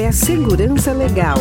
Café 0.00 0.12
Segurança 0.12 0.92
Legal. 0.94 1.36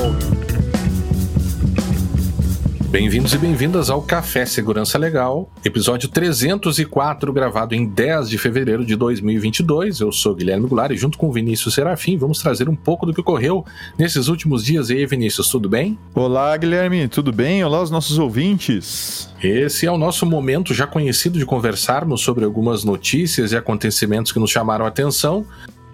Bem-vindos 2.90 3.34
e 3.34 3.38
bem-vindas 3.38 3.90
ao 3.90 4.02
Café 4.02 4.46
Segurança 4.46 4.98
Legal, 4.98 5.50
episódio 5.64 6.10
304, 6.10 7.32
gravado 7.32 7.74
em 7.74 7.88
10 7.88 8.30
de 8.30 8.38
fevereiro 8.38 8.84
de 8.84 8.98
2022. 8.98 10.02
Eu 10.02 10.12
sou 10.12 10.36
Guilherme 10.36 10.68
Goulart 10.68 10.92
e 10.92 10.98
junto 10.98 11.18
com 11.18 11.32
Vinícius 11.32 11.74
Serafim 11.74 12.18
vamos 12.18 12.42
trazer 12.42 12.68
um 12.68 12.76
pouco 12.76 13.06
do 13.06 13.14
que 13.14 13.22
ocorreu 13.22 13.64
nesses 13.98 14.28
últimos 14.28 14.66
dias. 14.66 14.90
E 14.90 14.98
aí, 14.98 15.06
Vinícius, 15.06 15.48
tudo 15.48 15.70
bem? 15.70 15.98
Olá, 16.14 16.58
Guilherme, 16.58 17.08
tudo 17.08 17.32
bem? 17.32 17.64
Olá, 17.64 17.82
os 17.82 17.90
nossos 17.90 18.20
ouvintes. 18.20 19.34
Esse 19.42 19.86
é 19.86 19.92
o 19.92 19.98
nosso 19.98 20.26
momento 20.26 20.74
já 20.74 20.86
conhecido 20.86 21.40
de 21.40 21.46
conversarmos 21.46 22.20
sobre 22.20 22.44
algumas 22.44 22.84
notícias 22.84 23.54
e 23.54 23.56
acontecimentos 23.56 24.34
que 24.34 24.40
nos 24.40 24.52
chamaram 24.52 24.84
a 24.84 24.90
atenção, 24.90 25.46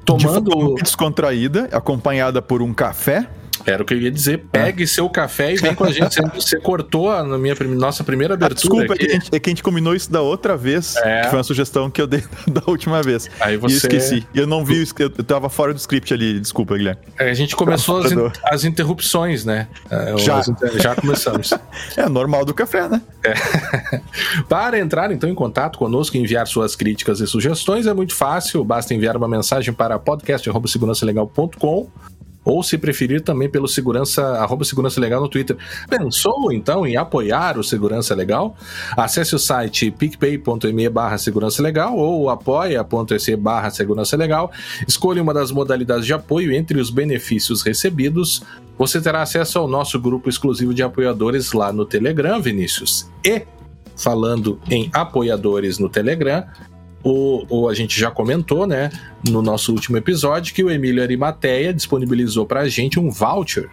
tomando... 0.05 0.49
De 0.49 0.51
forma 0.51 0.75
descontraída, 0.75 1.67
acompanhada 1.71 2.41
por 2.41 2.61
um 2.61 2.73
café 2.73 3.27
era 3.65 3.81
o 3.81 3.85
que 3.85 3.93
eu 3.93 3.97
ia 3.97 4.11
dizer. 4.11 4.45
Pegue 4.51 4.83
é. 4.83 4.87
seu 4.87 5.09
café 5.09 5.53
e 5.53 5.57
vem 5.57 5.73
com 5.73 5.83
a 5.83 5.91
gente. 5.91 6.15
Você 6.35 6.59
cortou 6.59 7.09
a 7.11 7.23
minha, 7.37 7.55
nossa 7.69 8.03
primeira 8.03 8.33
ah, 8.33 8.35
abertura. 8.35 8.55
Desculpa, 8.59 8.93
aqui. 8.93 9.05
É, 9.05 9.07
que 9.07 9.11
a 9.11 9.19
gente, 9.19 9.35
é 9.35 9.39
que 9.39 9.49
a 9.49 9.51
gente 9.51 9.63
combinou 9.63 9.95
isso 9.95 10.11
da 10.11 10.21
outra 10.21 10.55
vez. 10.55 10.95
É. 10.97 11.21
Que 11.21 11.29
foi 11.29 11.37
uma 11.39 11.43
sugestão 11.43 11.89
que 11.89 12.01
eu 12.01 12.07
dei 12.07 12.23
da 12.47 12.61
última 12.67 13.01
vez. 13.01 13.29
Aí 13.39 13.57
você... 13.57 13.75
E 13.75 13.77
esqueci. 13.77 14.27
Eu 14.33 14.45
não 14.47 14.63
vi, 14.63 14.85
eu 14.99 15.09
tava 15.23 15.49
fora 15.49 15.73
do 15.73 15.77
script 15.77 16.13
ali. 16.13 16.39
Desculpa, 16.39 16.77
Guilherme. 16.77 17.01
É, 17.19 17.29
a 17.29 17.33
gente 17.33 17.55
começou 17.55 17.97
as, 17.97 18.11
in, 18.11 18.17
as, 18.43 18.63
interrupções, 18.63 19.45
né? 19.45 19.67
É, 19.89 20.17
já. 20.17 20.41
já 20.77 20.95
começamos. 20.95 21.53
é 21.97 22.07
normal 22.07 22.45
do 22.45 22.53
café, 22.53 22.87
né? 22.87 23.01
Para 24.47 24.79
entrar, 24.79 25.11
então, 25.11 25.29
em 25.29 25.35
contato 25.35 25.77
conosco 25.79 26.15
e 26.15 26.19
enviar 26.19 26.47
suas 26.47 26.75
críticas 26.75 27.19
e 27.19 27.27
sugestões 27.27 27.87
é 27.87 27.93
muito 27.93 28.13
fácil. 28.15 28.63
Basta 28.63 28.93
enviar 28.93 29.17
uma 29.17 29.27
mensagem 29.27 29.73
para 29.73 29.97
podcast.segurançalegal.com 29.97 31.89
ou 32.45 32.61
se 32.61 32.77
preferir 32.77 33.21
também 33.21 33.49
pelo 33.49 33.67
segurança, 33.67 34.21
arroba 34.37 34.63
segurança 34.63 35.01
legal 35.01 35.19
no 35.19 35.27
Twitter. 35.27 35.57
Pensou 35.89 36.53
então 36.53 36.85
em 36.85 36.95
apoiar 36.95 37.57
o 37.57 37.63
Segurança 37.63 38.13
Legal? 38.13 38.55
Acesse 38.95 39.35
o 39.35 39.39
site 39.39 39.89
picpay.me 39.89 40.87
barra 40.89 41.17
segurança 41.17 41.63
legal 41.63 41.97
ou 41.97 42.29
apoia.se 42.29 43.35
barra 43.35 43.71
segurança 43.71 44.15
legal. 44.15 44.51
Escolha 44.87 45.21
uma 45.21 45.33
das 45.33 45.51
modalidades 45.51 46.05
de 46.05 46.13
apoio 46.13 46.53
entre 46.53 46.79
os 46.79 46.91
benefícios 46.91 47.63
recebidos. 47.63 48.43
Você 48.77 49.01
terá 49.01 49.23
acesso 49.23 49.57
ao 49.57 49.67
nosso 49.67 49.99
grupo 49.99 50.29
exclusivo 50.29 50.73
de 50.73 50.83
apoiadores 50.83 51.53
lá 51.53 51.73
no 51.73 51.85
Telegram, 51.85 52.39
Vinícius. 52.39 53.09
E 53.23 53.41
falando 53.95 54.59
em 54.69 54.89
apoiadores 54.93 55.79
no 55.79 55.89
Telegram, 55.89 56.45
o, 57.05 57.45
o, 57.47 57.69
a 57.69 57.73
gente 57.75 57.99
já 57.99 58.09
comentou, 58.09 58.65
né, 58.65 58.89
no 59.29 59.39
nosso 59.39 59.71
último 59.71 59.95
episódio, 59.95 60.55
que 60.55 60.63
o 60.63 60.71
Emílio 60.71 61.03
Arimateia 61.03 61.71
disponibilizou 61.71 62.47
para 62.47 62.61
a 62.61 62.67
gente 62.67 62.99
um 62.99 63.11
voucher, 63.11 63.69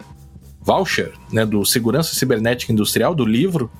voucher, 0.61 1.11
né, 1.31 1.43
do 1.43 1.65
Segurança 1.65 2.13
Cibernética 2.13 2.71
Industrial, 2.71 3.15
do 3.15 3.25
livro, 3.25 3.71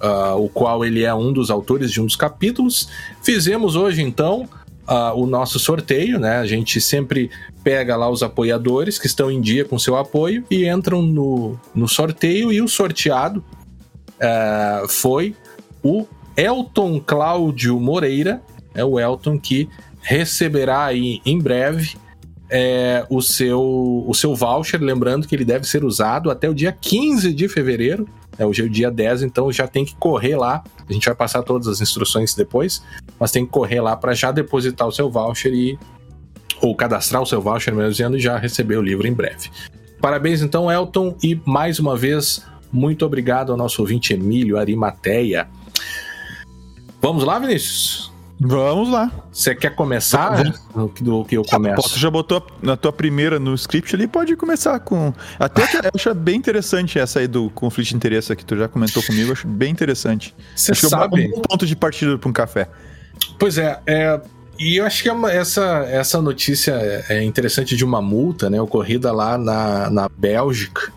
uh, 0.00 0.40
o 0.40 0.48
qual 0.48 0.84
ele 0.84 1.02
é 1.02 1.12
um 1.12 1.32
dos 1.32 1.50
autores 1.50 1.90
de 1.90 2.00
um 2.00 2.06
dos 2.06 2.14
capítulos. 2.14 2.88
Fizemos 3.24 3.74
hoje, 3.74 4.02
então, 4.02 4.48
uh, 4.88 5.20
o 5.20 5.26
nosso 5.26 5.58
sorteio, 5.58 6.20
né, 6.20 6.36
a 6.36 6.46
gente 6.46 6.80
sempre 6.80 7.28
pega 7.64 7.96
lá 7.96 8.08
os 8.08 8.22
apoiadores 8.22 9.00
que 9.00 9.08
estão 9.08 9.32
em 9.32 9.40
dia 9.40 9.64
com 9.64 9.80
seu 9.80 9.96
apoio 9.96 10.44
e 10.48 10.64
entram 10.64 11.02
no, 11.02 11.58
no 11.74 11.88
sorteio, 11.88 12.52
e 12.52 12.62
o 12.62 12.68
sorteado 12.68 13.44
uh, 14.20 14.86
foi 14.86 15.34
o 15.82 16.06
Elton 16.36 17.00
Cláudio 17.04 17.80
Moreira, 17.80 18.40
é 18.76 18.84
o 18.84 19.00
Elton 19.00 19.38
que 19.38 19.68
receberá 20.00 20.84
aí 20.84 21.20
em 21.24 21.38
breve 21.38 21.96
é, 22.48 23.04
o, 23.10 23.20
seu, 23.20 24.04
o 24.06 24.14
seu 24.14 24.34
voucher, 24.34 24.80
lembrando 24.80 25.26
que 25.26 25.34
ele 25.34 25.44
deve 25.44 25.66
ser 25.66 25.84
usado 25.84 26.30
até 26.30 26.48
o 26.48 26.54
dia 26.54 26.72
15 26.72 27.32
de 27.32 27.48
fevereiro, 27.48 28.08
é 28.38 28.44
hoje 28.44 28.62
é 28.62 28.64
o 28.64 28.70
dia 28.70 28.90
10, 28.90 29.22
então 29.22 29.50
já 29.50 29.66
tem 29.66 29.84
que 29.84 29.96
correr 29.96 30.36
lá. 30.36 30.62
A 30.88 30.92
gente 30.92 31.06
vai 31.06 31.14
passar 31.14 31.42
todas 31.42 31.66
as 31.66 31.80
instruções 31.80 32.34
depois, 32.34 32.82
mas 33.18 33.32
tem 33.32 33.44
que 33.44 33.50
correr 33.50 33.80
lá 33.80 33.96
para 33.96 34.12
já 34.14 34.30
depositar 34.30 34.86
o 34.86 34.92
seu 34.92 35.10
voucher 35.10 35.52
e 35.52 35.78
ou 36.60 36.74
cadastrar 36.74 37.22
o 37.22 37.26
seu 37.26 37.40
voucher, 37.40 37.74
melhor 37.74 37.90
dizendo, 37.90 38.16
e 38.16 38.20
já 38.20 38.38
receber 38.38 38.76
o 38.76 38.82
livro 38.82 39.06
em 39.06 39.12
breve. 39.12 39.50
Parabéns 40.00 40.42
então, 40.42 40.70
Elton, 40.70 41.16
e 41.22 41.40
mais 41.44 41.78
uma 41.78 41.96
vez, 41.96 42.44
muito 42.72 43.04
obrigado 43.04 43.52
ao 43.52 43.58
nosso 43.58 43.80
ouvinte 43.82 44.12
Emílio 44.12 44.58
Arimateia. 44.58 45.48
Vamos 47.00 47.24
lá, 47.24 47.38
Vinícius? 47.38 48.15
Vamos 48.38 48.90
lá. 48.90 49.10
Você 49.32 49.54
quer 49.54 49.74
começar 49.74 50.42
do, 50.74 50.88
do 51.00 51.24
que 51.24 51.36
eu 51.36 51.42
começo? 51.42 51.88
Você 51.88 51.98
já 51.98 52.10
botou 52.10 52.46
na 52.62 52.76
tua 52.76 52.92
primeira 52.92 53.38
no 53.38 53.54
script 53.54 53.94
ali, 53.94 54.06
pode 54.06 54.36
começar 54.36 54.78
com. 54.80 55.12
Até 55.38 55.66
que 55.66 55.76
eu 55.76 55.90
acho 55.94 56.14
bem 56.14 56.36
interessante 56.36 56.98
essa 56.98 57.20
aí 57.20 57.26
do 57.26 57.48
conflito 57.50 57.88
de 57.88 57.96
interesse 57.96 58.36
que 58.36 58.44
tu 58.44 58.56
já 58.56 58.68
comentou 58.68 59.02
comigo, 59.02 59.32
acho 59.32 59.46
bem 59.48 59.72
interessante. 59.72 60.34
Você 60.54 60.74
sabe. 60.74 61.24
É 61.24 61.38
um 61.38 61.42
ponto 61.42 61.66
de 61.66 61.74
partida 61.74 62.18
para 62.18 62.28
um 62.28 62.32
café. 62.32 62.68
Pois 63.38 63.56
é, 63.56 63.80
é 63.86 64.20
e 64.58 64.76
eu 64.76 64.86
acho 64.86 65.02
que 65.02 65.10
é 65.10 65.36
essa, 65.36 65.86
essa 65.88 66.20
notícia 66.20 66.72
é 67.08 67.22
interessante 67.22 67.76
de 67.76 67.84
uma 67.84 68.00
multa, 68.00 68.48
né, 68.48 68.60
ocorrida 68.60 69.12
lá 69.12 69.36
na, 69.36 69.90
na 69.90 70.08
Bélgica. 70.08 70.92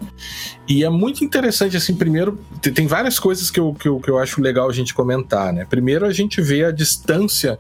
E 0.68 0.84
é 0.84 0.90
muito 0.90 1.24
interessante, 1.24 1.76
assim, 1.76 1.96
primeiro, 1.96 2.40
tem 2.74 2.88
várias 2.88 3.18
coisas 3.18 3.50
que 3.50 3.60
eu, 3.60 3.74
que, 3.74 3.88
eu, 3.88 4.00
que 4.00 4.10
eu 4.10 4.20
acho 4.20 4.42
legal 4.42 4.70
a 4.70 4.74
gente 4.74 4.94
comentar, 4.94 5.52
né? 5.52 5.66
Primeiro, 5.68 6.06
a 6.06 6.14
gente 6.14 6.42
vê 6.42 6.64
a 6.64 6.72
distância 6.72 7.58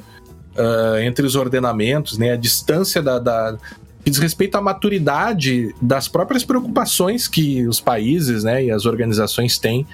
uh, 0.56 1.00
entre 1.00 1.26
os 1.26 1.36
ordenamentos, 1.36 2.18
né? 2.18 2.34
A 2.34 2.38
distância 2.38 3.02
da, 3.02 3.18
da, 3.18 3.58
que 4.04 4.12
diz 4.12 4.20
respeito 4.20 4.56
à 4.56 4.62
maturidade 4.62 5.74
das 5.82 6.08
próprias 6.08 6.44
preocupações 6.44 7.28
que 7.28 7.68
os 7.68 7.80
países 7.80 8.44
né, 8.44 8.66
e 8.66 8.72
as 8.72 8.86
organizações 8.86 9.58
têm 9.58 9.86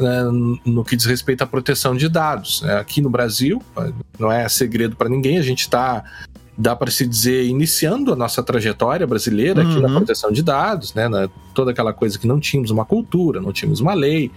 né, 0.00 0.22
no 0.64 0.84
que 0.84 0.96
diz 0.96 1.06
respeito 1.06 1.42
à 1.42 1.46
proteção 1.46 1.94
de 1.94 2.08
dados. 2.08 2.62
Né? 2.62 2.76
Aqui 2.76 3.00
no 3.00 3.10
Brasil, 3.10 3.62
não 4.18 4.30
é 4.30 4.48
segredo 4.48 4.96
para 4.96 5.08
ninguém, 5.08 5.38
a 5.38 5.42
gente 5.42 5.60
está, 5.60 6.04
dá 6.56 6.74
para 6.74 6.90
se 6.90 7.06
dizer, 7.06 7.46
iniciando 7.46 8.12
a 8.12 8.16
nossa 8.16 8.42
trajetória 8.42 9.06
brasileira 9.06 9.62
aqui 9.62 9.74
uhum. 9.74 9.82
na 9.82 9.88
proteção 9.88 10.30
de 10.32 10.42
dados, 10.42 10.94
né? 10.94 11.08
Na, 11.08 11.28
toda 11.54 11.70
aquela 11.70 11.92
coisa 11.92 12.18
que 12.18 12.26
não 12.26 12.40
tínhamos 12.40 12.70
uma 12.70 12.84
cultura, 12.84 13.40
não 13.40 13.52
tínhamos 13.52 13.80
uma 13.80 13.94
lei. 13.94 14.30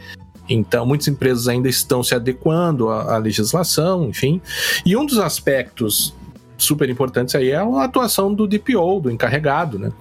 Então, 0.50 0.86
muitas 0.86 1.08
empresas 1.08 1.48
ainda 1.48 1.70
estão 1.70 2.04
se 2.04 2.14
adequando 2.14 2.90
à, 2.90 3.16
à 3.16 3.18
legislação, 3.18 4.10
enfim. 4.10 4.42
E 4.86 4.96
um 4.96 5.06
dos 5.06 5.18
aspectos 5.18 6.14
super 6.58 6.90
importantes 6.90 7.36
aí 7.36 7.50
é 7.50 7.58
a 7.58 7.84
atuação 7.84 8.34
do 8.34 8.48
DPO, 8.48 9.02
do 9.02 9.12
encarregado, 9.12 9.80
né? 9.80 9.92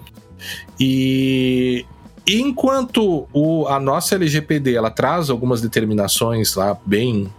E 0.79 1.85
enquanto 2.27 3.27
o, 3.33 3.67
a 3.67 3.81
nossa 3.81 4.15
LGPD 4.15 4.75
ela 4.75 4.91
traz 4.91 5.31
algumas 5.31 5.61
determinações 5.61 6.55
lá 6.55 6.77
bem 6.87 7.31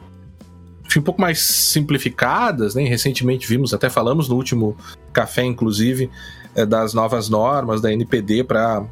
um 0.95 1.01
pouco 1.01 1.19
mais 1.19 1.39
simplificadas, 1.39 2.75
né? 2.75 2.83
Recentemente 2.83 3.47
vimos, 3.47 3.73
até 3.73 3.89
falamos 3.89 4.29
no 4.29 4.35
último 4.35 4.77
café, 5.11 5.43
inclusive, 5.43 6.09
é, 6.53 6.65
das 6.65 6.93
novas 6.93 7.29
normas 7.29 7.81
da 7.81 7.91
NPD 7.91 8.43
para 8.43 8.85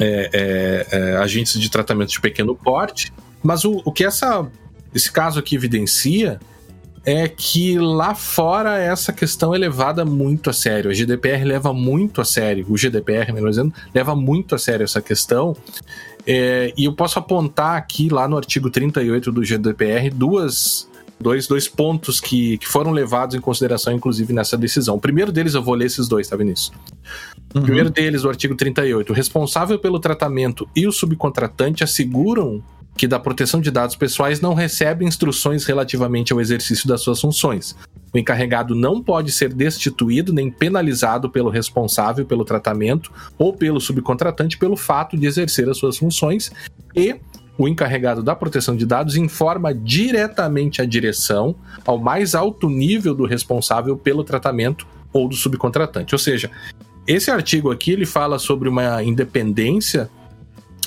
é, 0.00 0.30
é, 0.32 0.86
é, 0.90 1.16
agentes 1.18 1.60
de 1.60 1.70
tratamento 1.70 2.10
de 2.10 2.20
pequeno 2.20 2.56
porte. 2.56 3.12
Mas 3.42 3.64
o, 3.64 3.80
o 3.84 3.92
que 3.92 4.04
essa, 4.04 4.46
esse 4.94 5.12
caso 5.12 5.38
aqui 5.38 5.54
evidencia 5.54 6.40
é 7.04 7.28
que 7.28 7.78
lá 7.78 8.14
fora 8.14 8.78
essa 8.78 9.12
questão 9.12 9.54
é 9.54 9.58
levada 9.58 10.04
muito 10.04 10.48
a 10.48 10.52
sério. 10.52 10.90
A 10.90 10.94
GDPR 10.94 11.44
leva 11.44 11.72
muito 11.72 12.20
a 12.20 12.24
sério, 12.24 12.64
o 12.68 12.76
GDPR, 12.76 13.32
melhor 13.32 13.50
dizendo, 13.50 13.72
leva 13.94 14.16
muito 14.16 14.54
a 14.54 14.58
sério 14.58 14.84
essa 14.84 15.02
questão. 15.02 15.56
É, 16.26 16.72
e 16.76 16.86
eu 16.86 16.94
posso 16.94 17.18
apontar 17.18 17.76
aqui, 17.76 18.08
lá 18.08 18.26
no 18.26 18.36
artigo 18.36 18.70
38 18.70 19.30
do 19.30 19.44
GDPR, 19.44 20.08
duas, 20.10 20.88
dois, 21.20 21.46
dois 21.46 21.68
pontos 21.68 22.20
que, 22.20 22.56
que 22.58 22.66
foram 22.66 22.90
levados 22.90 23.36
em 23.36 23.40
consideração, 23.40 23.92
inclusive, 23.92 24.32
nessa 24.32 24.56
decisão. 24.56 24.96
O 24.96 25.00
primeiro 25.00 25.30
deles, 25.30 25.54
eu 25.54 25.62
vou 25.62 25.74
ler 25.74 25.86
esses 25.86 26.08
dois, 26.08 26.26
tá, 26.26 26.36
Vinícius? 26.36 26.72
Uhum. 27.54 27.62
Primeiro 27.62 27.90
deles, 27.90 28.24
o 28.24 28.28
artigo 28.28 28.54
38. 28.54 29.10
O 29.10 29.14
responsável 29.14 29.78
pelo 29.78 29.98
tratamento 29.98 30.68
e 30.74 30.86
o 30.86 30.92
subcontratante 30.92 31.82
asseguram 31.82 32.62
que 32.96 33.08
da 33.08 33.18
proteção 33.18 33.60
de 33.60 33.70
dados 33.70 33.96
pessoais 33.96 34.40
não 34.40 34.54
recebe 34.54 35.04
instruções 35.04 35.64
relativamente 35.64 36.32
ao 36.32 36.40
exercício 36.40 36.88
das 36.88 37.00
suas 37.00 37.20
funções. 37.20 37.76
O 38.12 38.18
encarregado 38.18 38.74
não 38.74 39.02
pode 39.02 39.32
ser 39.32 39.52
destituído 39.52 40.32
nem 40.32 40.50
penalizado 40.50 41.28
pelo 41.28 41.50
responsável 41.50 42.24
pelo 42.24 42.44
tratamento 42.44 43.10
ou 43.36 43.52
pelo 43.52 43.80
subcontratante 43.80 44.56
pelo 44.56 44.76
fato 44.76 45.16
de 45.16 45.26
exercer 45.26 45.68
as 45.68 45.76
suas 45.76 45.98
funções 45.98 46.52
e 46.94 47.16
o 47.58 47.68
encarregado 47.68 48.22
da 48.22 48.34
proteção 48.34 48.76
de 48.76 48.86
dados 48.86 49.16
informa 49.16 49.74
diretamente 49.74 50.80
a 50.80 50.84
direção 50.84 51.54
ao 51.84 51.98
mais 51.98 52.34
alto 52.34 52.68
nível 52.68 53.14
do 53.14 53.26
responsável 53.26 53.96
pelo 53.96 54.24
tratamento 54.24 54.86
ou 55.12 55.28
do 55.28 55.36
subcontratante. 55.36 56.14
Ou 56.14 56.18
seja, 56.18 56.50
esse 57.06 57.30
artigo 57.30 57.70
aqui 57.70 57.92
ele 57.92 58.06
fala 58.06 58.38
sobre 58.38 58.68
uma 58.68 59.02
independência 59.02 60.10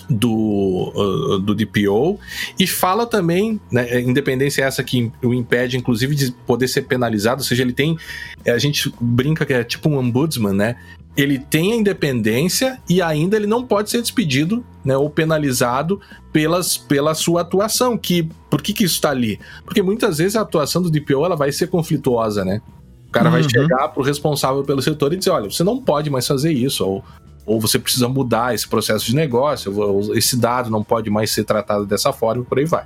do, 0.09 0.91
uh, 0.95 1.39
do 1.39 1.53
DPO 1.53 2.19
e 2.57 2.65
fala 2.65 3.05
também, 3.05 3.59
né, 3.71 3.99
independência 4.01 4.63
essa 4.63 4.83
que 4.83 5.11
o 5.21 5.33
impede, 5.33 5.77
inclusive, 5.77 6.15
de 6.15 6.31
poder 6.45 6.67
ser 6.67 6.83
penalizado, 6.83 7.41
ou 7.41 7.45
seja, 7.45 7.61
ele 7.61 7.73
tem, 7.73 7.97
é, 8.45 8.51
a 8.51 8.57
gente 8.57 8.91
brinca 8.99 9.45
que 9.45 9.53
é 9.53 9.63
tipo 9.63 9.89
um 9.89 9.97
ombudsman, 9.97 10.53
né? 10.53 10.77
Ele 11.15 11.39
tem 11.39 11.73
a 11.73 11.75
independência 11.75 12.79
e 12.87 13.01
ainda 13.01 13.35
ele 13.35 13.47
não 13.47 13.65
pode 13.65 13.89
ser 13.89 14.01
despedido, 14.01 14.63
né, 14.85 14.95
ou 14.95 15.09
penalizado 15.09 15.99
pelas, 16.31 16.77
pela 16.77 17.15
sua 17.15 17.41
atuação. 17.41 17.97
Que 17.97 18.29
por 18.51 18.61
que 18.61 18.71
que 18.71 18.83
isso 18.83 18.95
está 18.95 19.09
ali? 19.09 19.39
Porque 19.65 19.81
muitas 19.81 20.19
vezes 20.19 20.35
a 20.35 20.41
atuação 20.41 20.79
do 20.79 20.91
DPO 20.91 21.25
ela 21.25 21.35
vai 21.35 21.51
ser 21.51 21.67
conflituosa, 21.67 22.45
né? 22.45 22.61
O 23.07 23.11
cara 23.11 23.27
uhum. 23.27 23.31
vai 23.31 23.43
chegar 23.43 23.87
pro 23.89 24.03
responsável 24.03 24.63
pelo 24.63 24.81
setor 24.81 25.13
e 25.13 25.17
dizer, 25.17 25.31
olha, 25.31 25.49
você 25.49 25.63
não 25.63 25.81
pode 25.81 26.09
mais 26.09 26.27
fazer 26.27 26.51
isso, 26.51 26.85
ou 26.85 27.03
ou 27.47 27.61
você 27.61 27.79
precisa 27.79 28.09
mudar 28.09 28.53
esse 28.53 28.67
processo 28.67 29.05
de 29.05 29.15
negócio, 29.15 29.73
ou 29.79 30.13
esse 30.17 30.35
dado 30.35 30.69
não 30.69 30.83
pode 30.83 31.09
mais 31.09 31.31
ser 31.31 31.45
tratado 31.45 31.85
dessa 31.85 32.11
forma, 32.11 32.43
por 32.43 32.59
aí 32.59 32.65
vai. 32.65 32.83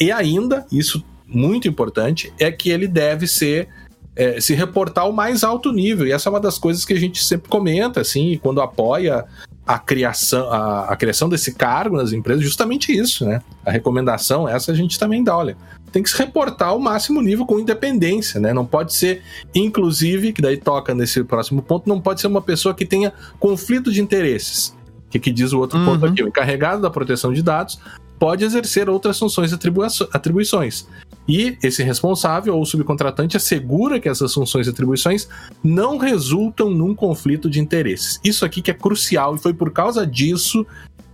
E 0.00 0.10
ainda, 0.10 0.66
isso 0.72 1.04
muito 1.24 1.68
importante, 1.68 2.32
é 2.36 2.50
que 2.50 2.68
ele 2.68 2.88
deve 2.88 3.28
ser 3.28 3.68
é, 4.16 4.40
se 4.40 4.54
reportar 4.54 5.04
ao 5.04 5.12
mais 5.12 5.44
alto 5.44 5.72
nível. 5.72 6.04
E 6.04 6.10
essa 6.10 6.28
é 6.28 6.30
uma 6.30 6.40
das 6.40 6.58
coisas 6.58 6.84
que 6.84 6.94
a 6.94 6.98
gente 6.98 7.24
sempre 7.24 7.48
comenta, 7.48 8.00
assim, 8.00 8.38
quando 8.42 8.60
apoia 8.60 9.24
a 9.66 9.78
criação, 9.78 10.48
a, 10.50 10.92
a, 10.92 10.96
criação 10.96 11.28
desse 11.28 11.52
cargo 11.52 11.96
nas 11.96 12.12
empresas, 12.12 12.44
justamente 12.44 12.96
isso, 12.96 13.26
né? 13.26 13.42
A 13.64 13.70
recomendação, 13.70 14.48
essa 14.48 14.70
a 14.70 14.74
gente 14.74 14.96
também 14.96 15.24
dá, 15.24 15.36
olha, 15.36 15.56
tem 15.90 16.02
que 16.02 16.10
se 16.10 16.16
reportar 16.16 16.68
ao 16.68 16.78
máximo 16.78 17.20
nível 17.20 17.44
com 17.44 17.58
independência, 17.58 18.38
né? 18.38 18.52
Não 18.52 18.64
pode 18.64 18.94
ser, 18.94 19.22
inclusive, 19.52 20.32
que 20.32 20.40
daí 20.40 20.56
toca 20.56 20.94
nesse 20.94 21.24
próximo 21.24 21.62
ponto, 21.62 21.88
não 21.88 22.00
pode 22.00 22.20
ser 22.20 22.28
uma 22.28 22.40
pessoa 22.40 22.74
que 22.74 22.86
tenha 22.86 23.12
conflito 23.40 23.90
de 23.90 24.00
interesses. 24.00 24.68
O 25.06 25.10
que, 25.10 25.18
que 25.18 25.32
diz 25.32 25.52
o 25.52 25.58
outro 25.58 25.78
uhum. 25.78 25.84
ponto 25.84 26.06
aqui? 26.06 26.22
O 26.22 26.28
encarregado 26.28 26.82
da 26.82 26.90
proteção 26.90 27.32
de 27.32 27.42
dados 27.42 27.80
pode 28.18 28.44
exercer 28.44 28.88
outras 28.88 29.18
funções 29.18 29.52
e 29.52 29.54
atribuições. 30.12 30.86
E 31.28 31.56
esse 31.62 31.82
responsável 31.82 32.56
ou 32.56 32.64
subcontratante 32.64 33.36
assegura 33.36 33.98
que 33.98 34.08
essas 34.08 34.32
funções 34.32 34.66
e 34.66 34.70
atribuições 34.70 35.28
não 35.62 35.98
resultam 35.98 36.70
num 36.70 36.94
conflito 36.94 37.50
de 37.50 37.60
interesses. 37.60 38.20
Isso 38.24 38.44
aqui 38.44 38.62
que 38.62 38.70
é 38.70 38.74
crucial 38.74 39.34
e 39.34 39.38
foi 39.38 39.52
por 39.52 39.72
causa 39.72 40.06
disso 40.06 40.66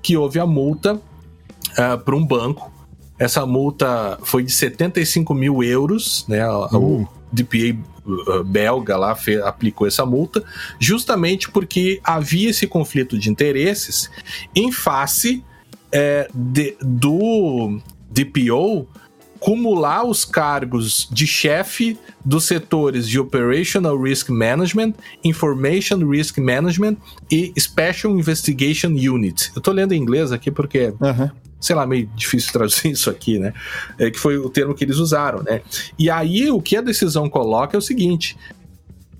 que 0.02 0.16
houve 0.16 0.38
a 0.38 0.46
multa 0.46 0.94
uh, 0.94 1.98
para 2.04 2.16
um 2.16 2.26
banco. 2.26 2.70
Essa 3.18 3.46
multa 3.46 4.18
foi 4.22 4.42
de 4.42 4.52
75 4.52 5.32
mil 5.32 5.62
euros, 5.62 6.26
né? 6.28 6.46
Uh. 6.48 7.02
O 7.02 7.08
DPA 7.32 7.78
belga 8.44 8.96
lá 8.96 9.14
fez, 9.14 9.40
aplicou 9.42 9.86
essa 9.86 10.04
multa, 10.04 10.42
justamente 10.78 11.50
porque 11.50 12.00
havia 12.02 12.50
esse 12.50 12.66
conflito 12.66 13.16
de 13.16 13.30
interesses 13.30 14.10
em 14.54 14.72
face 14.72 15.42
é, 15.92 16.28
de, 16.34 16.76
do 16.80 17.80
DPO 18.10 18.88
cumular 19.42 20.06
os 20.06 20.24
cargos 20.24 21.08
de 21.10 21.26
chefe 21.26 21.98
dos 22.24 22.44
setores 22.44 23.08
de 23.08 23.18
Operational 23.18 24.00
Risk 24.00 24.28
Management, 24.28 24.94
Information 25.24 25.98
Risk 26.08 26.38
Management 26.38 26.96
e 27.28 27.52
Special 27.58 28.16
Investigation 28.16 28.90
Unit. 28.90 29.50
Eu 29.54 29.60
tô 29.60 29.72
lendo 29.72 29.92
em 29.92 30.00
inglês 30.00 30.30
aqui 30.30 30.48
porque, 30.48 30.94
uhum. 31.00 31.28
sei 31.60 31.74
lá, 31.74 31.84
meio 31.84 32.08
difícil 32.14 32.52
traduzir 32.52 32.92
isso 32.92 33.10
aqui, 33.10 33.40
né? 33.40 33.52
É, 33.98 34.12
que 34.12 34.18
foi 34.18 34.38
o 34.38 34.48
termo 34.48 34.74
que 34.74 34.84
eles 34.84 34.98
usaram, 34.98 35.42
né? 35.42 35.60
E 35.98 36.08
aí 36.08 36.48
o 36.48 36.62
que 36.62 36.76
a 36.76 36.80
decisão 36.80 37.28
coloca 37.28 37.76
é 37.76 37.78
o 37.78 37.82
seguinte: 37.82 38.38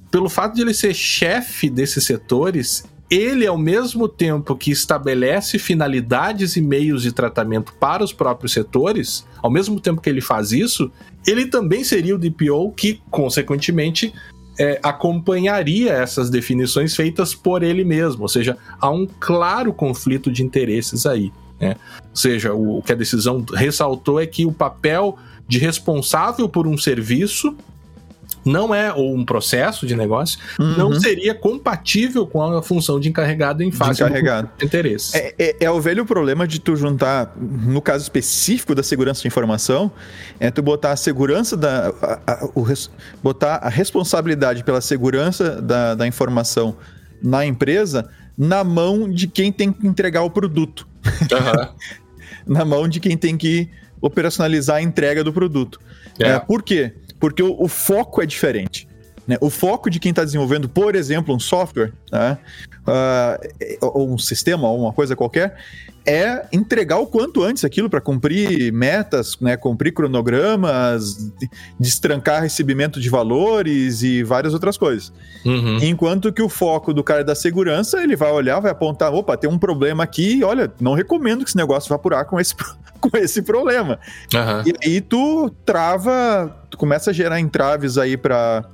pelo 0.09 0.29
fato 0.29 0.55
de 0.55 0.63
ele 0.63 0.73
ser 0.73 0.95
chefe 0.95 1.69
desses 1.69 2.05
setores, 2.05 2.85
ele, 3.13 3.47
ao 3.47 3.59
mesmo 3.59 4.09
tempo 4.09 4.57
que 4.57 4.71
estabelece 4.71 5.59
finalidades 5.59 6.57
e 6.57 6.63
meios 6.63 7.03
de 7.03 7.13
tratamento 7.13 7.75
para 7.75 8.03
os 8.03 8.11
próprios 8.11 8.55
setores, 8.55 9.27
ao 9.43 9.51
mesmo 9.51 9.79
tempo 9.79 10.01
que 10.01 10.09
ele 10.09 10.23
faz 10.23 10.51
isso, 10.51 10.91
ele 11.27 11.45
também 11.45 11.85
seria 11.85 12.15
o 12.15 12.19
DPO 12.19 12.73
que, 12.75 13.03
consequentemente, 13.11 14.15
é, 14.59 14.81
acompanharia 14.83 15.93
essas 15.93 16.31
definições 16.31 16.97
feitas 16.97 17.35
por 17.35 17.63
ele 17.63 17.85
mesmo. 17.85 18.23
Ou 18.23 18.29
seja, 18.29 18.57
há 18.81 18.89
um 18.89 19.07
claro 19.21 19.75
conflito 19.75 20.33
de 20.33 20.43
interesses 20.43 21.05
aí. 21.05 21.31
Né? 21.61 21.77
Ou 22.09 22.17
seja, 22.17 22.55
o, 22.55 22.79
o 22.79 22.83
que 22.83 22.93
a 22.93 22.97
decisão 22.97 23.45
ressaltou 23.55 24.19
é 24.19 24.27
que 24.27 24.47
o 24.47 24.53
papel 24.53 25.19
de 25.47 25.59
responsável 25.59 26.49
por 26.49 26.67
um 26.67 26.79
serviço 26.79 27.55
não 28.45 28.75
é, 28.75 28.93
ou 28.93 29.15
um 29.15 29.25
processo 29.25 29.87
de 29.87 29.95
negócio, 29.95 30.39
uhum. 30.59 30.77
não 30.77 31.01
seria 31.01 31.35
compatível 31.35 32.27
com 32.27 32.43
a 32.43 32.63
função 32.63 32.99
de 32.99 33.09
encarregado 33.09 33.63
em 33.63 33.71
face 33.71 33.99
de, 33.99 34.03
encarregado. 34.03 34.51
de 34.59 34.65
interesse. 34.65 35.17
É, 35.17 35.35
é, 35.39 35.57
é, 35.61 35.71
o 35.71 35.81
velho 35.81 36.05
problema 36.05 36.47
de 36.47 36.61
tu 36.61 36.75
juntar, 36.77 37.35
no 37.37 37.81
caso 37.81 38.03
específico 38.03 38.75
da 38.75 38.83
segurança 38.83 39.23
de 39.23 39.29
informação, 39.29 39.91
é 40.41 40.51
tu 40.51 40.63
botar 40.63 40.93
a 40.93 40.97
segurança 40.97 41.57
da. 41.57 41.89
A, 42.03 42.33
a, 42.33 42.45
o, 42.55 42.67
botar 43.23 43.57
a 43.57 43.69
responsabilidade 43.69 44.65
pela 44.65 44.81
segurança 44.81 45.61
da, 45.61 45.95
da 45.95 46.07
informação 46.07 46.77
na 47.23 47.47
empresa 47.47 48.09
na 48.37 48.65
mão 48.65 49.09
de 49.09 49.27
quem 49.27 49.53
tem 49.53 49.73
que 49.73 49.87
entregar 49.87 50.23
o 50.23 50.31
produto. 50.31 50.87
Uhum. 51.05 51.69
na 52.55 52.65
mão 52.65 52.89
de 52.89 52.99
quem 52.99 53.17
tem 53.17 53.37
que 53.37 53.69
operacionalizar 54.01 54.77
a 54.77 54.83
entrega 54.83 55.23
do 55.23 55.33
produto. 55.33 55.79
É. 56.19 56.31
É, 56.31 56.39
por 56.39 56.63
quê? 56.63 56.93
Porque 57.23 57.41
o, 57.41 57.55
o 57.57 57.69
foco 57.69 58.21
é 58.21 58.27
diferente. 58.27 58.89
Né? 59.27 59.37
O 59.41 59.51
foco 59.51 59.89
de 59.89 60.01
quem 60.01 60.11
está 60.11 60.25
desenvolvendo, 60.25 60.69
por 60.69 60.95
exemplo, 60.95 61.35
um 61.35 61.41
software, 61.41 61.93
né? 62.11 62.39
uh, 62.87 63.87
ou 63.95 64.13
um 64.13 64.19
sistema, 64.19 64.69
ou 64.69 64.81
uma 64.81 64.93
coisa 64.93 65.15
qualquer, 65.15 65.57
é 66.05 66.47
entregar 66.53 66.99
o 66.99 67.07
quanto 67.07 67.43
antes 67.45 67.65
aquilo 67.65 67.89
para 67.89 68.01
cumprir 68.01 68.73
metas, 68.73 69.37
né? 69.41 69.57
cumprir 69.57 69.93
cronogramas, 69.93 71.33
destrancar 71.79 72.43
recebimento 72.43 73.01
de 73.01 73.09
valores 73.09 74.03
e 74.03 74.23
várias 74.25 74.53
outras 74.53 74.77
coisas. 74.77 75.13
Uhum. 75.45 75.79
Enquanto 75.81 76.33
que 76.33 76.43
o 76.43 76.49
foco 76.49 76.93
do 76.93 77.05
cara 77.05 77.23
da 77.23 77.35
segurança, 77.35 78.03
ele 78.03 78.17
vai 78.17 78.33
olhar, 78.33 78.59
vai 78.59 78.73
apontar, 78.73 79.13
opa, 79.13 79.37
tem 79.37 79.49
um 79.49 79.59
problema 79.59 80.03
aqui, 80.03 80.43
olha, 80.43 80.73
não 80.81 80.95
recomendo 80.95 81.45
que 81.45 81.51
esse 81.51 81.57
negócio 81.57 81.89
vá 81.89 81.99
por 81.99 82.13
com 82.25 82.41
esse, 82.41 82.55
com 83.01 83.17
esse 83.17 83.41
problema. 83.41 83.99
Uhum. 84.35 84.63
E 84.67 84.75
aí 84.85 85.01
tu 85.01 85.51
trava, 85.65 86.65
tu 86.69 86.77
começa 86.77 87.11
a 87.11 87.13
gerar 87.13 87.39
entraves 87.39 87.97
aí 87.97 88.17
para 88.17 88.65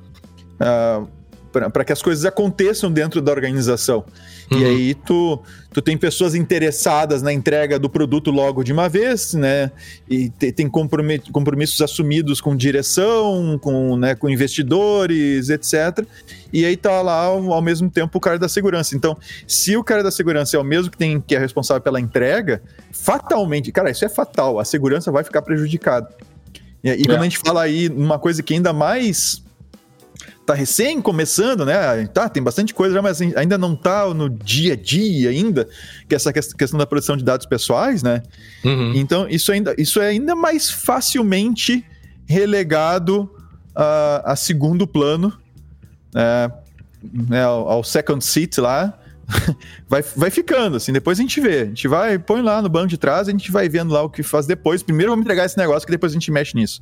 uh, 0.60 1.08
ah, 1.54 1.71
para 1.71 1.85
que 1.85 1.92
as 1.92 2.02
coisas 2.02 2.25
aconteçam 2.25 2.92
dentro 2.92 3.21
da 3.21 3.32
organização. 3.32 4.04
Uhum. 4.50 4.59
E 4.59 4.64
aí 4.64 4.94
tu, 4.94 5.40
tu 5.73 5.80
tem 5.80 5.97
pessoas 5.97 6.35
interessadas 6.35 7.23
na 7.23 7.32
entrega 7.32 7.78
do 7.78 7.88
produto 7.88 8.30
logo 8.30 8.62
de 8.62 8.73
uma 8.73 8.88
vez, 8.88 9.35
né? 9.35 9.71
E 10.09 10.28
te, 10.30 10.52
tem 10.52 10.68
compromissos 10.68 11.80
assumidos 11.80 12.40
com 12.40 12.54
direção, 12.54 13.59
com, 13.61 13.97
né, 13.97 14.14
com 14.14 14.28
investidores, 14.28 15.49
etc. 15.49 16.04
E 16.52 16.64
aí 16.64 16.76
tá 16.76 17.00
lá 17.02 17.25
ao 17.25 17.62
mesmo 17.62 17.90
tempo 17.90 18.18
o 18.18 18.21
cara 18.21 18.38
da 18.38 18.49
segurança. 18.49 18.94
Então, 18.94 19.16
se 19.47 19.76
o 19.76 19.82
cara 19.82 20.02
da 20.02 20.11
segurança 20.11 20.56
é 20.56 20.61
o 20.61 20.64
mesmo 20.64 20.90
que 20.90 20.99
tem 20.99 21.21
que 21.21 21.35
é 21.35 21.38
responsável 21.38 21.82
pela 21.82 22.00
entrega, 22.00 22.62
fatalmente, 22.92 23.73
cara, 23.73 23.90
isso 23.90 24.04
é 24.04 24.09
fatal. 24.09 24.59
A 24.59 24.64
segurança 24.64 25.11
vai 25.11 25.25
ficar 25.25 25.42
prejudicada. 25.42 26.09
E, 26.82 26.88
e 26.88 26.92
é. 26.92 27.04
quando 27.04 27.21
a 27.21 27.25
gente 27.25 27.38
fala 27.38 27.62
aí 27.62 27.88
uma 27.88 28.18
coisa 28.18 28.42
que 28.42 28.54
ainda 28.54 28.73
mais 28.73 29.42
tá 30.49 30.55
recém 30.55 30.99
começando, 31.02 31.67
né? 31.67 32.07
Tá, 32.07 32.26
tem 32.26 32.43
bastante 32.43 32.73
coisa 32.73 32.95
já, 32.95 33.02
mas 33.02 33.21
ainda 33.21 33.59
não 33.59 33.76
tá 33.76 34.09
no 34.14 34.31
dia 34.31 34.73
a 34.73 34.76
dia 34.76 35.28
ainda, 35.28 35.69
que 36.09 36.14
é 36.14 36.17
essa 36.17 36.33
questão 36.33 36.78
da 36.78 36.87
proteção 36.87 37.19
de 37.19 37.23
dados 37.23 37.45
pessoais, 37.45 38.02
né? 38.02 38.23
Uhum. 38.64 38.95
Então, 38.95 39.28
isso, 39.28 39.52
ainda, 39.52 39.75
isso 39.76 40.00
é 40.00 40.09
ainda 40.09 40.35
mais 40.35 40.71
facilmente 40.71 41.85
relegado 42.26 43.31
a, 43.76 44.33
a 44.33 44.37
segundo 44.37 44.87
plano, 44.87 45.37
é, 46.14 46.50
né, 47.12 47.45
ao, 47.45 47.69
ao 47.69 47.85
second 47.85 48.25
seat 48.25 48.59
lá, 48.59 48.99
vai, 49.87 50.00
vai 50.17 50.31
ficando, 50.31 50.78
assim, 50.78 50.95
depois 50.95 51.19
a 51.19 51.21
gente 51.23 51.38
vê. 51.43 51.61
A 51.61 51.67
gente 51.67 51.87
vai, 51.87 52.19
põe 52.19 52.40
lá 52.40 52.62
no 52.62 52.71
banco 52.71 52.88
de 52.88 52.97
trás, 52.97 53.28
a 53.28 53.33
gente 53.33 53.52
vai 53.52 53.69
vendo 53.69 53.93
lá 53.93 54.02
o 54.02 54.09
que 54.09 54.23
faz 54.23 54.47
depois. 54.47 54.83
Primeiro 54.83 55.12
vamos 55.12 55.25
entregar 55.25 55.45
esse 55.45 55.59
negócio, 55.59 55.85
que 55.85 55.93
depois 55.93 56.12
a 56.12 56.14
gente 56.14 56.31
mexe 56.31 56.57
nisso. 56.57 56.81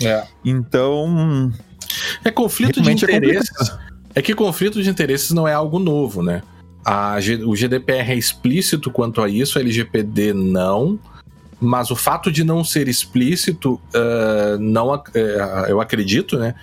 É. 0.00 0.24
Então, 0.44 1.52
é 2.24 2.30
conflito 2.30 2.80
de 2.80 2.90
é 2.90 2.92
interesses. 2.92 3.70
É, 4.14 4.20
é, 4.20 4.22
que 4.22 4.34
conflito 4.34 4.82
de 4.82 4.88
interesses 4.88 5.30
não 5.30 5.46
é 5.46 5.52
algo 5.52 5.78
novo, 5.78 6.22
né? 6.22 6.42
A, 6.84 7.16
o 7.46 7.54
GDPR 7.54 8.12
é 8.12 8.16
explícito 8.16 8.90
quanto 8.90 9.20
a 9.20 9.28
isso, 9.28 9.58
a 9.58 9.60
LGPD 9.60 10.32
não. 10.32 10.98
Mas 11.60 11.90
o 11.90 11.96
fato 11.96 12.30
de 12.30 12.44
não 12.44 12.62
ser 12.62 12.88
explícito, 12.88 13.74
uh, 13.74 14.58
não, 14.60 14.94
uh, 14.94 15.00
eu 15.68 15.80
acredito, 15.80 16.38
né? 16.38 16.54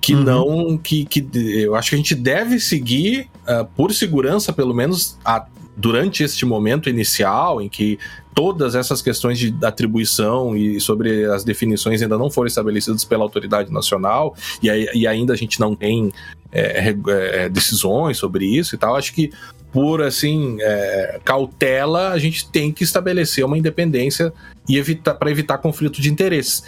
Que 0.00 0.14
uhum. 0.14 0.22
não. 0.22 0.78
Que, 0.78 1.04
que 1.04 1.28
eu 1.34 1.74
acho 1.74 1.90
que 1.90 1.96
a 1.96 1.98
gente 1.98 2.14
deve 2.14 2.60
seguir, 2.60 3.28
uh, 3.42 3.64
por 3.76 3.92
segurança, 3.92 4.52
pelo 4.52 4.72
menos, 4.72 5.18
a, 5.24 5.44
durante 5.76 6.22
este 6.22 6.46
momento 6.46 6.88
inicial, 6.88 7.60
em 7.60 7.68
que 7.68 7.98
todas 8.34 8.74
essas 8.74 9.02
questões 9.02 9.38
de 9.38 9.54
atribuição 9.62 10.56
e 10.56 10.80
sobre 10.80 11.24
as 11.26 11.44
definições 11.44 12.02
ainda 12.02 12.18
não 12.18 12.30
foram 12.30 12.46
estabelecidas 12.46 13.04
pela 13.04 13.22
autoridade 13.22 13.72
nacional 13.72 14.34
e, 14.62 14.68
aí, 14.68 14.88
e 14.94 15.06
ainda 15.06 15.32
a 15.32 15.36
gente 15.36 15.58
não 15.60 15.74
tem 15.74 16.12
é, 16.52 16.94
é, 17.08 17.48
decisões 17.48 18.16
sobre 18.18 18.46
isso 18.46 18.74
e 18.74 18.78
tal. 18.78 18.96
Acho 18.96 19.12
que 19.12 19.30
por 19.72 20.02
assim 20.02 20.56
é, 20.60 21.20
cautela, 21.24 22.10
a 22.10 22.18
gente 22.18 22.48
tem 22.50 22.72
que 22.72 22.84
estabelecer 22.84 23.44
uma 23.44 23.58
independência 23.58 24.32
e 24.68 24.78
evitar 24.78 25.14
para 25.14 25.30
evitar 25.30 25.58
conflito 25.58 26.00
de 26.00 26.10
interesses. 26.10 26.62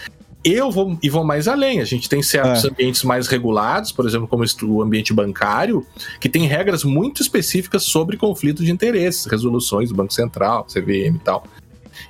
Eu 0.51 0.71
vou 0.71 0.99
e 1.03 1.11
vou 1.11 1.25
mais 1.25 1.47
além. 1.49 1.81
A 1.81 1.85
gente 1.85 2.09
tem 2.09 2.23
certos 2.23 2.65
é. 2.65 2.69
ambientes 2.69 3.03
mais 3.03 3.27
regulados, 3.27 3.93
por 3.93 4.07
exemplo, 4.07 4.27
como 4.27 4.45
o 4.63 4.83
ambiente 4.83 5.13
bancário, 5.13 5.87
que 6.21 6.29
tem 6.29 6.47
regras 6.47 6.85
muito 6.85 7.21
específicas 7.21 7.83
sobre 7.83 8.17
conflito 8.17 8.65
de 8.65 8.71
interesses, 8.71 9.27
resoluções 9.27 9.91
do 9.91 9.95
Banco 9.95 10.13
Central, 10.13 10.65
CVM 10.65 11.17
e 11.17 11.21
tal. 11.23 11.45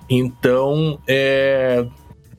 Então, 0.08 0.98
é 1.06 1.86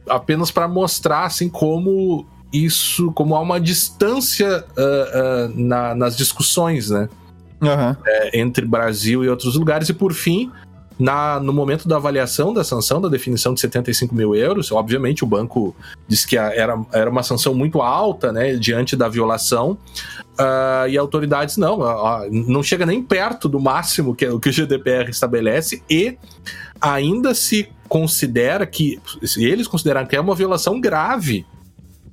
apenas 0.08 0.50
para 0.50 0.68
mostrar 0.68 1.26
assim 1.26 1.48
como 1.48 2.26
isso, 2.52 3.12
como 3.12 3.36
há 3.36 3.40
uma 3.40 3.60
distância 3.60 4.66
uh, 4.76 5.52
uh, 5.52 5.54
na, 5.56 5.94
nas 5.94 6.18
discussões, 6.18 6.90
né? 6.90 7.08
Uhum. 7.62 7.96
É, 8.06 8.40
entre 8.40 8.66
Brasil 8.66 9.24
e 9.24 9.30
outros 9.30 9.56
lugares. 9.56 9.90
E 9.90 9.94
por 9.94 10.14
fim, 10.14 10.52
na, 11.00 11.40
no 11.40 11.54
momento 11.54 11.88
da 11.88 11.96
avaliação 11.96 12.54
da 12.54 12.62
sanção, 12.62 13.00
da 13.00 13.08
definição 13.08 13.54
de 13.54 13.62
75 13.62 14.14
mil 14.14 14.36
euros, 14.36 14.70
obviamente 14.70 15.24
o 15.24 15.28
banco 15.28 15.74
disse 16.10 16.28
que 16.28 16.38
era, 16.38 16.78
era 16.92 17.10
uma 17.10 17.24
sanção 17.24 17.56
muito 17.56 17.82
alta, 17.82 18.34
né, 18.34 18.58
diante 18.58 18.98
da 18.98 19.08
violação, 19.08 19.78
uh, 20.34 20.90
e 20.90 20.98
autoridades 20.98 21.56
não, 21.56 21.80
uh, 21.80 22.30
não 22.30 22.62
chega 22.62 22.86
nem 22.86 23.02
perto 23.02 23.48
do 23.48 23.62
máximo 23.62 24.14
que, 24.14 24.26
que 24.40 24.50
o 24.50 24.52
GDPR 24.52 25.10
estabelece, 25.10 25.82
e 25.90 26.18
ainda 26.82 27.34
se 27.34 27.70
considera 27.88 28.68
que, 28.68 29.00
eles 29.38 29.68
consideram 29.68 30.06
que 30.06 30.18
é 30.18 30.20
uma 30.20 30.36
violação 30.36 30.82
grave, 30.82 31.46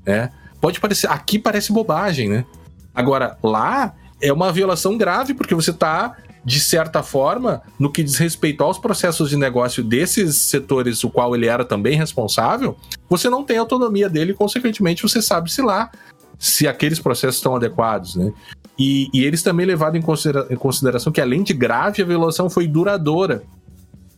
né, 0.07 0.31
pode 0.61 0.79
parecer, 0.79 1.11
aqui 1.11 1.41
parece 1.41 1.73
bobagem, 1.73 2.29
né, 2.29 2.45
agora 2.95 3.37
lá 3.43 3.95
é 4.23 4.33
uma 4.33 4.53
violação 4.53 4.97
grave 4.97 5.35
porque 5.35 5.55
você 5.55 5.71
está 5.71 6.17
de 6.47 6.61
certa 6.61 7.03
forma, 7.03 7.61
no 7.77 7.91
que 7.91 8.05
diz 8.05 8.19
respeito 8.19 8.63
aos 8.63 8.79
processos 8.79 9.29
de 9.29 9.37
negócio 9.37 9.83
desses 9.83 10.37
setores, 10.37 11.03
o 11.03 11.11
qual 11.11 11.35
ele 11.35 11.47
era 11.47 11.65
também 11.65 11.97
responsável, 11.97 12.77
você 13.11 13.29
não 13.29 13.43
tem 13.43 13.59
autonomia 13.59 14.09
dele 14.09 14.31
e, 14.31 14.35
consequentemente, 14.35 15.03
você 15.03 15.21
sabe 15.21 15.51
se 15.51 15.61
lá 15.61 15.91
se 16.39 16.69
aqueles 16.69 17.01
processos 17.01 17.39
estão 17.39 17.57
adequados, 17.57 18.15
né? 18.15 18.33
E, 18.79 19.09
e 19.13 19.25
eles 19.25 19.43
também 19.43 19.67
levaram 19.67 19.97
em, 19.97 20.03
considera 20.03 20.47
em 20.49 20.55
consideração 20.55 21.13
que, 21.13 21.21
além 21.21 21.43
de 21.43 21.53
grave, 21.53 22.01
a 22.01 22.07
violação 22.07 22.49
foi 22.49 22.69
duradoura, 22.69 23.43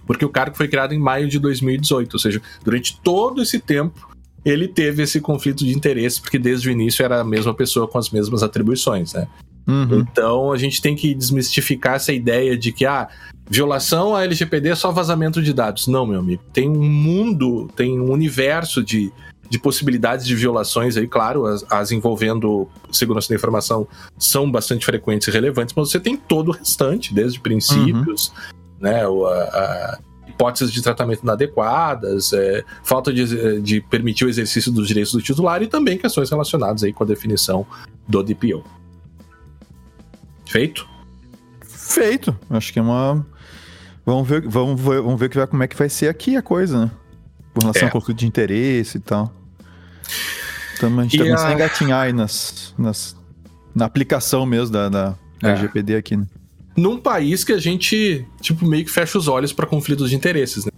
porque 0.06 0.24
o 0.24 0.28
cargo 0.28 0.54
foi 0.54 0.68
criado 0.68 0.92
em 0.92 0.98
maio 0.98 1.28
de 1.28 1.38
2018, 1.38 2.12
ou 2.12 2.18
seja, 2.18 2.42
durante 2.62 3.00
todo 3.00 3.40
esse 3.40 3.58
tempo 3.58 4.06
ele 4.44 4.68
teve 4.68 5.02
esse 5.02 5.18
conflito 5.18 5.64
de 5.64 5.74
interesse, 5.74 6.20
porque 6.20 6.38
desde 6.38 6.68
o 6.68 6.72
início 6.72 7.02
era 7.02 7.20
a 7.20 7.24
mesma 7.24 7.54
pessoa 7.54 7.88
com 7.88 7.96
as 7.96 8.10
mesmas 8.10 8.42
atribuições, 8.42 9.14
né? 9.14 9.26
Uhum. 9.68 10.00
Então 10.00 10.50
a 10.50 10.56
gente 10.56 10.80
tem 10.80 10.96
que 10.96 11.14
desmistificar 11.14 11.96
essa 11.96 12.12
ideia 12.12 12.56
de 12.56 12.72
que 12.72 12.86
ah, 12.86 13.06
violação 13.48 14.16
a 14.16 14.24
LGPD 14.24 14.70
é 14.70 14.74
só 14.74 14.90
vazamento 14.90 15.42
de 15.42 15.52
dados. 15.52 15.86
Não, 15.86 16.06
meu 16.06 16.20
amigo. 16.20 16.42
Tem 16.52 16.68
um 16.68 16.88
mundo, 16.88 17.68
tem 17.76 18.00
um 18.00 18.10
universo 18.10 18.82
de, 18.82 19.12
de 19.50 19.58
possibilidades 19.58 20.26
de 20.26 20.34
violações 20.34 20.96
aí, 20.96 21.06
claro, 21.06 21.44
as, 21.44 21.64
as, 21.70 21.92
envolvendo 21.92 22.66
segurança 22.90 23.28
da 23.28 23.34
informação 23.34 23.86
são 24.18 24.50
bastante 24.50 24.86
frequentes 24.86 25.28
e 25.28 25.30
relevantes, 25.30 25.74
mas 25.76 25.90
você 25.90 26.00
tem 26.00 26.16
todo 26.16 26.48
o 26.48 26.52
restante, 26.52 27.12
desde 27.12 27.38
princípios, 27.38 28.28
uhum. 28.28 28.34
né, 28.80 29.02
a, 29.04 29.08
a, 29.08 29.98
hipóteses 30.28 30.72
de 30.72 30.80
tratamento 30.80 31.22
inadequadas, 31.22 32.32
é, 32.32 32.64
falta 32.84 33.12
de, 33.12 33.60
de 33.60 33.80
permitir 33.80 34.24
o 34.24 34.28
exercício 34.28 34.70
dos 34.70 34.86
direitos 34.86 35.12
do 35.12 35.20
titular 35.20 35.62
e 35.62 35.66
também 35.66 35.98
questões 35.98 36.30
relacionadas 36.30 36.84
aí 36.84 36.92
com 36.92 37.02
a 37.02 37.06
definição 37.06 37.66
do 38.06 38.22
DPO. 38.22 38.77
Feito? 40.48 40.88
Feito. 41.60 42.38
Acho 42.48 42.72
que 42.72 42.78
é 42.78 42.82
uma. 42.82 43.24
Vamos 44.04 44.26
ver, 44.26 44.40
vamos 44.48 44.80
vamos 44.80 45.20
ver 45.20 45.46
como 45.46 45.62
é 45.62 45.68
que 45.68 45.76
vai 45.76 45.88
ser 45.88 46.08
aqui 46.08 46.36
a 46.36 46.42
coisa, 46.42 46.86
né? 46.86 46.90
Com 47.52 47.60
relação 47.60 47.82
é. 47.82 47.84
ao 47.84 47.92
conflito 47.92 48.18
de 48.18 48.26
interesse 48.26 48.96
e 48.96 49.00
tal. 49.00 49.32
Então 50.74 50.98
a 50.98 51.02
gente 51.02 51.16
e 51.16 51.18
tá 51.18 51.24
começando 51.24 51.50
a 51.50 51.52
engatinhar 51.52 52.00
aí 52.02 52.12
nas, 52.12 52.74
nas, 52.78 53.16
na 53.74 53.84
aplicação 53.84 54.46
mesmo 54.46 54.72
da, 54.72 54.88
da, 54.88 55.10
da 55.40 55.48
é. 55.48 55.52
LGPD 55.52 55.96
aqui, 55.96 56.16
né? 56.16 56.26
Num 56.76 56.96
país 56.98 57.42
que 57.44 57.52
a 57.52 57.58
gente, 57.58 58.24
tipo, 58.40 58.64
meio 58.64 58.84
que 58.84 58.90
fecha 58.90 59.18
os 59.18 59.26
olhos 59.26 59.52
para 59.52 59.66
conflitos 59.66 60.08
de 60.08 60.16
interesses, 60.16 60.64
né? 60.64 60.70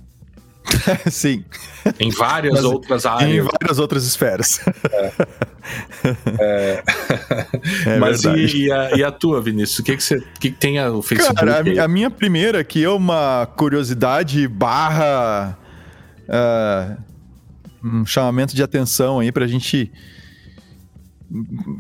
Sim. 1.11 1.45
Em 1.99 2.11
várias 2.11 2.55
Mas, 2.55 2.65
outras 2.65 3.07
áreas. 3.07 3.31
Em 3.31 3.41
várias 3.41 3.79
outras 3.79 4.05
esferas. 4.05 4.61
É. 4.93 5.13
É. 6.41 6.83
É 7.87 7.99
Mas 7.99 8.25
e, 8.25 8.65
e, 8.65 8.73
a, 8.73 8.97
e, 8.97 9.05
a, 9.05 9.13
tua, 9.13 9.41
Vinícius? 9.43 9.79
O 9.79 9.83
que, 9.85 9.97
que, 9.97 10.03
você, 10.03 10.19
que, 10.41 10.51
que 10.51 10.53
tem 10.53 10.81
o 10.81 11.03
Facebook? 11.03 11.39
Cara, 11.39 11.63
a, 11.83 11.85
a, 11.85 11.87
minha 11.87 12.11
primeira 12.11 12.61
aqui 12.61 12.83
é 12.83 12.89
uma 12.89 13.47
curiosidade 13.57 14.49
barra 14.49 15.57
uh, 16.27 16.97
um 17.85 18.07
chamamento 18.07 18.57
de 18.57 18.63
atenção 18.63 19.21
aí 19.21 19.31
pra 19.31 19.47
gente 19.47 19.93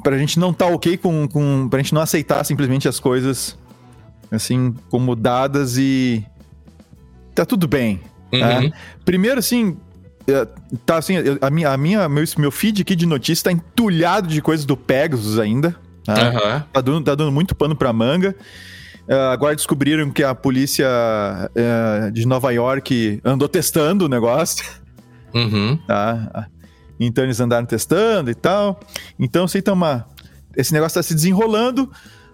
pra 0.04 0.16
gente 0.16 0.38
não 0.38 0.50
estar 0.50 0.66
tá 0.66 0.72
ok 0.72 0.96
com, 0.96 1.26
com. 1.26 1.68
pra 1.68 1.80
gente 1.80 1.94
não 1.94 2.02
aceitar 2.02 2.44
simplesmente 2.44 2.86
as 2.86 3.00
coisas 3.00 3.58
assim 4.30 4.74
como 4.88 5.16
dadas 5.16 5.76
e 5.76 6.24
tá 7.34 7.44
tudo 7.44 7.66
bem. 7.66 8.00
Uhum. 8.32 8.40
Né? 8.40 8.72
Primeiro, 9.04 9.38
assim, 9.38 9.76
é, 10.26 10.46
tá 10.86 10.98
assim, 10.98 11.14
a 11.40 11.50
minha, 11.50 11.70
a 11.70 11.76
minha 11.76 12.08
meu, 12.08 12.24
meu 12.38 12.50
feed 12.50 12.82
aqui 12.82 12.94
de 12.94 13.06
notícias 13.06 13.42
tá 13.42 13.52
entulhado 13.52 14.28
de 14.28 14.40
coisas 14.40 14.64
do 14.64 14.76
Pegasus 14.76 15.38
ainda. 15.38 15.74
Né? 16.06 16.30
Uhum. 16.30 16.62
Tá, 16.72 16.80
dando, 16.80 17.04
tá 17.04 17.14
dando 17.14 17.32
muito 17.32 17.54
pano 17.54 17.74
pra 17.74 17.92
manga. 17.92 18.34
Uh, 19.08 19.30
agora 19.32 19.56
descobriram 19.56 20.10
que 20.10 20.22
a 20.22 20.34
polícia 20.34 20.86
uh, 20.88 22.10
de 22.12 22.26
Nova 22.26 22.52
York 22.52 23.20
andou 23.24 23.48
testando 23.48 24.04
o 24.04 24.08
negócio. 24.08 24.64
Uhum. 25.34 25.78
Tá? 25.86 26.48
Então 26.98 27.24
eles 27.24 27.40
andaram 27.40 27.66
testando 27.66 28.30
e 28.30 28.34
tal. 28.34 28.78
Então, 29.18 29.44
assim, 29.44 29.62
tá 29.62 29.72
uma... 29.72 30.06
esse 30.54 30.72
negócio 30.72 30.96
tá 30.96 31.02
se 31.02 31.14
desenrolando. 31.14 31.90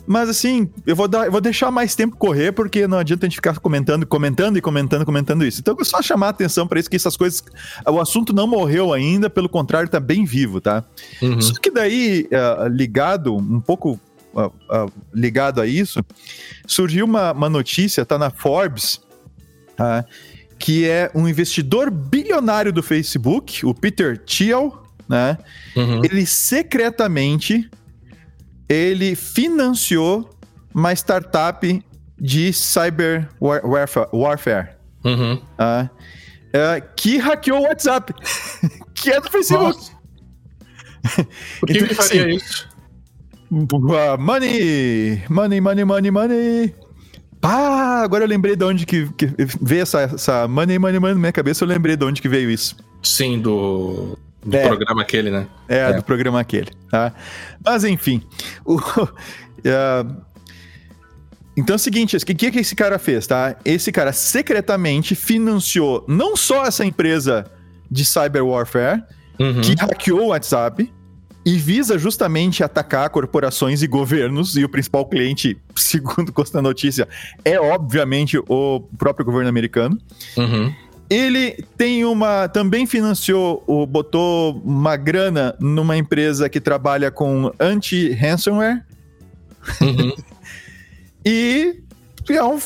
Mas 0.07 0.29
assim, 0.29 0.71
eu 0.87 0.95
vou, 0.95 1.09
dar, 1.09 1.27
eu 1.27 1.33
vou 1.33 1.41
deixar 1.41 1.71
mais 1.71 1.95
tempo 1.95 2.17
correr, 2.17 2.53
porque 2.53 2.87
não 2.87 2.99
adianta 2.99 3.27
a 3.27 3.29
gente 3.29 3.37
ficar 3.37 3.59
comentando, 3.59 4.07
comentando 4.07 4.57
e 4.57 4.61
comentando, 4.61 5.05
comentando 5.05 5.45
isso. 5.45 5.61
Então, 5.61 5.75
eu 5.79 5.85
só 5.85 6.01
chamar 6.01 6.29
a 6.29 6.31
atenção 6.31 6.67
para 6.67 6.79
isso, 6.79 6.89
que 6.89 6.97
essas 6.97 7.17
coisas. 7.17 7.43
O 7.87 8.01
assunto 8.01 8.33
não 8.33 8.47
morreu 8.47 8.93
ainda, 8.93 9.29
pelo 9.29 9.49
contrário, 9.49 9.89
tá 9.89 9.99
bem 9.99 10.25
vivo, 10.25 10.61
tá? 10.61 10.85
Uhum. 11.21 11.41
Só 11.41 11.55
que 11.55 11.71
daí, 11.71 12.29
uh, 12.31 12.69
ligado, 12.69 13.35
um 13.35 13.61
pouco 13.61 14.01
uh, 14.33 14.47
uh, 14.47 14.93
ligado 15.13 15.61
a 15.61 15.67
isso, 15.67 16.05
surgiu 16.67 17.05
uma, 17.05 17.33
uma 17.33 17.49
notícia, 17.49 18.05
tá 18.05 18.17
na 18.17 18.31
Forbes, 18.31 19.01
tá? 19.77 20.05
que 20.59 20.89
é 20.89 21.11
um 21.15 21.29
investidor 21.29 21.91
bilionário 21.91 22.73
do 22.73 22.83
Facebook, 22.83 23.65
o 23.67 23.75
Peter 23.75 24.19
Thiel, 24.19 24.83
né? 25.09 25.39
Uhum. 25.77 26.05
Ele 26.05 26.27
secretamente 26.27 27.69
ele 28.69 29.15
financiou 29.15 30.31
uma 30.75 30.93
startup 30.93 31.85
de 32.19 32.53
cyber 32.53 33.29
warfare, 33.41 34.09
warfare 34.13 34.69
uhum. 35.05 35.35
uh, 35.35 35.85
uh, 35.85 36.83
que 36.97 37.19
hackeou 37.19 37.61
o 37.61 37.63
WhatsApp, 37.63 38.13
que 38.95 39.11
é 39.11 39.21
do 39.21 39.31
Facebook. 39.31 39.75
Nossa. 39.75 39.97
Por 41.61 41.69
que 41.69 41.75
então, 41.75 41.87
ele 41.87 41.95
faria 41.95 42.27
assim, 42.27 42.37
isso? 42.37 42.69
Uh, 43.51 44.19
money, 44.19 45.23
money, 45.29 45.61
money, 45.61 45.85
money, 45.85 46.11
money. 46.11 46.75
Ah, 47.43 48.03
agora 48.03 48.25
eu 48.25 48.29
lembrei 48.29 48.57
de 48.57 48.65
onde 48.65 48.85
que, 48.85 49.09
que 49.13 49.27
veio 49.61 49.83
essa, 49.83 50.01
essa 50.01 50.49
money, 50.49 50.79
money, 50.79 50.99
money 50.99 51.15
na 51.15 51.21
minha 51.21 51.33
cabeça, 51.33 51.63
eu 51.63 51.69
lembrei 51.69 51.97
de 51.97 52.05
onde 52.05 52.21
que 52.21 52.29
veio 52.29 52.51
isso. 52.51 52.77
Sim, 53.03 53.39
do 53.39 54.19
do 54.47 54.57
é. 54.57 54.67
programa 54.67 55.03
aquele, 55.03 55.31
né? 55.31 55.47
É, 55.69 55.79
é, 55.79 55.93
do 55.95 56.05
programa 56.05 56.41
aquele. 56.41 56.71
Tá? 56.89 57.13
Mas 57.65 57.85
enfim. 57.85 58.23
O, 58.65 58.77
uh, 58.77 59.17
então 61.57 61.75
é 61.75 61.77
o 61.77 61.79
seguinte, 61.79 62.17
o 62.17 62.21
que, 62.21 62.51
que 62.51 62.59
esse 62.61 62.77
cara 62.77 62.99
fez, 62.99 63.27
tá? 63.27 63.57
Esse 63.65 63.91
cara 63.91 64.13
secretamente 64.13 65.17
financiou 65.17 66.05
não 66.07 66.37
só 66.37 66.65
essa 66.65 66.85
empresa 66.85 67.45
de 67.91 68.05
cyber 68.05 68.45
warfare, 68.45 69.03
uhum. 69.39 69.61
que 69.61 69.75
hackeou 69.75 70.23
o 70.23 70.29
WhatsApp, 70.29 70.93
e 71.45 71.59
visa 71.59 71.97
justamente 71.97 72.65
atacar 72.65 73.09
corporações 73.09 73.81
e 73.81 73.87
governos, 73.87 74.57
e 74.57 74.65
o 74.65 74.69
principal 74.69 75.07
cliente, 75.07 75.57
segundo 75.75 76.33
consta 76.33 76.59
a 76.59 76.63
notícia, 76.63 77.09
é 77.45 77.59
obviamente 77.61 78.39
o 78.49 78.81
próprio 78.99 79.25
governo 79.25 79.49
americano. 79.49 79.99
Uhum. 80.37 80.73
Ele 81.09 81.65
tem 81.77 82.05
uma. 82.05 82.49
Também 82.49 82.87
financiou, 82.87 83.65
botou 83.89 84.61
uma 84.65 84.97
grana 84.97 85.55
numa 85.61 85.97
empresa 85.97 86.49
que 86.49 86.61
trabalha 86.61 87.11
com 87.11 87.53
anti-ransomware. 87.61 88.85
Uhum. 89.81 90.13
e 91.25 91.81
é 92.29 92.43
um, 92.43 92.59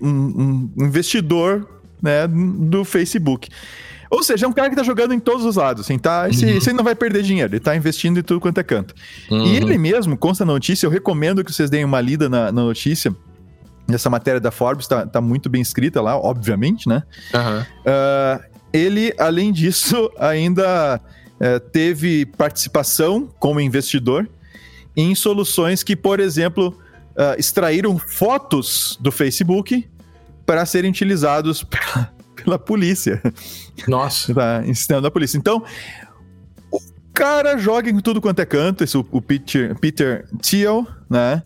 um, 0.00 0.70
um, 0.76 0.84
investidor 0.86 1.68
né, 2.02 2.26
do 2.26 2.84
Facebook. 2.84 3.48
Ou 4.10 4.22
seja, 4.22 4.46
é 4.46 4.48
um 4.48 4.52
cara 4.52 4.70
que 4.70 4.76
tá 4.76 4.82
jogando 4.82 5.12
em 5.12 5.20
todos 5.20 5.44
os 5.44 5.56
lados, 5.56 5.84
assim, 5.84 5.98
tá? 5.98 6.30
Esse, 6.30 6.46
uhum. 6.46 6.56
esse 6.56 6.72
não 6.72 6.82
vai 6.82 6.94
perder 6.94 7.22
dinheiro, 7.22 7.52
ele 7.52 7.60
tá 7.60 7.76
investindo 7.76 8.18
em 8.18 8.22
tudo 8.22 8.40
quanto 8.40 8.58
é 8.58 8.62
canto. 8.62 8.94
Uhum. 9.30 9.44
E 9.44 9.56
ele 9.56 9.76
mesmo, 9.76 10.16
consta 10.16 10.46
na 10.46 10.52
notícia, 10.52 10.86
eu 10.86 10.90
recomendo 10.90 11.44
que 11.44 11.52
vocês 11.52 11.68
deem 11.68 11.84
uma 11.84 12.00
lida 12.00 12.26
na, 12.26 12.50
na 12.50 12.62
notícia. 12.62 13.14
Essa 13.94 14.10
matéria 14.10 14.40
da 14.40 14.50
Forbes 14.50 14.84
está 14.84 15.06
tá 15.06 15.20
muito 15.20 15.48
bem 15.48 15.62
escrita 15.62 16.00
lá, 16.00 16.16
obviamente, 16.16 16.88
né? 16.88 17.02
Aham. 17.34 17.66
Uh, 17.80 18.58
ele, 18.72 19.14
além 19.18 19.52
disso, 19.52 20.10
ainda 20.18 21.00
uh, 21.00 21.60
teve 21.70 22.26
participação 22.26 23.28
como 23.38 23.60
investidor 23.60 24.28
em 24.96 25.14
soluções 25.14 25.82
que, 25.82 25.96
por 25.96 26.20
exemplo, 26.20 26.78
uh, 27.12 27.38
extraíram 27.38 27.98
fotos 27.98 28.98
do 29.00 29.10
Facebook 29.10 29.88
para 30.44 30.66
serem 30.66 30.90
utilizados 30.90 31.62
pela, 31.64 32.12
pela 32.36 32.58
polícia. 32.58 33.22
Nossa. 33.86 34.34
Tá, 34.34 34.62
sistema 34.64 35.00
da 35.00 35.10
polícia. 35.10 35.38
Então, 35.38 35.64
o 36.70 36.80
cara 37.14 37.56
joga 37.56 37.88
em 37.88 38.00
tudo 38.00 38.20
quanto 38.20 38.40
é 38.40 38.46
canto, 38.46 38.84
esse, 38.84 38.98
o, 38.98 39.06
o 39.10 39.22
Peter, 39.22 39.74
Peter 39.78 40.26
Thiel, 40.42 40.86
né? 41.08 41.42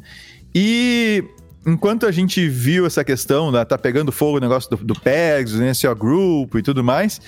E 0.55 1.25
enquanto 1.66 2.07
a 2.07 2.12
gente 2.12 2.49
viu 2.49 2.87
essa 2.87 3.04
questão, 3.04 3.50
né, 3.50 3.64
tá 3.64 3.78
pegando 3.78 4.11
fogo 4.11 4.38
o 4.38 4.40
negócio 4.40 4.71
do, 4.71 4.76
do 4.76 4.95
PEGS, 4.95 5.54
né, 5.54 5.75
SEO 5.75 5.95
Group 5.95 6.54
e 6.57 6.62
tudo 6.62 6.83
mais, 6.83 7.21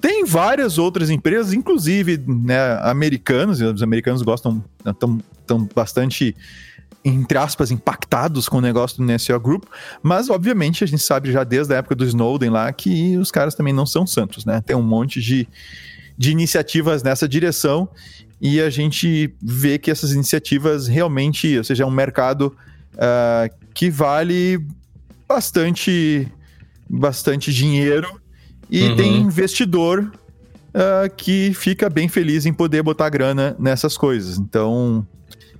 tem 0.00 0.24
várias 0.24 0.78
outras 0.78 1.10
empresas, 1.10 1.52
inclusive 1.52 2.22
né, 2.26 2.78
americanos, 2.82 3.60
e 3.60 3.64
os 3.64 3.82
americanos 3.82 4.22
gostam, 4.22 4.62
estão 4.84 5.14
né, 5.50 5.68
bastante, 5.74 6.36
entre 7.04 7.38
aspas, 7.38 7.70
impactados 7.70 8.48
com 8.48 8.58
o 8.58 8.60
negócio 8.60 8.98
do 8.98 9.04
NSO 9.04 9.38
Group, 9.40 9.64
mas 10.02 10.28
obviamente 10.28 10.84
a 10.84 10.86
gente 10.86 11.02
sabe 11.02 11.32
já 11.32 11.44
desde 11.44 11.74
a 11.74 11.78
época 11.78 11.94
do 11.94 12.04
Snowden 12.04 12.50
lá 12.50 12.70
que 12.72 13.16
os 13.16 13.30
caras 13.30 13.54
também 13.54 13.72
não 13.72 13.86
são 13.86 14.06
santos, 14.06 14.44
né? 14.44 14.60
Tem 14.60 14.76
um 14.76 14.82
monte 14.82 15.20
de, 15.20 15.48
de 16.16 16.30
iniciativas 16.30 17.02
nessa 17.02 17.26
direção 17.26 17.88
e 18.40 18.60
a 18.60 18.68
gente 18.68 19.34
vê 19.42 19.78
que 19.78 19.90
essas 19.90 20.12
iniciativas 20.12 20.86
realmente, 20.86 21.56
ou 21.56 21.64
seja, 21.64 21.84
é 21.84 21.86
um 21.86 21.90
mercado 21.90 22.54
uh, 22.94 23.65
que 23.76 23.90
vale 23.90 24.58
bastante, 25.28 26.26
bastante 26.88 27.52
dinheiro 27.52 28.18
e 28.70 28.88
uhum. 28.88 28.96
tem 28.96 29.16
investidor 29.18 30.10
uh, 30.70 31.14
que 31.14 31.52
fica 31.52 31.90
bem 31.90 32.08
feliz 32.08 32.46
em 32.46 32.54
poder 32.54 32.82
botar 32.82 33.10
grana 33.10 33.54
nessas 33.58 33.98
coisas. 33.98 34.38
Então, 34.38 35.06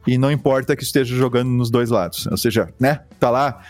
e 0.06 0.16
não 0.16 0.32
importa 0.32 0.74
que 0.74 0.82
esteja 0.82 1.14
jogando 1.14 1.50
nos 1.50 1.68
dois 1.68 1.90
lados. 1.90 2.26
Ou 2.28 2.38
seja, 2.38 2.72
né? 2.80 3.00
Tá 3.20 3.28
lá, 3.28 3.60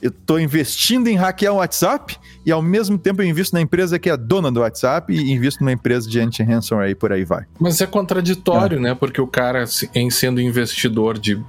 eu 0.00 0.10
estou 0.10 0.38
investindo 0.38 1.08
em 1.08 1.16
hackear 1.16 1.52
o 1.52 1.56
WhatsApp 1.56 2.16
e 2.46 2.52
ao 2.52 2.62
mesmo 2.62 2.96
tempo 2.96 3.20
eu 3.20 3.26
invisto 3.26 3.52
na 3.52 3.60
empresa 3.60 3.98
que 3.98 4.08
é 4.08 4.16
dona 4.16 4.52
do 4.52 4.60
WhatsApp 4.60 5.12
e 5.12 5.32
invisto 5.32 5.58
numa 5.60 5.72
empresa 5.72 6.08
de 6.08 6.20
anti-ransomware 6.20 6.90
e 6.90 6.94
por 6.94 7.12
aí 7.12 7.24
vai. 7.24 7.46
Mas 7.58 7.80
é 7.80 7.86
contraditório, 7.86 8.78
é. 8.78 8.80
né? 8.80 8.94
Porque 8.94 9.20
o 9.20 9.26
cara, 9.26 9.64
em 9.92 10.08
sendo 10.08 10.40
investidor 10.40 11.18
de 11.18 11.42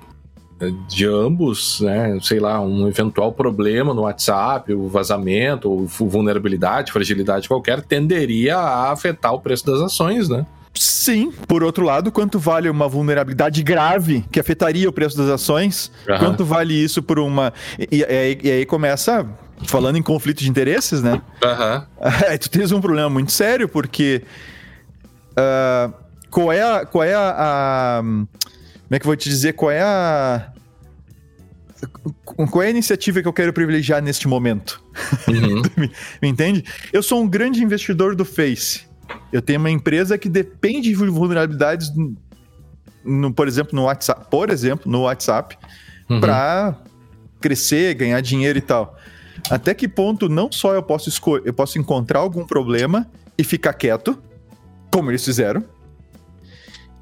de 0.88 1.06
ambos, 1.06 1.80
né, 1.80 2.18
sei 2.22 2.40
lá, 2.40 2.60
um 2.60 2.88
eventual 2.88 3.32
problema 3.32 3.94
no 3.94 4.02
WhatsApp, 4.02 4.74
o 4.74 4.88
vazamento, 4.88 5.70
ou 5.70 5.86
vulnerabilidade, 5.86 6.92
fragilidade 6.92 7.48
qualquer, 7.48 7.82
tenderia 7.82 8.58
a 8.58 8.92
afetar 8.92 9.34
o 9.34 9.40
preço 9.40 9.66
das 9.66 9.80
ações, 9.80 10.28
né? 10.28 10.46
Sim. 10.74 11.32
Por 11.48 11.64
outro 11.64 11.84
lado, 11.84 12.12
quanto 12.12 12.38
vale 12.38 12.70
uma 12.70 12.88
vulnerabilidade 12.88 13.64
grave 13.64 14.24
que 14.32 14.40
afetaria 14.40 14.88
o 14.88 14.94
preço 14.94 15.18
das 15.18 15.28
ações? 15.30 15.92
Uhum. 16.08 16.18
Quanto 16.20 16.46
vale 16.46 16.74
isso 16.74 17.02
por 17.02 17.20
uma. 17.20 17.54
E, 17.78 18.02
e, 18.04 18.40
e, 18.44 18.52
aí 18.52 18.66
começa. 18.66 19.26
Falando 19.66 19.98
em 19.98 20.02
conflito 20.02 20.40
de 20.40 20.50
interesses, 20.50 21.04
né? 21.04 21.22
Uhum. 21.44 21.84
Aí 22.30 22.38
tu 22.40 22.50
tens 22.50 22.72
um 22.72 22.80
problema 22.80 23.10
muito 23.10 23.32
sério, 23.32 23.68
porque. 23.68 24.24
Uh, 25.32 25.94
qual 26.30 26.54
é 26.54 26.62
a. 26.62 26.86
Qual 26.86 27.04
é 27.04 27.14
a, 27.14 27.36
a 27.38 28.04
como 28.90 28.96
é 28.96 29.00
que 29.00 29.06
eu 29.06 29.10
vou 29.10 29.16
te 29.16 29.30
dizer? 29.30 29.54
Qual 29.54 29.70
é 29.70 29.82
a. 29.82 30.52
Qual 32.26 32.64
é 32.64 32.68
a 32.68 32.70
iniciativa 32.72 33.22
que 33.22 33.28
eu 33.28 33.32
quero 33.32 33.54
privilegiar 33.54 34.02
neste 34.02 34.28
momento? 34.28 34.84
Uhum. 35.28 35.62
me, 35.78 35.92
me 36.20 36.28
entende? 36.28 36.66
Eu 36.92 37.04
sou 37.04 37.22
um 37.22 37.28
grande 37.28 37.64
investidor 37.64 38.16
do 38.16 38.26
Face. 38.26 38.82
Eu 39.32 39.44
tenho 39.44 39.60
uma 39.60 39.70
empresa 39.70 40.18
que 40.18 40.28
depende 40.28 40.90
de 40.90 40.96
vulnerabilidades, 40.96 41.92
no, 43.06 43.32
por 43.32 43.48
exemplo, 43.48 43.76
no 43.76 43.84
WhatsApp, 43.84 44.26
por 44.30 44.50
exemplo, 44.50 44.92
no 44.92 45.02
WhatsApp, 45.02 45.56
uhum. 46.10 46.20
para 46.20 46.76
crescer, 47.40 47.94
ganhar 47.94 48.20
dinheiro 48.22 48.58
e 48.58 48.62
tal. 48.62 48.98
Até 49.52 49.76
que 49.76 49.88
ponto 49.88 50.28
não 50.28 50.52
só 50.52 50.74
eu 50.74 50.82
posso 50.82 51.12
eu 51.46 51.54
posso 51.54 51.78
encontrar 51.78 52.20
algum 52.20 52.44
problema 52.44 53.08
e 53.38 53.44
ficar 53.44 53.74
quieto, 53.74 54.20
como 54.92 55.12
eles 55.12 55.24
fizeram, 55.24 55.64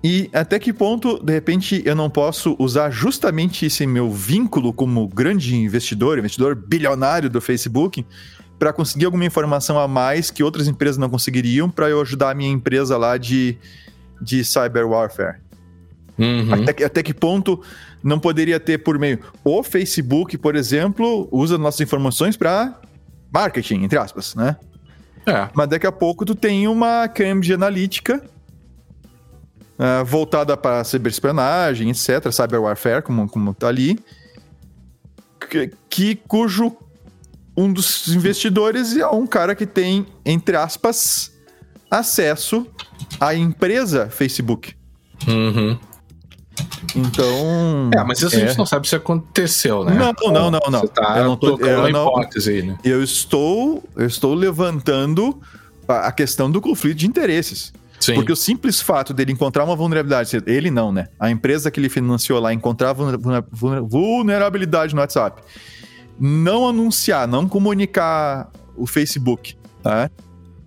e 0.03 0.29
até 0.31 0.59
que 0.59 0.71
ponto, 0.71 1.21
de 1.23 1.33
repente, 1.33 1.81
eu 1.85 1.95
não 1.95 2.09
posso 2.09 2.55
usar 2.59 2.91
justamente 2.91 3.65
esse 3.65 3.85
meu 3.87 4.11
vínculo 4.11 4.71
como 4.71 5.07
grande 5.07 5.55
investidor, 5.55 6.19
investidor 6.19 6.55
bilionário 6.55 7.29
do 7.29 7.41
Facebook, 7.41 8.05
para 8.59 8.71
conseguir 8.71 9.05
alguma 9.05 9.25
informação 9.25 9.79
a 9.79 9.87
mais 9.87 10.31
que 10.31 10.43
outras 10.43 10.67
empresas 10.67 10.97
não 10.97 11.09
conseguiriam 11.09 11.69
para 11.69 11.89
eu 11.89 12.01
ajudar 12.01 12.31
a 12.31 12.33
minha 12.33 12.49
empresa 12.49 12.97
lá 12.97 13.17
de, 13.17 13.57
de 14.21 14.43
cyber 14.43 14.87
warfare? 14.87 15.37
Uhum. 16.17 16.53
Até, 16.53 16.85
até 16.85 17.03
que 17.03 17.13
ponto 17.13 17.61
não 18.03 18.19
poderia 18.19 18.59
ter 18.59 18.79
por 18.79 18.97
meio. 18.97 19.19
O 19.43 19.61
Facebook, 19.61 20.37
por 20.37 20.55
exemplo, 20.55 21.27
usa 21.31 21.57
nossas 21.57 21.81
informações 21.81 22.37
para 22.37 22.79
marketing, 23.31 23.83
entre 23.83 23.97
aspas, 23.97 24.33
né? 24.35 24.55
É. 25.25 25.49
Mas 25.53 25.67
daqui 25.67 25.85
a 25.85 25.91
pouco 25.91 26.23
tu 26.25 26.33
tem 26.33 26.67
uma 26.67 27.07
Cambridge 27.07 27.53
Analytica 27.53 28.23
uh, 29.77 30.05
voltada 30.05 30.55
para 30.57 30.83
ciberespionagem, 30.83 31.89
etc., 31.89 32.31
cyber 32.31 32.61
warfare, 32.61 33.01
como, 33.01 33.27
como 33.29 33.53
tá 33.53 33.67
ali, 33.67 33.99
que, 35.49 35.71
que, 35.89 36.15
cujo 36.15 36.75
um 37.55 37.71
dos 37.71 38.07
investidores 38.09 38.95
é 38.95 39.07
um 39.07 39.25
cara 39.25 39.55
que 39.55 39.65
tem, 39.65 40.05
entre 40.25 40.55
aspas, 40.55 41.31
acesso 41.89 42.67
à 43.19 43.33
empresa 43.33 44.09
Facebook. 44.09 44.75
Uhum. 45.27 45.77
Então. 46.95 47.89
É, 47.93 48.03
mas 48.03 48.21
isso 48.21 48.35
é. 48.35 48.37
a 48.37 48.39
gente 48.41 48.55
é. 48.55 48.57
não 48.57 48.65
sabe 48.65 48.87
se 48.87 48.95
aconteceu, 48.95 49.83
né? 49.83 49.93
Não, 49.93 50.31
não, 50.31 50.51
não, 50.51 50.59
não. 50.69 50.81
Você 50.81 50.87
tá 50.87 51.17
eu 51.17 51.25
não 51.25 51.35
tô 51.35 51.57
eu 51.59 51.79
uma 51.79 51.89
não, 51.89 52.07
hipótese 52.07 52.51
aí, 52.51 52.61
né? 52.63 52.77
Eu 52.83 53.03
estou, 53.03 53.83
eu 53.95 54.05
estou 54.05 54.33
levantando 54.33 55.39
a 55.87 56.11
questão 56.11 56.49
do 56.49 56.59
conflito 56.59 56.97
de 56.97 57.07
interesses. 57.07 57.73
Sim. 58.07 58.15
Porque 58.15 58.31
o 58.31 58.35
simples 58.35 58.81
fato 58.81 59.13
dele 59.13 59.31
encontrar 59.31 59.63
uma 59.63 59.75
vulnerabilidade, 59.75 60.41
ele 60.45 60.71
não, 60.71 60.91
né? 60.91 61.07
A 61.19 61.29
empresa 61.29 61.69
que 61.69 61.79
ele 61.79 61.89
financiou 61.89 62.39
lá 62.39 62.53
encontrar 62.53 62.93
vulnerabilidade 62.93 64.95
no 64.95 65.01
WhatsApp, 65.01 65.41
não 66.19 66.67
anunciar, 66.67 67.27
não 67.27 67.47
comunicar 67.47 68.49
o 68.75 68.87
Facebook, 68.87 69.55
tá? 69.83 70.09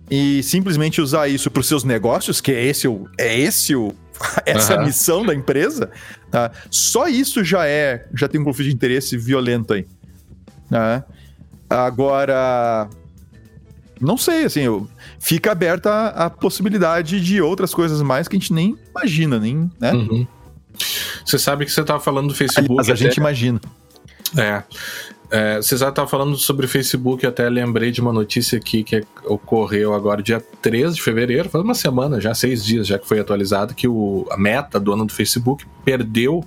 E 0.09 0.43
simplesmente 0.43 1.01
usar 1.01 1.27
isso 1.29 1.49
para 1.49 1.61
os 1.61 1.67
seus 1.67 1.83
negócios, 1.83 2.41
que 2.41 2.51
é 2.51 2.63
esse 2.63 2.87
o, 2.87 3.09
é 3.17 3.39
esse 3.39 3.75
o, 3.75 3.93
essa 4.45 4.77
uhum. 4.77 4.85
missão 4.85 5.25
da 5.25 5.33
empresa, 5.33 5.89
tá? 6.29 6.51
Só 6.69 7.07
isso 7.07 7.43
já 7.43 7.65
é, 7.65 8.07
já 8.13 8.27
tem 8.27 8.39
um 8.39 8.43
conflito 8.43 8.69
de 8.69 8.75
interesse 8.75 9.17
violento 9.17 9.73
aí. 9.73 9.87
Tá? 10.69 11.03
Agora, 11.69 12.89
não 14.01 14.17
sei, 14.17 14.45
assim, 14.45 14.61
eu, 14.61 14.87
fica 15.19 15.51
aberta 15.51 15.89
a, 15.89 16.25
a, 16.25 16.29
possibilidade 16.29 17.21
de 17.21 17.41
outras 17.41 17.73
coisas 17.73 18.01
mais 18.01 18.27
que 18.27 18.35
a 18.35 18.39
gente 18.39 18.51
nem 18.51 18.75
imagina, 18.89 19.39
nem, 19.39 19.69
né? 19.79 19.93
Uhum. 19.93 20.27
Você 21.23 21.37
sabe 21.37 21.65
que 21.65 21.71
você 21.71 21.81
estava 21.81 21.99
falando 21.99 22.29
do 22.29 22.35
Facebook. 22.35 22.75
Mas 22.75 22.89
a 22.89 22.95
gente 22.95 23.17
imagina. 23.17 23.61
É. 24.35 24.63
é 25.29 25.57
você 25.57 25.77
já 25.77 25.89
estava 25.89 26.07
falando 26.07 26.35
sobre 26.35 26.65
o 26.65 26.69
Facebook, 26.69 27.25
até 27.27 27.47
lembrei 27.47 27.91
de 27.91 28.01
uma 28.01 28.11
notícia 28.11 28.57
aqui 28.57 28.83
que 28.83 29.03
ocorreu 29.25 29.93
agora, 29.93 30.23
dia 30.23 30.43
13 30.61 30.95
de 30.95 31.01
fevereiro, 31.01 31.49
faz 31.49 31.63
uma 31.63 31.75
semana 31.75 32.19
já, 32.19 32.33
seis 32.33 32.65
dias 32.65 32.87
já 32.87 32.97
que 32.97 33.07
foi 33.07 33.19
atualizado, 33.19 33.75
que 33.75 33.87
o, 33.87 34.25
a 34.31 34.37
Meta, 34.37 34.79
dona 34.79 35.05
do 35.05 35.13
Facebook, 35.13 35.65
perdeu 35.85 36.43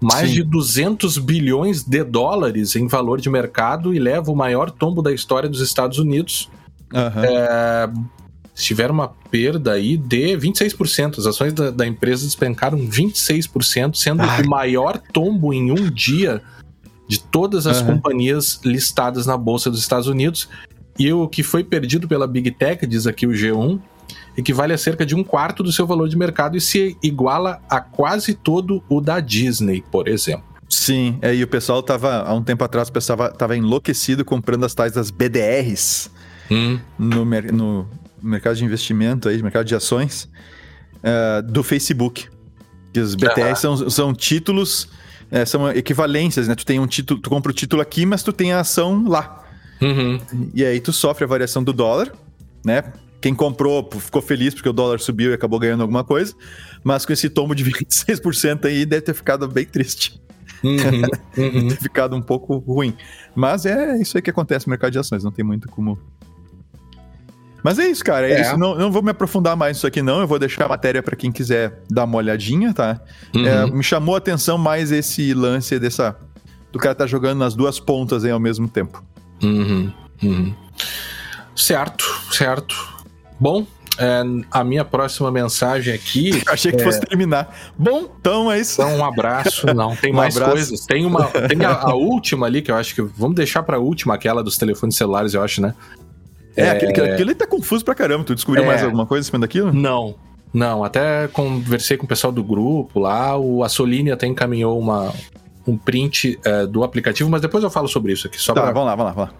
mais 0.00 0.28
Sim. 0.28 0.36
de 0.36 0.42
200 0.44 1.18
bilhões 1.18 1.82
de 1.82 2.04
dólares 2.04 2.76
em 2.76 2.86
valor 2.86 3.20
de 3.20 3.28
mercado 3.28 3.92
e 3.92 3.98
leva 3.98 4.30
o 4.30 4.36
maior 4.36 4.70
tombo 4.70 5.02
da 5.02 5.12
história 5.12 5.48
dos 5.48 5.60
Estados 5.60 5.98
Unidos 5.98 6.48
Uhum. 6.92 7.24
É, 7.24 7.90
tiveram 8.54 8.94
uma 8.94 9.08
perda 9.08 9.72
aí 9.72 9.96
de 9.96 10.36
26%. 10.36 11.18
As 11.18 11.26
ações 11.26 11.52
da, 11.52 11.70
da 11.70 11.86
empresa 11.86 12.24
despencaram 12.24 12.78
26%, 12.78 13.94
sendo 13.94 14.22
Ai. 14.22 14.42
o 14.42 14.48
maior 14.48 15.00
tombo 15.12 15.52
em 15.52 15.70
um 15.70 15.90
dia 15.90 16.42
de 17.06 17.20
todas 17.20 17.66
as 17.66 17.80
uhum. 17.80 17.86
companhias 17.86 18.60
listadas 18.64 19.26
na 19.26 19.36
Bolsa 19.36 19.70
dos 19.70 19.80
Estados 19.80 20.06
Unidos. 20.06 20.48
E 20.98 21.12
o 21.12 21.28
que 21.28 21.42
foi 21.42 21.62
perdido 21.62 22.08
pela 22.08 22.26
Big 22.26 22.50
Tech, 22.50 22.84
diz 22.86 23.06
aqui 23.06 23.26
o 23.26 23.30
G1, 23.30 23.80
equivale 24.36 24.72
a 24.72 24.78
cerca 24.78 25.06
de 25.06 25.14
um 25.14 25.22
quarto 25.22 25.62
do 25.62 25.72
seu 25.72 25.86
valor 25.86 26.08
de 26.08 26.16
mercado 26.16 26.56
e 26.56 26.60
se 26.60 26.96
iguala 27.02 27.60
a 27.68 27.80
quase 27.80 28.34
todo 28.34 28.82
o 28.88 29.00
da 29.00 29.20
Disney, 29.20 29.82
por 29.90 30.08
exemplo. 30.08 30.44
Sim, 30.68 31.18
é, 31.22 31.34
e 31.34 31.42
o 31.42 31.48
pessoal 31.48 31.82
tava, 31.82 32.22
há 32.22 32.34
um 32.34 32.42
tempo 32.42 32.62
atrás, 32.62 32.88
o 32.88 32.92
pessoal 32.92 33.32
tava 33.32 33.56
enlouquecido 33.56 34.24
comprando 34.24 34.64
as 34.64 34.74
tais 34.74 34.92
das 34.92 35.10
BDRs, 35.10 36.10
hum. 36.50 36.78
no, 36.98 37.24
no, 37.24 37.88
mercado 38.22 38.56
de 38.56 38.64
investimento, 38.64 39.28
aí, 39.28 39.42
mercado 39.42 39.66
de 39.66 39.74
ações, 39.74 40.28
uh, 40.96 41.42
do 41.42 41.62
Facebook. 41.62 42.28
Que 42.92 43.00
os 43.00 43.14
BTS 43.14 43.60
são, 43.60 43.90
são 43.90 44.14
títulos 44.14 44.88
é, 45.30 45.44
são 45.44 45.70
equivalências, 45.70 46.48
né? 46.48 46.54
Tu 46.54 46.64
tem 46.64 46.80
um 46.80 46.86
título, 46.86 47.20
tu 47.20 47.28
compra 47.28 47.50
o 47.52 47.54
título 47.54 47.82
aqui, 47.82 48.06
mas 48.06 48.22
tu 48.22 48.32
tem 48.32 48.52
a 48.52 48.60
ação 48.60 49.06
lá. 49.06 49.44
Uhum. 49.80 50.20
E 50.54 50.64
aí 50.64 50.80
tu 50.80 50.92
sofre 50.92 51.24
a 51.24 51.26
variação 51.26 51.62
do 51.62 51.72
dólar, 51.72 52.12
né? 52.64 52.82
Quem 53.20 53.34
comprou 53.34 53.88
ficou 53.98 54.22
feliz 54.22 54.54
porque 54.54 54.68
o 54.68 54.72
dólar 54.72 55.00
subiu 55.00 55.30
e 55.30 55.34
acabou 55.34 55.58
ganhando 55.58 55.82
alguma 55.82 56.04
coisa, 56.04 56.34
mas 56.82 57.04
com 57.04 57.12
esse 57.12 57.28
tombo 57.28 57.54
de 57.54 57.64
26% 57.64 58.64
aí 58.64 58.86
deve 58.86 59.02
ter 59.02 59.14
ficado 59.14 59.46
bem 59.48 59.64
triste. 59.64 60.20
Uhum. 60.62 61.02
Uhum. 61.38 61.68
ter 61.68 61.76
ficado 61.76 62.16
um 62.16 62.22
pouco 62.22 62.56
ruim. 62.56 62.96
Mas 63.32 63.64
é 63.64 63.96
isso 64.00 64.18
aí 64.18 64.22
que 64.22 64.30
acontece 64.30 64.66
no 64.66 64.70
mercado 64.70 64.90
de 64.90 64.98
ações, 64.98 65.22
não 65.22 65.30
tem 65.30 65.44
muito 65.44 65.68
como 65.68 65.96
mas 67.68 67.78
é 67.78 67.86
isso, 67.86 68.02
cara. 68.04 68.28
É, 68.28 68.32
É. 68.32 68.40
isso. 68.42 68.56
Não, 68.56 68.74
não 68.74 68.90
vou 68.90 69.02
me 69.02 69.10
aprofundar 69.10 69.54
mais 69.56 69.76
nisso 69.76 69.86
aqui, 69.86 70.00
não. 70.02 70.20
Eu 70.20 70.26
vou 70.26 70.38
deixar 70.38 70.64
a 70.64 70.68
matéria 70.68 71.02
para 71.02 71.14
quem 71.14 71.30
quiser 71.30 71.82
dar 71.90 72.04
uma 72.04 72.16
olhadinha, 72.16 72.72
tá? 72.72 73.00
Uhum. 73.34 73.46
É, 73.46 73.66
me 73.66 73.82
chamou 73.82 74.14
a 74.14 74.18
atenção 74.18 74.56
mais 74.56 74.90
esse 74.90 75.34
lance 75.34 75.78
dessa. 75.78 76.16
Do 76.72 76.78
cara 76.78 76.94
tá 76.94 77.06
jogando 77.06 77.38
nas 77.38 77.54
duas 77.54 77.78
pontas 77.78 78.24
aí 78.24 78.30
ao 78.30 78.40
mesmo 78.40 78.68
tempo. 78.68 79.02
Uhum, 79.42 79.92
uhum. 80.22 80.54
Certo, 81.54 82.04
certo. 82.30 82.74
Bom, 83.40 83.66
é, 83.98 84.22
a 84.50 84.62
minha 84.64 84.84
próxima 84.84 85.30
mensagem 85.30 85.92
aqui. 85.94 86.30
Eu 86.46 86.52
achei 86.52 86.70
que 86.72 86.82
fosse 86.82 87.00
terminar. 87.00 87.54
Bom, 87.76 88.08
então 88.20 88.50
é 88.50 88.60
isso. 88.60 88.80
Então, 88.80 88.96
um 88.98 89.04
abraço. 89.04 89.66
Não, 89.74 89.94
tem 89.96 90.12
Um 90.12 90.16
mais 90.16 90.36
abraço. 90.36 90.52
coisas. 90.52 90.80
Tem 90.86 91.04
uma. 91.04 91.24
Tem 91.26 91.64
a, 91.64 91.72
a 91.72 91.94
última 91.94 92.46
ali, 92.46 92.62
que 92.62 92.70
eu 92.70 92.76
acho 92.76 92.94
que. 92.94 93.02
Vamos 93.02 93.34
deixar 93.36 93.62
pra 93.62 93.78
última, 93.78 94.14
aquela 94.14 94.42
dos 94.42 94.56
telefones 94.56 94.96
celulares, 94.96 95.34
eu 95.34 95.42
acho, 95.42 95.60
né? 95.60 95.74
É, 96.58 96.70
Aquele, 96.70 96.92
aquele, 96.92 97.10
aquele 97.12 97.34
tá 97.34 97.46
confuso 97.46 97.84
pra 97.84 97.94
caramba. 97.94 98.24
Tu 98.24 98.34
descobriu 98.34 98.64
É. 98.64 98.66
mais 98.66 98.82
alguma 98.82 99.06
coisa 99.06 99.26
em 99.26 99.30
cima 99.30 99.38
daquilo? 99.38 99.72
Não. 99.72 100.14
Não, 100.52 100.82
até 100.82 101.28
conversei 101.28 101.96
com 101.96 102.06
o 102.06 102.08
pessoal 102.08 102.32
do 102.32 102.42
grupo 102.42 102.98
lá, 103.00 103.36
o 103.36 103.62
Assolini 103.62 104.10
até 104.10 104.26
encaminhou 104.26 104.78
uma, 104.78 105.12
um 105.66 105.76
print 105.76 106.38
é, 106.42 106.66
do 106.66 106.82
aplicativo, 106.82 107.28
mas 107.28 107.42
depois 107.42 107.62
eu 107.62 107.68
falo 107.68 107.86
sobre 107.86 108.12
isso 108.14 108.26
aqui, 108.26 108.40
só 108.40 108.54
Tá, 108.54 108.62
pra 108.62 108.72
vamos 108.72 108.86
lá, 108.86 108.94
vamos 108.96 109.14
lá, 109.14 109.24
vamos 109.26 109.34
lá. 109.34 109.38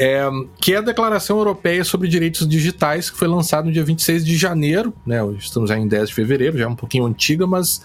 é, 0.00 0.28
que 0.60 0.74
é 0.74 0.78
a 0.78 0.80
Declaração 0.80 1.38
Europeia 1.38 1.84
sobre 1.84 2.08
Direitos 2.08 2.48
Digitais, 2.48 3.08
que 3.08 3.16
foi 3.16 3.28
lançada 3.28 3.66
no 3.68 3.72
dia 3.72 3.84
26 3.84 4.24
de 4.24 4.36
janeiro, 4.36 4.92
né? 5.06 5.22
Hoje 5.22 5.44
estamos 5.44 5.70
aí 5.70 5.80
em 5.80 5.86
10 5.86 6.08
de 6.08 6.14
fevereiro, 6.16 6.58
já 6.58 6.64
é 6.64 6.68
um 6.68 6.74
pouquinho 6.74 7.06
antiga, 7.06 7.46
mas 7.46 7.80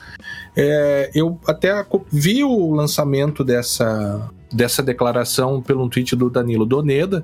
é, 0.56 1.12
eu 1.14 1.40
até 1.48 1.86
vi 2.12 2.44
o 2.44 2.74
lançamento 2.74 3.44
dessa, 3.44 4.32
dessa 4.52 4.82
declaração 4.82 5.62
pelo 5.62 5.88
tweet 5.90 6.16
do 6.16 6.28
Danilo 6.28 6.66
Doneda, 6.66 7.24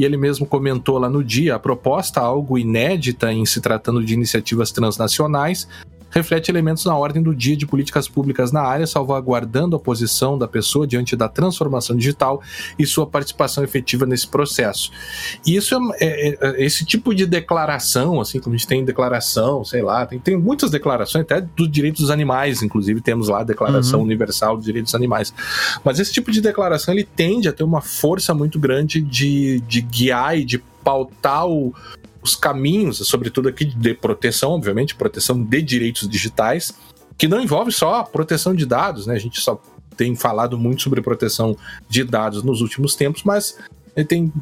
e 0.00 0.04
ele 0.04 0.16
mesmo 0.16 0.46
comentou 0.46 0.96
lá 0.96 1.10
no 1.10 1.22
dia, 1.22 1.56
a 1.56 1.58
proposta, 1.58 2.22
algo 2.22 2.56
inédita 2.56 3.30
em 3.30 3.44
se 3.44 3.60
tratando 3.60 4.02
de 4.02 4.14
iniciativas 4.14 4.72
transnacionais, 4.72 5.68
reflete 6.10 6.50
elementos 6.50 6.84
na 6.84 6.96
ordem 6.96 7.22
do 7.22 7.34
dia 7.34 7.56
de 7.56 7.66
políticas 7.66 8.08
públicas 8.08 8.52
na 8.52 8.60
área, 8.62 8.86
salvaguardando 8.86 9.76
a 9.76 9.78
posição 9.78 10.36
da 10.36 10.48
pessoa 10.48 10.86
diante 10.86 11.14
da 11.16 11.28
transformação 11.28 11.96
digital 11.96 12.42
e 12.78 12.84
sua 12.86 13.06
participação 13.06 13.62
efetiva 13.64 14.04
nesse 14.06 14.26
processo. 14.26 14.90
E 15.46 15.56
isso 15.56 15.74
é, 16.00 16.28
é- 16.30 16.38
é- 16.40 16.64
esse 16.64 16.84
tipo 16.84 17.14
de 17.14 17.26
declaração, 17.26 18.20
assim 18.20 18.40
como 18.40 18.54
a 18.54 18.58
gente 18.58 18.66
tem 18.68 18.84
declaração, 18.84 19.64
sei 19.64 19.82
lá, 19.82 20.04
tem, 20.06 20.18
tem 20.18 20.36
muitas 20.36 20.70
declarações, 20.70 21.22
até 21.22 21.40
dos 21.40 21.70
direitos 21.70 22.00
dos 22.02 22.10
animais, 22.10 22.62
inclusive 22.62 23.00
temos 23.00 23.28
lá 23.28 23.40
a 23.40 23.44
Declaração 23.44 24.00
Uhum. 24.00 24.06
Universal 24.06 24.56
dos 24.56 24.64
Direitos 24.64 24.92
dos 24.92 24.94
Animais. 24.94 25.32
Mas 25.84 25.98
esse 25.98 26.12
tipo 26.12 26.30
de 26.30 26.40
declaração 26.40 26.92
ele 26.94 27.04
tende 27.04 27.48
a 27.48 27.52
ter 27.52 27.62
uma 27.64 27.80
força 27.80 28.34
muito 28.34 28.58
grande 28.58 29.00
de, 29.00 29.60
de 29.60 29.80
guiar 29.80 30.36
e 30.38 30.44
de 30.44 30.58
pautar 30.82 31.46
o- 31.46 31.74
os 32.22 32.36
caminhos, 32.36 32.98
sobretudo 32.98 33.48
aqui 33.48 33.64
de 33.64 33.94
proteção, 33.94 34.52
obviamente, 34.52 34.94
proteção 34.94 35.42
de 35.42 35.62
direitos 35.62 36.08
digitais, 36.08 36.74
que 37.16 37.28
não 37.28 37.40
envolve 37.40 37.72
só 37.72 37.96
a 37.96 38.04
proteção 38.04 38.54
de 38.54 38.64
dados, 38.66 39.06
né? 39.06 39.14
A 39.14 39.18
gente 39.18 39.40
só 39.40 39.60
tem 39.96 40.14
falado 40.16 40.58
muito 40.58 40.82
sobre 40.82 41.02
proteção 41.02 41.56
de 41.88 42.04
dados 42.04 42.42
nos 42.42 42.60
últimos 42.60 42.94
tempos, 42.94 43.22
mas 43.22 43.58
ele 43.96 44.06
tem 44.06 44.32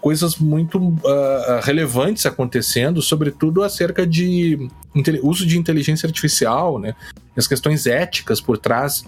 coisas 0.00 0.36
muito 0.36 0.94
ah, 1.04 1.60
relevantes 1.62 2.26
acontecendo, 2.26 3.00
sobretudo 3.00 3.62
acerca 3.62 4.06
de 4.06 4.68
uso 5.22 5.46
de 5.46 5.58
inteligência 5.58 6.06
artificial, 6.06 6.78
né? 6.78 6.94
As 7.36 7.46
questões 7.46 7.86
éticas 7.86 8.40
por 8.40 8.58
trás 8.58 9.04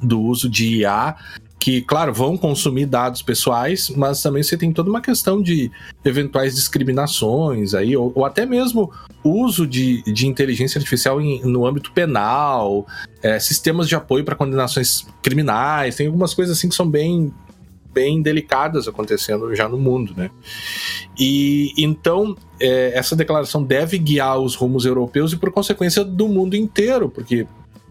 do 0.00 0.20
uso 0.20 0.48
de 0.48 0.78
IA, 0.78 1.16
que, 1.58 1.82
claro, 1.82 2.12
vão 2.14 2.36
consumir 2.36 2.86
dados 2.86 3.20
pessoais, 3.20 3.90
mas 3.90 4.22
também 4.22 4.42
você 4.42 4.56
tem 4.56 4.72
toda 4.72 4.88
uma 4.88 5.00
questão 5.00 5.42
de 5.42 5.70
eventuais 6.04 6.54
discriminações 6.54 7.74
aí, 7.74 7.96
ou, 7.96 8.12
ou 8.14 8.24
até 8.24 8.46
mesmo 8.46 8.92
uso 9.24 9.66
de, 9.66 10.02
de 10.04 10.26
inteligência 10.26 10.78
artificial 10.78 11.20
em- 11.20 11.42
no 11.42 11.66
âmbito 11.66 11.90
penal, 11.92 12.86
é, 13.22 13.38
sistemas 13.40 13.88
de 13.88 13.96
apoio 13.96 14.24
para 14.24 14.36
condenações 14.36 15.06
criminais, 15.20 15.96
tem 15.96 16.06
algumas 16.06 16.32
coisas 16.32 16.56
assim 16.56 16.68
que 16.68 16.74
são 16.74 16.88
bem 16.88 17.32
bem 17.92 18.22
delicadas 18.22 18.86
acontecendo 18.86 19.52
já 19.56 19.68
no 19.68 19.76
mundo, 19.78 20.12
né? 20.16 20.30
E 21.18 21.72
então 21.76 22.36
é, 22.60 22.92
essa 22.96 23.16
declaração 23.16 23.64
deve 23.64 23.98
guiar 23.98 24.38
os 24.38 24.54
rumos 24.54 24.84
europeus 24.84 25.32
e 25.32 25.36
por 25.36 25.50
consequência 25.50 26.04
do 26.04 26.28
mundo 26.28 26.54
inteiro, 26.54 27.08
porque 27.08 27.44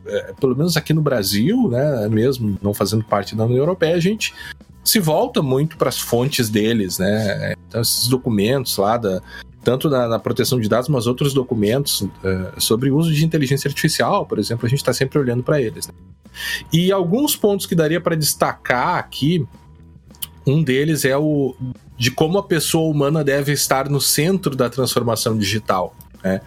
é, 0.08 0.34
pelo 0.40 0.56
menos 0.56 0.78
aqui 0.78 0.94
no 0.94 1.02
Brasil, 1.02 1.70
né, 1.70 2.08
mesmo 2.10 2.58
não 2.62 2.74
fazendo 2.74 3.04
parte 3.04 3.36
da 3.36 3.46
União 3.46 3.60
Europeia, 3.60 3.96
a 3.96 4.00
gente 4.00 4.34
se 4.84 5.00
volta 5.00 5.42
muito 5.42 5.78
para 5.78 5.90
as 5.90 6.00
fontes 6.00 6.50
deles, 6.50 6.98
né? 6.98 7.54
Então 7.68 7.82
esses 7.82 8.08
documentos 8.08 8.78
lá 8.78 8.98
da 8.98 9.22
tanto 9.64 9.90
na, 9.90 10.18
proteção 10.18 10.62
de 10.62 10.70
dados, 10.70 10.88
mas 10.88 11.08
outros 11.08 11.34
documentos 11.34 12.08
é, 12.24 12.54
sobre 12.58 12.90
o 12.90 12.96
uso 12.96 13.12
de 13.14 13.26
inteligência 13.26 13.68
artificial, 13.68 14.26
por 14.26 14.40
exemplo, 14.40 14.66
a 14.66 14.70
gente 14.70 14.80
está 14.80 14.94
sempre 14.94 15.20
olhando 15.20 15.44
para 15.44 15.62
eles. 15.62 15.88
né? 15.88 15.94
E 16.72 16.90
alguns 16.90 17.36
pontos 17.36 17.66
que 17.66 17.76
daria 17.76 18.00
para 18.00 18.16
destacar 18.16 18.96
aqui, 18.96 19.46
um 20.46 20.64
deles 20.64 21.04
é 21.04 21.18
o 21.18 21.54
de 21.98 22.12
como 22.12 22.38
a 22.38 22.44
pessoa 22.44 22.90
humana 22.90 23.26
deve 23.26 23.52
estar 23.52 23.90
no 23.90 24.00
centro 24.00 24.56
da 24.56 24.70
transformação 24.70 25.38
digital. 25.38 25.94
Né? 26.24 26.40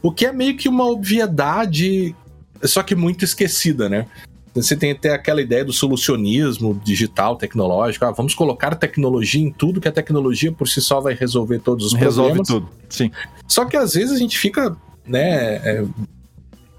O 0.00 0.12
que 0.12 0.26
é 0.26 0.32
meio 0.32 0.56
que 0.56 0.68
uma 0.68 0.86
obviedade, 0.88 2.14
só 2.64 2.82
que 2.82 2.94
muito 2.94 3.24
esquecida, 3.24 3.88
né? 3.88 4.06
Você 4.54 4.74
tem 4.74 4.90
até 4.92 5.12
aquela 5.12 5.40
ideia 5.40 5.64
do 5.64 5.72
solucionismo 5.72 6.80
digital, 6.84 7.36
tecnológico. 7.36 8.04
Ah, 8.04 8.10
vamos 8.10 8.34
colocar 8.34 8.74
tecnologia 8.74 9.40
em 9.42 9.52
tudo, 9.52 9.80
que 9.80 9.86
a 9.86 9.92
tecnologia 9.92 10.50
por 10.50 10.66
si 10.68 10.80
só 10.80 11.00
vai 11.00 11.14
resolver 11.14 11.60
todos 11.60 11.86
os 11.86 11.92
Resolve 11.92 12.34
problemas. 12.42 12.48
tudo. 12.48 12.68
Sim. 12.88 13.10
Só 13.46 13.64
que 13.66 13.76
às 13.76 13.94
vezes 13.94 14.12
a 14.12 14.18
gente 14.18 14.36
fica, 14.38 14.76
né? 15.06 15.56
é, 15.56 15.84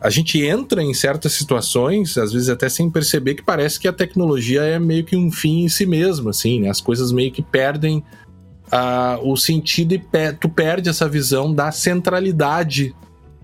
a 0.01 0.09
gente 0.09 0.43
entra 0.43 0.83
em 0.83 0.93
certas 0.93 1.33
situações, 1.33 2.17
às 2.17 2.33
vezes 2.33 2.49
até 2.49 2.67
sem 2.67 2.89
perceber, 2.89 3.35
que 3.35 3.43
parece 3.43 3.79
que 3.79 3.87
a 3.87 3.93
tecnologia 3.93 4.61
é 4.63 4.79
meio 4.79 5.05
que 5.05 5.15
um 5.15 5.31
fim 5.31 5.63
em 5.63 5.69
si 5.69 5.85
mesmo, 5.85 6.29
assim, 6.29 6.61
né? 6.61 6.69
As 6.69 6.81
coisas 6.81 7.11
meio 7.11 7.31
que 7.31 7.41
perdem 7.41 8.03
ah, 8.71 9.19
o 9.23 9.37
sentido 9.37 9.93
e 9.93 9.99
pe- 9.99 10.33
tu 10.33 10.49
perde 10.49 10.89
essa 10.89 11.07
visão 11.07 11.53
da 11.53 11.71
centralidade 11.71 12.93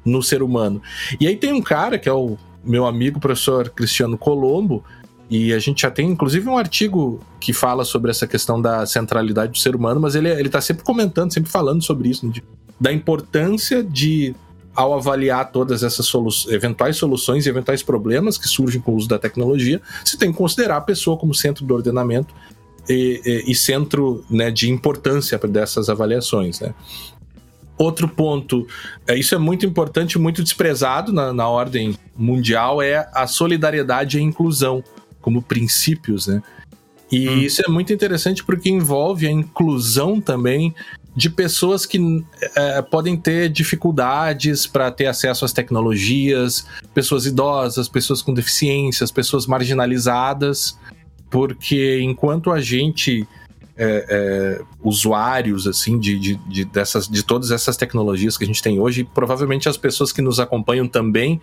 no 0.06 0.22
ser 0.22 0.44
humano. 0.44 0.82
E 1.20 1.28
aí 1.28 1.36
tem 1.36 1.52
um 1.52 1.62
cara 1.62 1.98
que 1.98 2.08
é 2.08 2.14
o 2.14 2.38
meu 2.64 2.86
amigo 2.86 3.20
professor 3.20 3.70
Cristiano 3.70 4.18
Colombo, 4.18 4.84
e 5.30 5.52
a 5.54 5.60
gente 5.60 5.82
já 5.82 5.90
tem 5.90 6.08
inclusive 6.10 6.48
um 6.48 6.58
artigo 6.58 7.20
que 7.40 7.52
fala 7.52 7.84
sobre 7.84 8.12
essa 8.12 8.28
questão 8.28 8.62
da 8.62 8.86
centralidade 8.86 9.52
do 9.54 9.58
ser 9.58 9.76
humano, 9.76 10.00
mas 10.00 10.14
ele, 10.16 10.30
ele 10.30 10.50
tá 10.50 10.62
sempre 10.62 10.84
comentando, 10.84 11.34
sempre 11.34 11.50
falando 11.50 11.84
sobre 11.84 12.10
isso, 12.10 12.26
né, 12.28 12.32
de- 12.32 12.44
da 12.80 12.92
importância 12.94 13.84
de, 13.84 14.36
ao 14.76 14.94
avaliar 14.94 15.52
todas 15.52 15.82
essas 15.82 16.06
solu 16.06 16.30
eventuais 16.50 16.98
soluções 16.98 17.46
e 17.46 17.50
eventuais 17.50 17.82
problemas 17.82 18.38
que 18.38 18.48
surgem 18.48 18.80
com 18.82 18.92
o 18.92 18.96
uso 18.98 19.08
da 19.08 19.18
tecnologia, 19.18 19.82
você 20.04 20.16
tem 20.18 20.32
que 20.32 20.38
considerar 20.38 20.78
a 20.78 20.82
pessoa 20.82 21.18
como 21.18 21.34
centro 21.34 21.66
do 21.66 21.74
ordenamento 21.74 22.34
e, 22.88 23.22
e- 23.26 23.52
e 23.52 23.56
centro 23.56 24.24
né, 24.30 24.52
de 24.52 24.70
importância 24.70 25.38
dessas 25.40 25.90
avaliações. 25.90 26.60
Né? 26.60 26.74
Outro 27.78 28.08
ponto, 28.08 28.66
é, 29.06 29.18
isso 29.18 29.36
é 29.36 29.38
muito 29.38 29.66
importante 29.66 30.14
e 30.14 30.20
muito 30.20 30.42
desprezado 30.42 31.12
na, 31.12 31.34
na 31.34 31.48
ordem 31.48 31.98
mundial, 32.16 32.82
é 32.82 33.10
a 33.14 33.28
solidariedade 33.28 34.18
e 34.18 34.22
a 34.22 34.24
inclusão 34.24 34.84
como 35.22 35.42
princípios, 35.42 36.28
né? 36.28 36.42
E 37.12 37.28
Hum. 37.30 37.38
isso 37.38 37.62
é 37.66 37.70
muito 37.70 37.94
interessante 37.94 38.44
porque 38.44 38.70
envolve 38.70 39.28
a 39.28 39.32
inclusão 39.32 40.20
também 40.20 40.74
de 41.16 41.30
pessoas 41.30 41.86
que 41.86 42.24
é, 42.56 42.82
podem 42.82 43.16
ter 43.16 43.50
dificuldades 43.50 44.68
para 44.68 44.92
ter 44.92 45.08
acesso 45.08 45.46
às 45.46 45.54
tecnologias, 45.54 46.68
pessoas 46.94 47.26
idosas, 47.26 47.88
pessoas 47.88 48.22
com 48.22 48.34
deficiências, 48.34 49.12
pessoas 49.12 49.48
marginalizadas, 49.48 50.78
porque 51.30 52.02
enquanto 52.02 52.52
a 52.52 52.60
gente 52.60 53.26
é, 53.78 54.06
é, 54.10 54.62
usuários 54.82 55.68
assim 55.68 56.00
de, 56.00 56.18
de, 56.18 56.36
de, 56.36 56.66
dessas, 56.66 57.08
de 57.08 57.24
todas 57.24 57.52
essas 57.52 57.76
tecnologias 57.76 58.38
que 58.38 58.44
a 58.44 58.48
gente 58.48 58.62
tem 58.62 58.80
hoje, 58.80 59.04
provavelmente 59.04 59.68
as 59.68 59.78
pessoas 59.78 60.12
que 60.12 60.22
nos 60.22 60.40
acompanham 60.40 60.88
também 60.88 61.42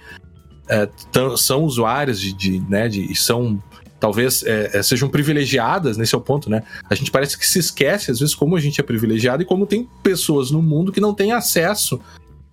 é, 0.69 0.89
são 1.37 1.65
usuários 1.65 2.21
de, 2.21 2.33
de, 2.33 2.61
né, 2.61 2.89
de, 2.89 3.11
e 3.11 3.15
são 3.15 3.63
talvez 4.03 4.43
é, 4.43 4.79
é, 4.79 4.83
sejam 4.83 5.09
privilegiadas, 5.09 5.97
nesse 5.97 6.13
é 6.13 6.19
o 6.19 6.21
ponto, 6.21 6.51
né? 6.51 6.65
A 6.91 6.95
gente 6.97 7.09
parece 7.09 7.39
que 7.39 7.47
se 7.47 7.61
esquece, 7.61 8.11
às 8.11 8.19
vezes, 8.19 8.35
como 8.35 8.57
a 8.57 8.61
gente 8.61 8.81
é 8.81 8.83
privilegiado 8.83 9.45
e 9.45 9.47
como 9.47 9.65
tem 9.65 9.89
pessoas 10.03 10.51
no 10.51 10.61
mundo 10.61 10.91
que 10.91 11.01
não 11.01 11.15
têm 11.15 11.31
acesso 11.31 12.01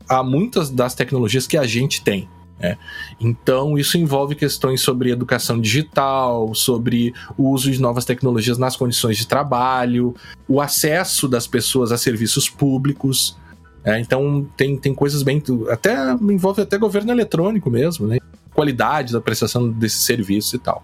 a 0.08 0.22
muitas 0.22 0.70
das 0.70 0.94
tecnologias 0.94 1.48
que 1.48 1.58
a 1.58 1.66
gente 1.66 2.04
tem. 2.04 2.30
É. 2.62 2.78
Então, 3.20 3.78
isso 3.78 3.98
envolve 3.98 4.36
questões 4.36 4.82
sobre 4.82 5.12
educação 5.12 5.62
digital, 5.62 6.54
sobre 6.54 7.14
o 7.38 7.50
uso 7.50 7.72
de 7.72 7.82
novas 7.82 8.04
tecnologias 8.04 8.58
nas 8.58 8.76
condições 8.76 9.18
de 9.18 9.26
trabalho, 9.26 10.14
o 10.48 10.60
acesso 10.60 11.28
das 11.28 11.48
pessoas 11.48 11.92
a 11.92 11.98
serviços 11.98 12.50
públicos. 12.50 13.38
É, 13.84 13.98
então, 13.98 14.46
tem, 14.58 14.76
tem 14.78 14.94
coisas 14.94 15.24
bem. 15.24 15.42
Até 15.70 16.12
envolve 16.12 16.62
até 16.62 16.78
governo 16.78 17.12
eletrônico 17.12 17.70
mesmo, 17.70 18.08
né? 18.08 18.18
Qualidade 18.54 19.14
da 19.14 19.22
prestação 19.22 19.70
desses 19.70 20.04
serviços 20.04 20.54
e 20.54 20.60
tal. 20.60 20.84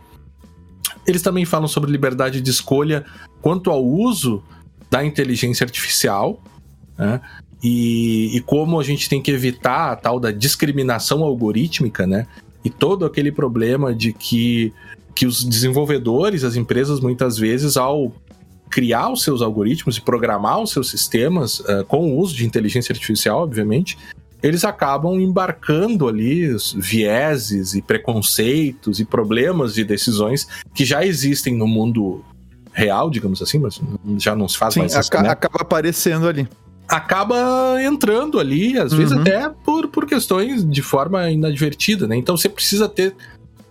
Eles 1.05 1.21
também 1.21 1.43
falam 1.43 1.67
sobre 1.67 1.91
liberdade 1.91 2.39
de 2.39 2.49
escolha 2.49 3.05
quanto 3.41 3.69
ao 3.69 3.85
uso 3.85 4.41
da 4.89 5.03
inteligência 5.03 5.65
artificial. 5.65 6.41
Né? 6.97 7.19
E, 7.63 8.35
e 8.35 8.41
como 8.41 8.79
a 8.79 8.83
gente 8.83 9.09
tem 9.09 9.21
que 9.21 9.31
evitar 9.31 9.91
a 9.91 9.95
tal 9.95 10.19
da 10.19 10.31
discriminação 10.31 11.23
algorítmica, 11.23 12.05
né? 12.05 12.27
E 12.63 12.69
todo 12.69 13.05
aquele 13.05 13.31
problema 13.31 13.93
de 13.93 14.11
que, 14.11 14.73
que 15.13 15.25
os 15.25 15.43
desenvolvedores, 15.43 16.43
as 16.43 16.55
empresas, 16.55 16.99
muitas 16.99 17.37
vezes, 17.37 17.77
ao 17.77 18.11
criar 18.69 19.11
os 19.11 19.23
seus 19.23 19.41
algoritmos 19.41 19.97
e 19.97 20.01
programar 20.01 20.59
os 20.59 20.71
seus 20.71 20.89
sistemas 20.89 21.59
uh, 21.61 21.85
com 21.87 22.11
o 22.11 22.17
uso 22.17 22.35
de 22.35 22.45
inteligência 22.45 22.91
artificial, 22.91 23.43
obviamente, 23.43 23.97
eles 24.43 24.63
acabam 24.63 25.19
embarcando 25.19 26.07
ali 26.07 26.47
os 26.47 26.73
vieses 26.73 27.73
e 27.73 27.81
preconceitos 27.81 28.99
e 28.99 29.05
problemas 29.05 29.73
de 29.73 29.83
decisões 29.83 30.47
que 30.73 30.85
já 30.85 31.05
existem 31.05 31.55
no 31.55 31.67
mundo 31.67 32.23
real, 32.73 33.09
digamos 33.09 33.41
assim, 33.41 33.57
mas 33.57 33.79
já 34.17 34.35
não 34.35 34.47
se 34.47 34.57
faz 34.57 34.73
Sim, 34.73 34.81
mais 34.81 34.95
aca 34.95 35.21
né? 35.21 35.29
acaba 35.29 35.61
aparecendo 35.61 36.27
ali 36.27 36.47
acaba 36.87 37.81
entrando 37.81 38.39
ali, 38.39 38.77
às 38.77 38.91
uhum. 38.91 38.97
vezes 38.97 39.17
até 39.17 39.49
por, 39.49 39.87
por 39.87 40.05
questões 40.05 40.67
de 40.67 40.81
forma 40.81 41.29
inadvertida, 41.29 42.07
né? 42.07 42.15
Então 42.15 42.37
você 42.37 42.49
precisa 42.49 42.87
ter 42.87 43.15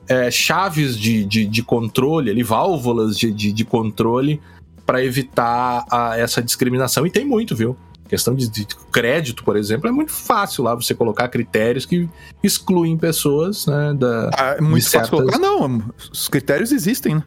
é, 0.08 0.30
chaves 0.30 0.98
de, 0.98 1.24
de, 1.24 1.46
de, 1.46 1.62
controle, 1.62 2.30
ali, 2.30 2.42
válvulas 2.42 3.16
de, 3.16 3.32
de, 3.32 3.52
de 3.52 3.64
controle 3.64 4.40
para 4.84 5.02
evitar 5.02 5.84
a, 5.90 6.18
essa 6.18 6.42
discriminação. 6.42 7.06
E 7.06 7.10
tem 7.10 7.24
muito, 7.24 7.54
viu? 7.54 7.76
questão 8.06 8.34
de, 8.34 8.48
de, 8.48 8.66
crédito, 8.92 9.42
por 9.42 9.56
exemplo, 9.56 9.88
é 9.88 9.92
muito 9.92 10.12
fácil 10.12 10.62
lá 10.62 10.74
você 10.74 10.94
colocar 10.94 11.26
critérios 11.28 11.86
que 11.86 12.08
excluem 12.42 12.96
pessoas, 12.96 13.66
né? 13.66 13.94
Da, 13.94 14.30
ah, 14.34 14.56
é 14.58 14.60
muito 14.60 14.84
certas... 14.84 15.10
fácil 15.10 15.26
colocar, 15.26 15.38
não. 15.38 15.82
Os 16.12 16.28
critérios 16.28 16.70
existem, 16.70 17.16
né? 17.16 17.24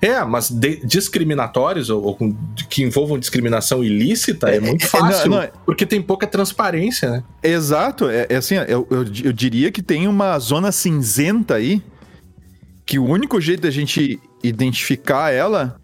É, 0.00 0.22
mas 0.24 0.50
de, 0.50 0.84
discriminatórios 0.84 1.90
ou, 1.90 2.02
ou, 2.02 2.18
que 2.68 2.82
envolvam 2.82 3.18
discriminação 3.18 3.84
ilícita 3.84 4.50
é, 4.50 4.56
é 4.56 4.60
muito 4.60 4.86
fácil, 4.86 5.30
não, 5.30 5.36
não, 5.36 5.42
é... 5.42 5.52
porque 5.64 5.84
tem 5.84 6.00
pouca 6.00 6.26
transparência, 6.26 7.10
né? 7.10 7.24
Exato, 7.42 8.08
é, 8.08 8.26
é 8.28 8.36
assim, 8.36 8.54
eu, 8.56 8.86
eu, 8.90 9.04
eu, 9.24 9.32
diria 9.32 9.70
que 9.70 9.82
tem 9.82 10.08
uma 10.08 10.38
zona 10.38 10.72
cinzenta 10.72 11.54
aí, 11.54 11.82
que 12.86 12.98
o 12.98 13.04
único 13.04 13.40
jeito 13.40 13.62
da 13.62 13.70
gente 13.70 14.18
identificar 14.42 15.32
ela, 15.32 15.76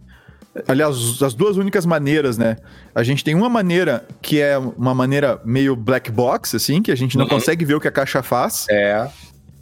aliás, 0.66 1.22
as 1.22 1.34
duas 1.34 1.56
únicas 1.56 1.86
maneiras, 1.86 2.38
né? 2.38 2.56
A 2.94 3.02
gente 3.02 3.22
tem 3.22 3.34
uma 3.34 3.48
maneira 3.48 4.06
que 4.22 4.40
é 4.40 4.58
uma 4.58 4.94
maneira 4.94 5.40
meio 5.44 5.76
black 5.76 6.10
box, 6.10 6.56
assim, 6.56 6.82
que 6.82 6.90
a 6.90 6.96
gente 6.96 7.16
não 7.16 7.24
uhum. 7.24 7.30
consegue 7.30 7.64
ver 7.64 7.74
o 7.74 7.80
que 7.80 7.88
a 7.88 7.92
caixa 7.92 8.22
faz. 8.22 8.66
É. 8.70 9.08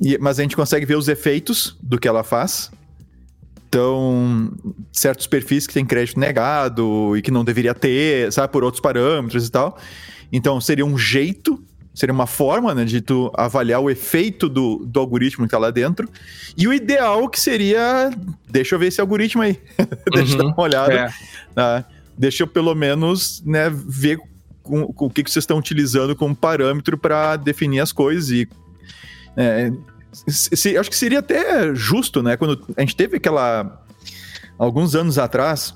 E, 0.01 0.19
mas 0.19 0.39
a 0.39 0.43
gente 0.43 0.57
consegue 0.57 0.87
ver 0.87 0.97
os 0.97 1.09
efeitos 1.09 1.77
do 1.83 1.99
que 1.99 2.09
ela 2.09 2.23
faz. 2.23 2.71
Então, 3.75 4.53
certos 4.93 5.27
perfis 5.27 5.67
que 5.67 5.75
têm 5.75 5.85
crédito 5.85 6.21
negado 6.21 7.17
e 7.17 7.21
que 7.21 7.33
não 7.33 7.45
deveria 7.45 7.75
ter, 7.75 8.33
sabe, 8.33 8.53
por 8.53 8.63
outros 8.63 8.81
parâmetros 8.81 9.49
e 9.49 9.51
tal. 9.51 9.77
Então, 10.33 10.61
seria 10.61 10.87
um 10.87 10.97
jeito, 10.97 11.61
seria 11.93 12.13
uma 12.13 12.29
forma, 12.29 12.73
né, 12.73 12.85
de 12.85 13.01
tu 13.01 13.33
avaliar 13.35 13.81
o 13.81 13.91
efeito 13.91 14.49
do, 14.49 14.87
do 14.87 15.01
algoritmo 15.01 15.45
que 15.45 15.51
tá 15.51 15.59
lá 15.59 15.73
dentro. 15.73 16.09
E 16.57 16.69
o 16.69 16.73
ideal 16.73 17.29
que 17.29 17.41
seria, 17.41 18.13
deixa 18.49 18.77
eu 18.77 18.79
ver 18.79 18.87
esse 18.87 19.01
algoritmo 19.01 19.43
aí. 19.43 19.61
deixa 20.15 20.35
eu 20.35 20.39
dar 20.39 20.45
uma 20.45 20.63
olhada. 20.63 20.95
É. 20.95 21.13
Tá? 21.53 21.85
Deixa 22.17 22.45
eu 22.45 22.47
pelo 22.47 22.77
menos, 22.77 23.43
né, 23.45 23.69
ver 23.71 24.21
com, 24.63 24.87
com 24.93 25.07
o 25.07 25.11
que, 25.11 25.25
que 25.25 25.33
vocês 25.33 25.43
estão 25.43 25.59
utilizando 25.59 26.15
como 26.15 26.33
parâmetro 26.33 26.97
para 26.97 27.35
definir 27.35 27.81
as 27.81 27.91
coisas 27.91 28.31
e 28.31 28.49
é, 29.37 29.73
se, 30.27 30.77
acho 30.77 30.91
que 30.91 30.97
seria 30.97 31.19
até 31.19 31.75
justo, 31.75 32.23
né? 32.23 32.37
Quando 32.37 32.65
a 32.77 32.81
gente 32.81 32.97
teve 32.97 33.17
aquela. 33.17 33.83
Alguns 34.57 34.95
anos 34.95 35.19
atrás, 35.19 35.75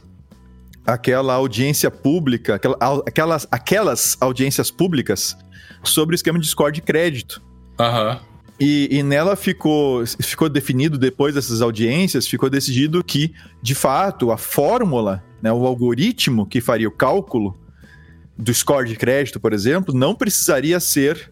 aquela 0.87 1.35
audiência 1.35 1.91
pública, 1.91 2.55
aquela, 2.55 2.77
aquelas, 3.07 3.49
aquelas 3.51 4.17
audiências 4.21 4.71
públicas 4.71 5.37
sobre 5.83 6.15
o 6.15 6.17
esquema 6.17 6.39
de 6.39 6.47
score 6.47 6.73
de 6.73 6.81
crédito. 6.81 7.43
Aham. 7.79 8.13
Uhum. 8.13 8.29
E, 8.61 8.89
e, 8.91 9.03
nela 9.05 9.37
ficou, 9.37 10.05
ficou 10.21 10.49
definido, 10.49 10.99
depois 10.99 11.33
dessas 11.33 11.63
audiências, 11.63 12.27
ficou 12.27 12.51
decidido 12.51 13.05
que, 13.05 13.33
de 13.63 13.73
fato, 13.73 14.33
a 14.33 14.37
fórmula, 14.37 15.23
né, 15.41 15.53
o 15.53 15.65
algoritmo 15.65 16.45
que 16.45 16.61
faria 16.61 16.89
o 16.89 16.91
cálculo 16.91 17.57
do 18.37 18.53
score 18.53 18.89
de 18.89 18.97
crédito, 18.97 19.39
por 19.39 19.53
exemplo, 19.53 19.95
não 19.95 20.13
precisaria 20.13 20.81
ser 20.81 21.31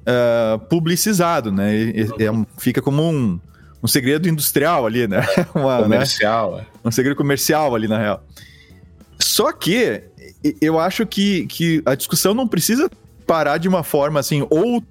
uh, 0.00 0.58
publicizado, 0.66 1.52
né? 1.52 1.74
E, 1.74 2.08
é 2.18 2.30
um, 2.30 2.44
fica 2.58 2.80
como 2.80 3.02
um, 3.02 3.40
um 3.82 3.86
segredo 3.88 4.28
industrial 4.28 4.86
ali, 4.86 5.06
né? 5.06 5.26
Uma, 5.54 5.78
né? 5.78 5.82
comercial, 5.82 6.56
né? 6.56 6.66
Um 6.84 6.90
segredo 6.90 7.16
comercial 7.16 7.74
ali, 7.74 7.88
na 7.88 7.98
real. 7.98 8.24
Só 9.18 9.52
que 9.52 10.02
eu 10.60 10.78
acho 10.78 11.06
que, 11.06 11.46
que 11.46 11.82
a 11.84 11.94
discussão 11.94 12.32
não 12.34 12.48
precisa 12.48 12.90
parar 13.26 13.58
de 13.58 13.68
uma 13.68 13.82
forma 13.82 14.18
assim, 14.18 14.46
ou 14.50 14.82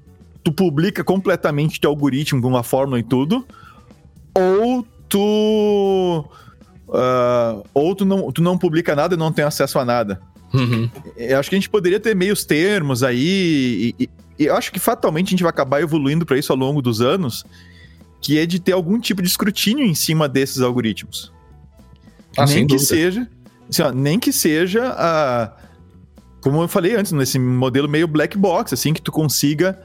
tu 0.43 0.51
publica 0.51 1.03
completamente 1.03 1.79
teu 1.79 1.89
algoritmo 1.89 2.41
com 2.41 2.47
uma 2.47 2.63
fórmula 2.63 2.99
e 2.99 3.03
tudo, 3.03 3.45
ou 4.33 4.85
tu. 5.07 6.25
Uh, 6.87 7.63
ou 7.73 7.93
tu 7.93 8.03
não, 8.03 8.31
tu 8.31 8.41
não 8.41 8.57
publica 8.57 8.95
nada 8.95 9.13
e 9.13 9.17
não 9.17 9.31
tem 9.31 9.45
acesso 9.45 9.77
a 9.77 9.85
nada. 9.85 10.19
Uhum. 10.53 10.89
Eu 11.15 11.39
acho 11.39 11.49
que 11.49 11.55
a 11.55 11.59
gente 11.59 11.69
poderia 11.69 11.99
ter 11.99 12.15
meios 12.15 12.43
termos 12.43 13.03
aí, 13.03 13.93
e, 13.99 14.09
e 14.38 14.45
eu 14.45 14.55
acho 14.55 14.71
que 14.71 14.79
fatalmente 14.79 15.27
a 15.27 15.31
gente 15.31 15.43
vai 15.43 15.49
acabar 15.49 15.81
evoluindo 15.81 16.25
para 16.25 16.38
isso 16.38 16.51
ao 16.51 16.57
longo 16.57 16.81
dos 16.81 17.01
anos, 17.01 17.45
que 18.21 18.38
é 18.38 18.45
de 18.45 18.59
ter 18.59 18.71
algum 18.71 18.99
tipo 18.99 19.21
de 19.21 19.27
escrutínio 19.27 19.85
em 19.85 19.95
cima 19.95 20.27
desses 20.27 20.62
algoritmos. 20.62 21.31
Ah, 22.38 22.45
nem 22.45 22.67
que 22.67 22.75
dúvida. 22.75 22.85
seja, 22.85 23.29
assim, 23.69 23.81
ó, 23.81 23.91
nem 23.91 24.19
que 24.19 24.31
seja 24.31 24.93
a 24.97 25.53
como 26.41 26.62
eu 26.62 26.67
falei 26.67 26.95
antes, 26.95 27.12
nesse 27.12 27.38
modelo 27.38 27.89
meio 27.89 28.07
black 28.07 28.38
box, 28.38 28.73
assim, 28.73 28.93
que 28.93 29.01
tu 29.01 29.12
consiga 29.12 29.79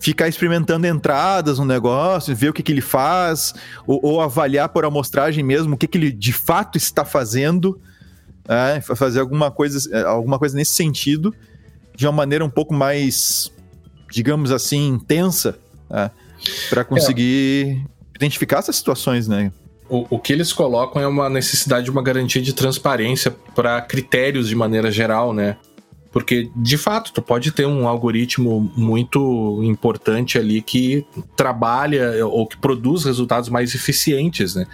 ficar 0.00 0.28
experimentando 0.28 0.86
entradas 0.86 1.58
no 1.58 1.64
negócio, 1.64 2.34
ver 2.34 2.50
o 2.50 2.52
que, 2.52 2.62
que 2.62 2.72
ele 2.72 2.80
faz, 2.80 3.52
ou, 3.86 4.00
ou 4.02 4.20
avaliar 4.20 4.68
por 4.68 4.84
amostragem 4.84 5.44
mesmo 5.44 5.74
o 5.74 5.76
que, 5.76 5.86
que 5.86 5.98
ele 5.98 6.12
de 6.12 6.32
fato 6.32 6.78
está 6.78 7.04
fazendo, 7.04 7.80
é, 8.48 8.80
fazer 8.80 9.20
alguma 9.20 9.50
coisa, 9.50 10.08
alguma 10.08 10.38
coisa 10.38 10.56
nesse 10.56 10.72
sentido, 10.72 11.34
de 11.94 12.06
uma 12.06 12.12
maneira 12.12 12.44
um 12.44 12.50
pouco 12.50 12.72
mais 12.72 13.52
digamos 14.10 14.50
assim, 14.50 14.88
intensa 14.88 15.58
né, 15.88 16.10
para 16.70 16.84
conseguir 16.84 17.66
é. 17.66 18.16
identificar 18.16 18.58
essas 18.58 18.76
situações, 18.76 19.28
né? 19.28 19.52
O, 19.88 20.06
o, 20.10 20.18
que 20.18 20.32
eles 20.32 20.52
colocam 20.52 21.00
é 21.00 21.06
uma 21.06 21.30
necessidade 21.30 21.84
de 21.84 21.90
uma 21.90 22.02
garantia 22.02 22.42
de 22.42 22.52
transparência 22.52 23.34
para 23.54 23.80
critérios 23.80 24.48
de 24.48 24.54
maneira 24.54 24.90
geral, 24.90 25.32
né? 25.32 25.56
Porque, 26.12 26.50
de 26.56 26.76
fato, 26.76 27.12
tu 27.12 27.22
pode 27.22 27.52
ter 27.52 27.66
um 27.66 27.86
algoritmo 27.86 28.70
muito 28.76 29.60
importante 29.62 30.38
ali 30.38 30.60
que 30.60 31.06
trabalha 31.36 32.26
ou 32.26 32.46
que 32.46 32.56
produz 32.56 33.04
resultados 33.04 33.48
mais 33.48 33.74
eficientes, 33.74 34.54
né? 34.54 34.66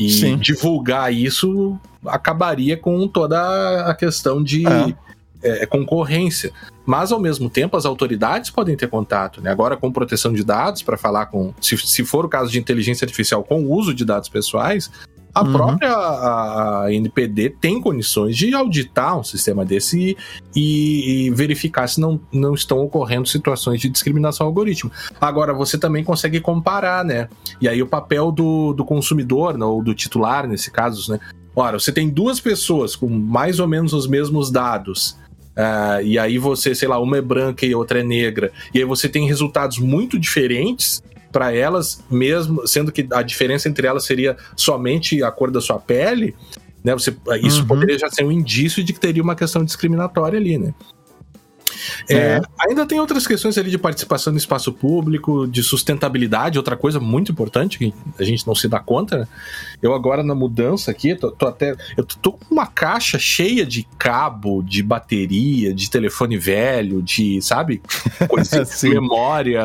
E 0.00 0.10
Sim. 0.10 0.38
divulgar 0.38 1.12
isso 1.12 1.78
acabaria 2.06 2.76
com 2.76 3.06
toda 3.06 3.86
a 3.86 3.94
questão 3.94 4.42
de. 4.42 4.66
É 4.66 4.94
é, 5.42 5.66
concorrência. 5.66 6.52
Mas, 6.84 7.12
ao 7.12 7.20
mesmo 7.20 7.48
tempo, 7.48 7.76
as 7.76 7.84
autoridades 7.86 8.50
podem 8.50 8.76
ter 8.76 8.88
contato, 8.88 9.40
né? 9.40 9.50
Agora, 9.50 9.76
com 9.76 9.92
proteção 9.92 10.32
de 10.32 10.44
dados, 10.44 10.82
para 10.82 10.96
falar 10.96 11.26
com. 11.26 11.54
Se, 11.60 11.76
se 11.78 12.04
for 12.04 12.24
o 12.24 12.28
caso 12.28 12.50
de 12.50 12.58
inteligência 12.58 13.04
artificial 13.04 13.42
com 13.42 13.62
o 13.62 13.72
uso 13.72 13.94
de 13.94 14.04
dados 14.04 14.28
pessoais, 14.28 14.90
a 15.34 15.42
uhum. 15.42 15.52
própria 15.52 15.92
a, 15.92 16.84
a 16.84 16.92
NPD 16.92 17.50
tem 17.60 17.80
condições 17.80 18.36
de 18.36 18.54
auditar 18.54 19.18
um 19.18 19.22
sistema 19.22 19.64
desse 19.64 20.16
e, 20.54 21.26
e, 21.26 21.30
verificar 21.30 21.88
se 21.88 22.00
não, 22.00 22.20
não 22.32 22.54
estão 22.54 22.80
ocorrendo 22.80 23.28
situações 23.28 23.80
de 23.80 23.88
discriminação 23.88 24.46
algoritmo. 24.46 24.90
Agora, 25.20 25.54
você 25.54 25.78
também 25.78 26.02
consegue 26.02 26.40
comparar, 26.40 27.04
né? 27.04 27.28
E 27.60 27.68
aí 27.68 27.82
o 27.82 27.86
papel 27.86 28.32
do, 28.32 28.72
do 28.72 28.84
consumidor, 28.84 29.56
né, 29.56 29.64
ou 29.64 29.82
do 29.82 29.94
titular, 29.94 30.48
nesse 30.48 30.70
caso, 30.70 31.12
né? 31.12 31.20
Ora, 31.54 31.78
você 31.78 31.92
tem 31.92 32.08
duas 32.08 32.40
pessoas 32.40 32.96
com 32.96 33.08
mais 33.08 33.60
ou 33.60 33.68
menos 33.68 33.92
os 33.92 34.06
mesmos 34.06 34.50
dados 34.50 35.18
Uh, 35.50 36.02
e 36.02 36.18
aí 36.18 36.38
você, 36.38 36.74
sei 36.74 36.88
lá, 36.88 36.98
uma 36.98 37.18
é 37.18 37.20
branca 37.20 37.66
e 37.66 37.74
outra 37.74 38.00
é 38.00 38.02
negra. 38.02 38.52
E 38.72 38.78
aí 38.78 38.84
você 38.84 39.08
tem 39.08 39.26
resultados 39.26 39.78
muito 39.78 40.18
diferentes 40.18 41.02
para 41.32 41.54
elas, 41.54 42.02
mesmo 42.10 42.66
sendo 42.66 42.90
que 42.90 43.06
a 43.12 43.22
diferença 43.22 43.68
entre 43.68 43.86
elas 43.86 44.04
seria 44.04 44.36
somente 44.56 45.22
a 45.22 45.30
cor 45.30 45.50
da 45.50 45.60
sua 45.60 45.78
pele. 45.78 46.34
Né, 46.82 46.94
você, 46.94 47.14
isso 47.42 47.60
uhum. 47.60 47.66
poderia 47.66 47.98
já 47.98 48.08
ser 48.08 48.24
um 48.24 48.32
indício 48.32 48.82
de 48.82 48.92
que 48.92 49.00
teria 49.00 49.22
uma 49.22 49.36
questão 49.36 49.64
discriminatória 49.64 50.38
ali, 50.38 50.56
né? 50.58 50.74
É, 52.08 52.16
é. 52.16 52.40
Ainda 52.68 52.86
tem 52.86 53.00
outras 53.00 53.26
questões 53.26 53.56
ali 53.56 53.70
de 53.70 53.78
participação 53.78 54.32
no 54.32 54.38
espaço 54.38 54.72
público, 54.72 55.46
de 55.46 55.62
sustentabilidade, 55.62 56.58
outra 56.58 56.76
coisa 56.76 57.00
muito 57.00 57.32
importante 57.32 57.78
que 57.78 57.94
a 58.18 58.24
gente 58.24 58.46
não 58.46 58.54
se 58.54 58.68
dá 58.68 58.80
conta. 58.80 59.18
Né? 59.18 59.28
Eu 59.82 59.94
agora 59.94 60.22
na 60.22 60.34
mudança 60.34 60.90
aqui, 60.90 61.14
tô, 61.14 61.30
tô, 61.30 61.46
até. 61.46 61.74
Eu 61.96 62.04
tô 62.04 62.32
com 62.32 62.44
uma 62.50 62.66
caixa 62.66 63.18
cheia 63.18 63.64
de 63.64 63.86
cabo, 63.98 64.62
de 64.62 64.82
bateria, 64.82 65.72
de 65.72 65.88
telefone 65.88 66.36
velho, 66.36 67.00
de, 67.02 67.40
sabe? 67.40 67.80
Coisa 68.28 68.66
memória 68.82 69.62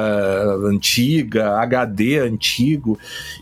antiga, 0.66 1.58
HD 1.60 2.20
antigo. 2.20 2.98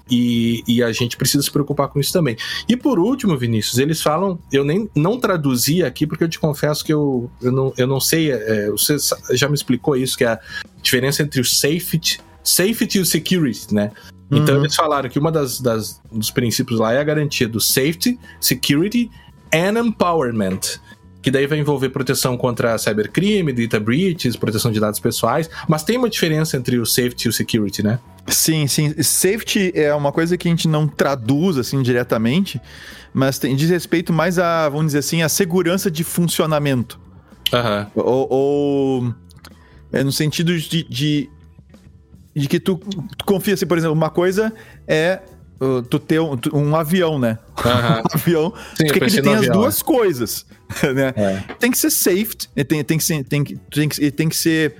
E, 0.10 0.64
e 0.68 0.84
a 0.84 0.92
gente 0.92 1.16
precisa 1.16 1.44
se 1.44 1.52
preocupar 1.52 1.88
com 1.90 2.00
isso 2.00 2.12
também. 2.12 2.36
E 2.68 2.76
por 2.76 3.00
último, 3.00 3.38
Vinícius, 3.38 3.78
eles 3.78 4.02
falam. 4.02 4.40
Eu 4.52 4.64
nem 4.64 4.90
não 4.96 5.20
traduzi 5.20 5.84
aqui 5.84 6.08
porque 6.08 6.24
eu 6.24 6.30
te 6.30 6.40
confesso 6.40 6.84
que 6.84 6.94
eu, 6.94 7.30
eu, 7.42 7.52
não, 7.52 7.74
eu 7.78 7.88
não 7.88 8.00
sei. 8.00 8.32
É, 8.32 8.70
você 8.72 8.98
já 9.32 9.48
me 9.48 9.56
explicou 9.56 9.96
isso, 9.96 10.18
que 10.18 10.24
é 10.24 10.30
a 10.30 10.40
diferença 10.82 11.22
entre 11.22 11.40
o 11.40 11.46
safety, 11.46 12.20
safety 12.44 12.98
e 12.98 13.02
o 13.02 13.06
security, 13.06 13.74
né? 13.74 13.92
Então 14.38 14.56
uhum. 14.56 14.62
eles 14.62 14.76
falaram 14.76 15.10
que 15.10 15.20
uma 15.20 15.32
das, 15.32 15.60
das 15.60 16.02
dos 16.12 16.32
princípios 16.32 16.80
lá 16.80 16.94
é 16.94 17.00
a 17.00 17.04
garantia 17.04 17.48
do 17.48 17.60
safety, 17.60 18.20
security 18.40 19.10
and 19.54 19.80
empowerment. 19.80 20.80
Que 21.22 21.32
daí 21.32 21.48
vai 21.48 21.58
envolver 21.58 21.88
proteção 21.90 22.36
contra 22.36 22.78
cybercrime, 22.78 23.54
data 23.54 23.80
breaches, 23.80 24.36
proteção 24.36 24.72
de 24.72 24.80
dados 24.80 25.00
pessoais. 25.00 25.50
Mas 25.70 25.84
tem 25.84 25.98
uma 25.98 26.10
diferença 26.10 26.58
entre 26.58 26.78
o 26.78 26.86
safety 26.86 27.28
e 27.28 27.30
o 27.30 27.34
security, 27.34 27.82
né? 27.82 27.98
Sim, 28.28 28.68
sim. 28.68 28.94
Safety 29.02 29.72
é 29.74 29.94
uma 29.96 30.12
coisa 30.12 30.38
que 30.38 30.50
a 30.50 30.52
gente 30.52 30.68
não 30.68 30.86
traduz 30.86 31.58
assim 31.58 31.82
diretamente, 31.82 32.60
mas 33.14 33.40
tem, 33.40 33.56
diz 33.56 33.70
respeito 33.70 34.12
mais 34.12 34.38
a, 34.38 34.68
vamos 34.68 34.88
dizer 34.88 35.00
assim, 35.00 35.22
a 35.22 35.30
segurança 35.30 35.90
de 35.90 36.04
funcionamento. 36.04 37.00
Uhum. 37.54 37.86
Ou, 37.96 38.28
ou 38.30 39.16
é 39.94 40.04
no 40.04 40.12
sentido 40.12 40.58
de, 40.58 40.84
de, 40.84 41.30
de 42.36 42.48
que 42.48 42.60
tu, 42.60 42.78
tu, 43.18 43.26
confia, 43.26 43.54
assim, 43.54 43.66
por 43.66 43.78
exemplo, 43.78 43.94
uma 43.94 44.10
coisa 44.10 44.54
é 44.88 45.20
uh, 45.62 45.82
tu 45.84 46.00
ter 46.00 46.20
um, 46.20 46.38
um 46.54 46.76
avião, 46.76 47.20
né? 47.20 47.38
Uhum. 47.64 47.72
um 48.02 48.14
avião, 48.14 48.54
Sim, 48.76 48.86
tu 48.88 48.94
quer 48.94 49.00
que 49.00 49.06
ele 49.06 49.22
tenha 49.22 49.40
as 49.40 49.50
duas 49.50 49.82
é. 49.82 49.84
coisas, 49.84 50.46
né? 50.96 51.14
É. 51.16 51.44
Tem 51.60 51.70
que 51.72 51.78
ser 51.78 51.92
safe, 51.92 52.36
tem, 52.68 52.84
tem, 52.84 52.98
que 52.98 53.04
ser, 53.04 53.24
tem, 53.24 53.44
que, 53.44 53.56
tem, 53.56 53.90
que, 53.90 54.12
tem 54.12 54.30
que 54.30 54.36
ser 54.36 54.76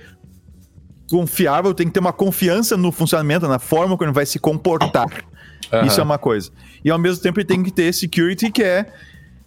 confiável, 1.10 1.72
tem 1.72 1.86
que 1.86 1.92
ter 1.92 2.00
uma 2.00 2.12
confiança 2.12 2.76
no 2.76 2.90
funcionamento, 2.90 3.46
na 3.46 3.58
forma 3.58 3.96
como 3.96 4.08
ele 4.08 4.14
vai 4.14 4.26
se 4.26 4.38
comportar. 4.38 5.24
Uhum. 5.72 5.86
Isso 5.86 6.00
é 6.00 6.02
uma 6.02 6.18
coisa. 6.18 6.50
E 6.84 6.90
ao 6.90 6.98
mesmo 6.98 7.22
tempo 7.22 7.38
ele 7.38 7.46
tem 7.46 7.62
que 7.62 7.70
ter 7.70 7.92
security, 7.92 8.50
que 8.50 8.62
é 8.62 8.86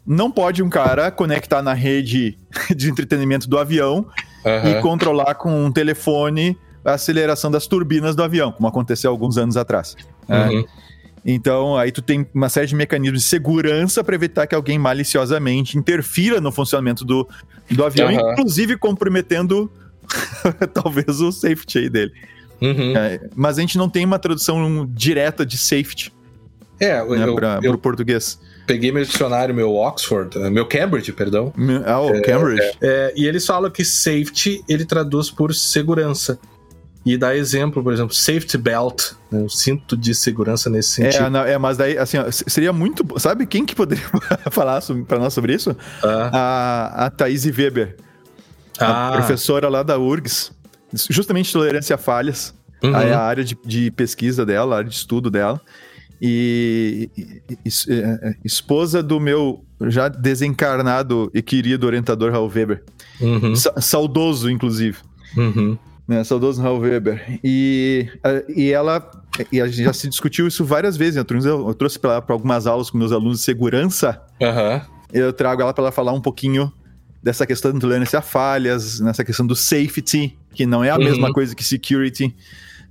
não 0.06 0.32
pode 0.32 0.64
um 0.64 0.70
cara 0.70 1.12
conectar 1.12 1.62
na 1.62 1.74
rede 1.74 2.38
de 2.74 2.90
entretenimento 2.90 3.50
do 3.50 3.58
avião 3.58 4.08
uhum. 4.46 4.70
e 4.72 4.82
controlar 4.82 5.36
com 5.36 5.66
um 5.66 5.72
telefone 5.72 6.58
a 6.92 6.94
aceleração 6.94 7.52
das 7.52 7.68
turbinas 7.68 8.16
do 8.16 8.24
avião, 8.24 8.52
como 8.52 8.68
aconteceu 8.68 9.12
alguns 9.12 9.38
anos 9.38 9.58
atrás. 9.58 9.96
Uhum. 10.28 10.60
É. 10.60 10.66
Então, 11.26 11.76
aí 11.76 11.92
tu 11.92 12.02
tem 12.02 12.26
uma 12.34 12.48
série 12.48 12.68
de 12.68 12.76
mecanismos 12.76 13.22
de 13.22 13.28
segurança 13.28 14.04
para 14.04 14.16
evitar 14.16 14.48
que 14.48 14.56
alguém 14.56 14.80
maliciosamente 14.80 15.78
interfira 15.78 16.40
no 16.40 16.52
funcionamento 16.52 17.04
do, 17.04 17.28
do 17.70 17.84
avião, 17.84 18.10
uhum. 18.10 18.32
inclusive 18.32 18.78
comprometendo 18.78 19.70
talvez 20.74 21.20
o 21.20 21.32
safety 21.32 21.90
dele. 21.90 22.14
Uhum. 22.62 22.98
É, 22.98 23.20
mas 23.36 23.58
a 23.58 23.62
gente 23.62 23.78
não 23.78 23.90
tem 23.90 24.06
uma 24.06 24.18
tradução 24.18 24.88
direta 24.90 25.46
de 25.46 25.58
safety. 25.58 26.14
É, 26.80 27.04
né, 27.04 27.26
para 27.34 27.72
o 27.72 27.78
português 27.78 28.40
peguei 28.68 28.92
meu 28.92 29.04
dicionário, 29.04 29.56
meu 29.56 29.74
Oxford, 29.74 30.38
eh, 30.38 30.50
meu 30.50 30.66
Cambridge, 30.66 31.12
perdão. 31.14 31.54
Ah, 31.86 32.02
o 32.02 32.14
é, 32.14 32.22
Cambridge. 32.22 32.62
É, 32.62 32.76
é, 32.82 33.14
e 33.16 33.26
eles 33.26 33.46
falam 33.46 33.72
que 33.72 33.84
safety 33.84 34.62
ele 34.68 34.86
traduz 34.86 35.32
por 35.32 35.56
segurança. 35.56 36.38
E 37.08 37.18
dá 37.18 37.34
exemplo, 37.34 37.82
por 37.82 37.94
exemplo, 37.94 38.14
safety 38.14 38.58
belt, 38.58 39.14
né, 39.32 39.42
o 39.42 39.50
cinto 39.50 39.96
de 39.96 40.14
segurança 40.14 40.70
nesse 40.70 41.02
é, 41.02 41.12
sentido. 41.12 41.28
É, 41.28 41.30
não, 41.30 41.40
é 41.40 41.58
mas 41.58 41.78
daí, 41.78 41.98
assim, 41.98 42.18
ó, 42.18 42.30
seria 42.30 42.74
muito. 42.74 43.06
Sabe 43.18 43.46
quem 43.46 43.66
que 43.66 43.74
poderia 43.74 44.04
falar 44.52 44.82
para 45.08 45.18
nós 45.18 45.34
sobre 45.34 45.54
isso? 45.54 45.74
Ah. 46.04 46.30
A, 46.34 47.06
a 47.06 47.10
Thaís 47.10 47.46
Weber, 47.46 47.96
ah. 48.78 49.08
a 49.08 49.12
professora 49.14 49.70
lá 49.70 49.84
da 49.84 49.98
URGS, 49.98 50.52
justamente 51.10 51.54
tolerância 51.54 51.96
a 51.96 51.98
falhas. 51.98 52.54
Uhum. 52.84 52.94
Aí 52.94 53.12
a 53.14 53.22
área 53.22 53.44
de, 53.44 53.58
de 53.66 53.90
pesquisa 53.92 54.46
dela, 54.46 54.76
a 54.76 54.78
área 54.80 54.90
de 54.90 54.96
estudo 54.96 55.32
dela 55.32 55.62
e, 56.22 57.10
e, 57.18 57.42
e, 57.66 57.94
é, 57.94 58.30
é, 58.30 58.36
esposa 58.44 59.02
do 59.02 59.20
meu 59.20 59.64
já 59.82 60.08
desencarnado 60.08 61.32
e 61.34 61.42
querido 61.42 61.86
orientador 61.86 62.32
Raul 62.32 62.52
Weber. 62.54 62.84
Uhum. 63.22 63.56
Sa 63.56 63.80
saudoso, 63.80 64.50
inclusive. 64.50 64.98
Uhum. 65.36 65.78
Né, 66.08 66.24
saudoso 66.24 66.62
Raul 66.62 66.80
Weber. 66.80 67.40
E, 67.44 68.08
e 68.56 68.72
ela. 68.72 69.12
E 69.52 69.60
a 69.60 69.68
gente 69.68 69.84
já 69.84 69.94
se 69.94 70.08
discutiu 70.08 70.48
isso 70.48 70.64
várias 70.64 70.96
vezes. 70.96 71.18
Eu, 71.18 71.68
eu 71.68 71.74
trouxe 71.74 72.00
para 72.00 72.24
algumas 72.30 72.66
aulas 72.66 72.90
com 72.90 72.98
meus 72.98 73.12
alunos 73.12 73.40
de 73.40 73.44
segurança. 73.44 74.22
Uhum. 74.42 74.82
Eu 75.12 75.34
trago 75.34 75.62
ela 75.62 75.74
para 75.74 75.84
ela 75.84 75.92
falar 75.92 76.14
um 76.14 76.22
pouquinho 76.22 76.72
dessa 77.22 77.46
questão 77.46 77.74
de 77.74 77.80
tolerância 77.80 78.20
a 78.20 78.22
falhas, 78.22 79.02
nessa 79.02 79.24
questão 79.24 79.46
do 79.46 79.56
safety, 79.56 80.38
que 80.54 80.66
não 80.66 80.82
é 80.82 80.90
a 80.90 80.96
uhum. 80.96 81.04
mesma 81.04 81.34
coisa 81.34 81.54
que 81.54 81.64
security. 81.64 82.34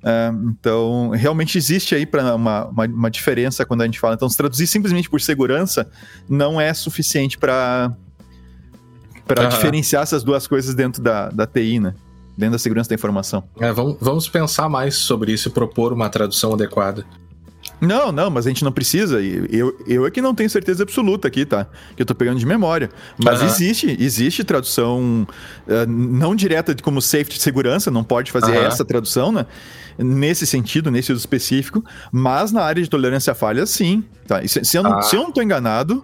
É, 0.04 0.30
então, 0.44 1.10
realmente 1.10 1.56
existe 1.56 1.94
aí 1.94 2.04
para 2.04 2.36
uma, 2.36 2.66
uma, 2.66 2.84
uma, 2.84 3.10
diferença 3.10 3.64
quando 3.64 3.80
a 3.80 3.86
gente 3.86 3.98
fala. 3.98 4.14
Então, 4.14 4.28
se 4.28 4.36
traduzir 4.36 4.66
simplesmente 4.66 5.08
por 5.08 5.20
segurança 5.20 5.90
não 6.28 6.60
é 6.60 6.72
suficiente 6.74 7.38
para 7.38 7.92
para 9.26 9.42
uhum. 9.42 9.48
diferenciar 9.48 10.04
essas 10.04 10.22
duas 10.22 10.46
coisas 10.46 10.72
dentro 10.72 11.02
da, 11.02 11.28
da 11.30 11.46
TI, 11.48 11.80
né? 11.80 11.94
Dentro 12.36 12.52
da 12.52 12.58
segurança 12.58 12.88
da 12.88 12.94
informação. 12.94 13.44
É, 13.58 13.72
vamos, 13.72 13.96
vamos 14.00 14.28
pensar 14.28 14.68
mais 14.68 14.96
sobre 14.96 15.32
isso 15.32 15.48
e 15.48 15.50
propor 15.50 15.92
uma 15.92 16.08
tradução 16.08 16.52
adequada. 16.52 17.04
Não, 17.80 18.10
não, 18.10 18.30
mas 18.30 18.46
a 18.46 18.48
gente 18.48 18.64
não 18.64 18.72
precisa. 18.72 19.20
Eu, 19.20 19.76
eu 19.86 20.06
é 20.06 20.10
que 20.10 20.22
não 20.22 20.34
tenho 20.34 20.48
certeza 20.48 20.82
absoluta 20.82 21.28
aqui, 21.28 21.44
tá? 21.44 21.66
Que 21.94 22.02
eu 22.02 22.06
tô 22.06 22.14
pegando 22.14 22.38
de 22.38 22.46
memória. 22.46 22.90
Mas 23.22 23.40
uhum. 23.40 23.46
existe, 23.46 23.96
existe 24.00 24.44
tradução 24.44 25.26
uh, 25.66 25.86
não 25.90 26.34
direta 26.34 26.74
de 26.74 26.82
como 26.82 27.02
safety 27.02 27.36
de 27.36 27.42
segurança, 27.42 27.90
não 27.90 28.02
pode 28.02 28.32
fazer 28.32 28.52
uhum. 28.52 28.64
essa 28.64 28.84
tradução, 28.84 29.30
né? 29.30 29.46
Nesse 29.98 30.46
sentido, 30.46 30.90
nesse 30.90 31.12
uso 31.12 31.20
específico, 31.20 31.84
mas 32.10 32.52
na 32.52 32.62
área 32.62 32.82
de 32.82 32.88
tolerância 32.88 33.32
a 33.32 33.34
falhas, 33.34 33.70
sim. 33.70 34.04
Tá? 34.26 34.46
Se, 34.46 34.64
se, 34.64 34.76
eu 34.76 34.82
não, 34.82 34.98
ah. 34.98 35.02
se 35.02 35.16
eu 35.16 35.22
não 35.22 35.32
tô 35.32 35.42
enganado, 35.42 36.02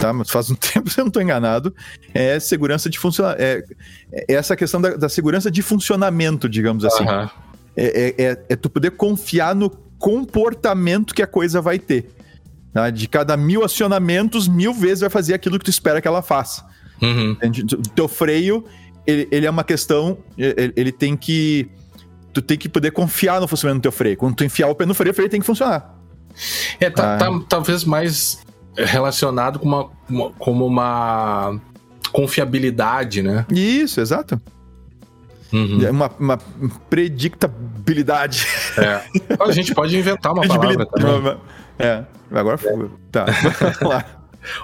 tá? 0.00 0.12
Mas 0.12 0.30
faz 0.30 0.50
um 0.50 0.54
tempo 0.56 0.90
que 0.90 0.98
eu 1.00 1.04
não 1.04 1.10
tô 1.10 1.20
enganado, 1.20 1.74
é 2.14 2.38
segurança 2.40 2.88
de 2.88 2.98
funcionamento. 2.98 3.42
É, 3.42 3.64
é, 4.12 4.34
essa 4.34 4.56
questão 4.56 4.80
da, 4.80 4.96
da, 4.96 5.08
segurança 5.08 5.50
de 5.50 5.62
funcionamento, 5.62 6.48
digamos 6.48 6.84
assim. 6.84 7.04
Uhum. 7.04 7.28
É, 7.76 8.14
é, 8.18 8.44
é, 8.48 8.56
tu 8.56 8.68
poder 8.68 8.92
confiar 8.92 9.54
no 9.54 9.70
comportamento 9.98 11.14
que 11.14 11.22
a 11.22 11.26
coisa 11.26 11.60
vai 11.60 11.78
ter. 11.78 12.10
Tá? 12.72 12.90
De 12.90 13.08
cada 13.08 13.36
mil 13.36 13.64
acionamentos, 13.64 14.48
mil 14.48 14.72
vezes 14.72 15.00
vai 15.00 15.10
fazer 15.10 15.34
aquilo 15.34 15.58
que 15.58 15.64
tu 15.64 15.70
espera 15.70 16.00
que 16.00 16.08
ela 16.08 16.22
faça. 16.22 16.64
Uhum. 17.00 17.36
O 17.74 17.88
teu 17.90 18.08
freio, 18.08 18.64
ele, 19.06 19.28
ele, 19.30 19.46
é 19.46 19.50
uma 19.50 19.64
questão, 19.64 20.18
ele, 20.36 20.72
ele, 20.76 20.92
tem 20.92 21.16
que... 21.16 21.70
Tu 22.32 22.42
tem 22.42 22.58
que 22.58 22.68
poder 22.68 22.90
confiar 22.90 23.40
no 23.40 23.48
funcionamento 23.48 23.80
do 23.80 23.82
teu 23.82 23.92
freio. 23.92 24.16
Quando 24.16 24.36
tu 24.36 24.44
enfiar 24.44 24.68
o 24.68 24.74
pé 24.74 24.84
no 24.84 24.94
freio, 24.94 25.12
o 25.12 25.14
freio 25.14 25.30
tem 25.30 25.40
que 25.40 25.46
funcionar. 25.46 25.94
É, 26.78 26.90
tá, 26.90 27.14
ah. 27.14 27.18
tá 27.18 27.40
talvez 27.48 27.84
mais 27.84 28.40
relacionado 28.84 29.58
com 29.58 29.66
uma, 29.66 29.90
uma, 30.08 30.30
como 30.32 30.66
uma 30.66 31.60
confiabilidade, 32.12 33.22
né? 33.22 33.46
Isso, 33.50 34.00
exato. 34.00 34.40
Uhum. 35.52 35.82
É 35.82 35.90
uma, 35.90 36.10
uma, 36.18 36.38
predictabilidade. 36.90 38.46
É. 38.76 39.02
A 39.40 39.52
gente 39.52 39.74
pode 39.74 39.96
inventar 39.96 40.32
uma 40.32 40.46
palavra 40.46 40.86
também. 40.86 41.36
É, 41.78 42.04
agora 42.30 42.58
é. 42.62 42.88
tá. 43.10 43.24
Vamos 43.80 43.94
lá. 43.94 44.04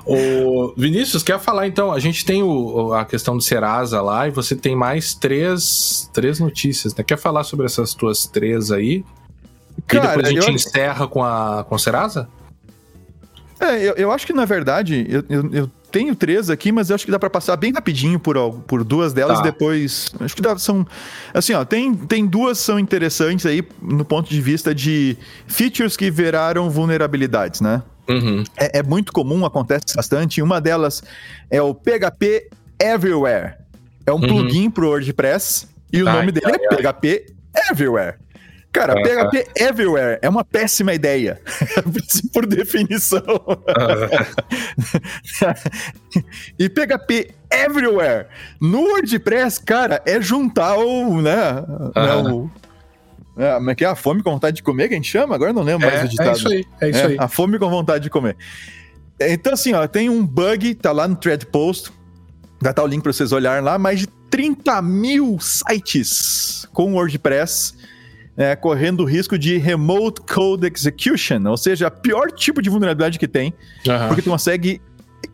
O 0.06 0.72
Vinícius, 0.76 1.22
quer 1.22 1.38
falar 1.38 1.66
então? 1.66 1.92
A 1.92 1.98
gente 1.98 2.24
tem 2.24 2.42
o, 2.42 2.92
a 2.92 3.04
questão 3.04 3.36
do 3.36 3.42
Serasa 3.42 4.00
lá 4.00 4.26
e 4.28 4.30
você 4.30 4.54
tem 4.54 4.74
mais 4.74 5.14
três, 5.14 6.08
três 6.12 6.38
notícias, 6.40 6.94
né? 6.94 7.04
Quer 7.04 7.18
falar 7.18 7.44
sobre 7.44 7.66
essas 7.66 7.94
tuas 7.94 8.26
três 8.26 8.70
aí? 8.70 9.04
Cara, 9.86 10.04
e 10.04 10.08
depois 10.08 10.26
a 10.26 10.30
gente 10.30 10.48
eu... 10.48 10.54
encerra 10.54 11.06
com 11.06 11.22
a, 11.22 11.64
com 11.68 11.74
a 11.74 11.78
Serasa? 11.78 12.28
É, 13.64 13.82
eu, 13.82 13.94
eu 13.94 14.12
acho 14.12 14.26
que 14.26 14.32
na 14.32 14.44
verdade 14.44 15.06
eu, 15.08 15.24
eu, 15.28 15.50
eu 15.52 15.70
tenho 15.90 16.14
três 16.16 16.50
aqui, 16.50 16.72
mas 16.72 16.90
eu 16.90 16.96
acho 16.96 17.04
que 17.04 17.10
dá 17.10 17.18
para 17.18 17.30
passar 17.30 17.56
bem 17.56 17.72
rapidinho 17.72 18.18
por, 18.18 18.36
por 18.66 18.82
duas 18.82 19.12
delas 19.12 19.38
tá. 19.38 19.44
depois. 19.44 20.12
Acho 20.20 20.34
que 20.34 20.42
dá, 20.42 20.58
são. 20.58 20.84
Assim, 21.32 21.52
ó, 21.54 21.64
tem, 21.64 21.94
tem 21.94 22.26
duas 22.26 22.58
são 22.58 22.78
interessantes 22.78 23.46
aí 23.46 23.62
no 23.80 24.04
ponto 24.04 24.28
de 24.28 24.40
vista 24.40 24.74
de 24.74 25.16
features 25.46 25.96
que 25.96 26.10
viraram 26.10 26.68
vulnerabilidades, 26.68 27.60
né? 27.60 27.80
Uhum. 28.08 28.42
É, 28.56 28.80
é, 28.80 28.82
muito 28.82 29.12
comum, 29.12 29.46
acontece 29.46 29.94
bastante. 29.94 30.42
Uma 30.42 30.60
delas 30.60 31.02
é 31.48 31.62
o 31.62 31.72
PHP 31.72 32.50
Everywhere. 32.80 33.54
É 34.04 34.12
um 34.12 34.16
uhum. 34.16 34.26
plugin 34.26 34.70
pro 34.70 34.88
WordPress 34.88 35.68
e 35.92 36.02
o 36.02 36.08
ai, 36.08 36.16
nome 36.16 36.32
dele 36.32 36.46
ai, 36.46 36.54
é 36.54 36.74
ai. 36.74 36.92
PHP 36.92 37.26
Everywhere. 37.70 38.16
Cara, 38.74 38.94
PHP 38.96 39.46
Everywhere 39.56 40.18
é 40.20 40.28
uma 40.28 40.44
péssima 40.44 40.92
ideia, 40.92 41.40
por 42.34 42.44
definição. 42.44 43.22
e 46.58 46.68
PHP 46.68 47.36
Everywhere 47.52 48.26
no 48.60 48.80
WordPress, 48.80 49.62
cara, 49.62 50.02
é 50.04 50.20
juntar 50.20 50.76
o, 50.76 51.22
né, 51.22 51.64
né 51.94 52.16
o, 52.16 52.50
é, 53.36 53.60
mas 53.60 53.68
é 53.68 53.74
que 53.76 53.84
é 53.84 53.88
a 53.88 53.94
fome 53.94 54.24
com 54.24 54.32
vontade 54.32 54.56
de 54.56 54.62
comer 54.64 54.88
que 54.88 54.94
a 54.94 54.96
gente 54.96 55.10
chama? 55.10 55.36
Agora 55.36 55.50
eu 55.50 55.54
não 55.54 55.62
lembro 55.62 55.86
mais 55.86 56.00
é, 56.00 56.04
o 56.04 56.08
ditado. 56.08 56.30
É 56.30 56.32
isso 56.32 56.48
aí, 56.48 56.64
é 56.80 56.90
isso 56.90 56.98
é, 56.98 57.06
aí. 57.06 57.16
A 57.20 57.28
fome 57.28 57.60
com 57.60 57.70
vontade 57.70 58.02
de 58.02 58.10
comer. 58.10 58.36
Então, 59.20 59.52
assim, 59.52 59.72
ó, 59.72 59.86
tem 59.86 60.10
um 60.10 60.26
bug, 60.26 60.74
tá 60.74 60.90
lá 60.90 61.06
no 61.06 61.14
thread 61.14 61.46
post, 61.46 61.92
estar 62.56 62.72
tá 62.72 62.82
o 62.82 62.88
link 62.88 63.04
para 63.04 63.12
vocês 63.12 63.30
olharem 63.30 63.62
lá, 63.62 63.78
mais 63.78 64.00
de 64.00 64.08
30 64.30 64.82
mil 64.82 65.38
sites 65.38 66.66
com 66.72 66.94
WordPress 66.94 67.83
é, 68.36 68.56
correndo 68.56 69.00
o 69.00 69.04
risco 69.04 69.38
de 69.38 69.56
Remote 69.58 70.20
Code 70.22 70.66
Execution, 70.66 71.42
ou 71.46 71.56
seja, 71.56 71.88
o 71.88 71.90
pior 71.90 72.30
tipo 72.32 72.60
de 72.60 72.68
vulnerabilidade 72.68 73.18
que 73.18 73.28
tem, 73.28 73.54
uhum. 73.86 74.08
porque 74.08 74.22
tu 74.22 74.30
consegue 74.30 74.80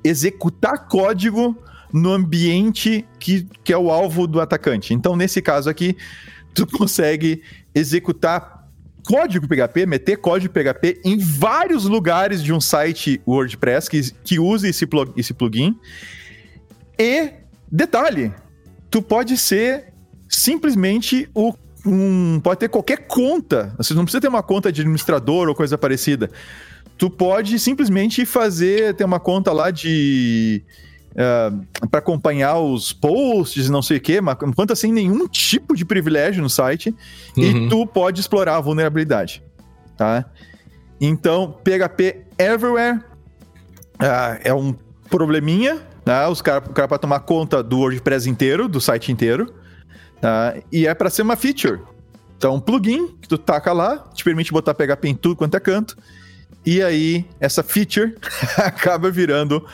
executar 0.05 0.87
código 0.89 1.57
no 1.93 2.13
ambiente 2.13 3.05
que, 3.19 3.47
que 3.65 3.73
é 3.73 3.79
o 3.79 3.91
alvo 3.91 4.27
do 4.27 4.41
atacante. 4.41 4.95
Então, 4.95 5.17
nesse 5.17 5.43
caso 5.43 5.69
aqui, 5.69 5.97
tu 6.55 6.67
consegue 6.79 7.43
executar 7.75 8.61
código 9.05 9.49
PHP, 9.49 9.87
meter 9.87 10.19
código 10.19 10.53
PHP 10.53 11.01
em 11.05 11.19
vários 11.19 11.85
lugares 11.85 12.43
de 12.43 12.53
um 12.53 12.61
site 12.61 13.21
WordPress 13.27 13.89
que, 13.89 14.13
que 14.23 14.39
use 14.39 14.69
esse, 14.69 14.87
plug, 14.87 15.13
esse 15.17 15.33
plugin. 15.33 15.77
E, 16.99 17.33
detalhe, 17.71 18.33
tu 18.91 19.01
pode 19.01 19.37
ser 19.37 19.93
simplesmente 20.29 21.29
o 21.35 21.53
um, 21.87 22.41
pode 22.41 22.61
ter 22.61 22.69
qualquer 22.69 23.07
conta. 23.07 23.75
Você 23.77 23.95
não 23.95 24.05
precisa 24.05 24.21
ter 24.21 24.29
uma 24.29 24.43
conta 24.43 24.71
de 24.73 24.81
administrador 24.81 25.49
ou 25.49 25.55
coisa 25.55 25.79
parecida. 25.79 26.31
Tu 26.99 27.09
pode 27.09 27.59
simplesmente 27.59 28.27
fazer, 28.27 28.95
ter 28.95 29.05
uma 29.05 29.21
conta 29.21 29.53
lá 29.53 29.71
de 29.71 30.63
uh, 31.13 31.65
é, 31.83 31.87
para 31.91 32.01
acompanhar 32.01 32.59
os 32.59 32.93
posts 32.93 33.67
e 33.67 33.71
não 33.71 33.83
sei 33.83 33.97
o 33.97 34.01
quê, 34.01 34.21
mas 34.21 34.37
conta 34.55 34.77
sem 34.77 34.93
nenhum 34.93 35.27
tipo 35.27 35.75
de 35.75 35.85
privilégio 35.85 36.43
no 36.43 36.51
site 36.51 36.95
uhum. 37.37 37.43
e 37.43 37.69
tu 37.69 37.87
pode 37.87 38.21
explorar 38.21 38.57
a 38.57 38.61
vulnerabilidade, 38.61 39.43
tá? 39.97 40.27
Então, 41.01 41.57
PHP 41.65 42.27
Everywhere 42.39 42.99
uh, 42.99 44.39
é 44.45 44.53
um 44.53 44.75
probleminha, 45.09 45.81
né? 46.05 46.27
Os 46.29 46.43
caras 46.43 46.69
cara 46.75 46.87
para 46.87 46.99
tomar 46.99 47.21
conta 47.21 47.63
do 47.63 47.79
WordPress 47.79 48.29
inteiro, 48.29 48.69
do 48.69 48.81
site 48.81 49.11
inteiro, 49.11 49.55
tá? 50.21 50.55
E 50.71 50.87
é 50.87 50.95
para 50.95 51.11
ser 51.11 51.23
uma 51.23 51.37
feature. 51.37 51.81
Então, 52.37 52.55
um 52.55 52.61
plugin 52.61 53.09
que 53.21 53.29
tu 53.29 53.37
taca 53.37 53.73
lá, 53.73 53.99
te 54.15 54.25
permite 54.25 54.53
botar 54.53 54.75
PHP 54.75 55.09
em 55.09 55.15
tudo 55.15 55.37
quanto 55.37 55.57
é 55.57 55.61
canto. 55.61 55.97
E 56.65 56.83
aí, 56.83 57.25
essa 57.39 57.63
feature 57.63 58.15
acaba 58.57 59.11
virando 59.11 59.65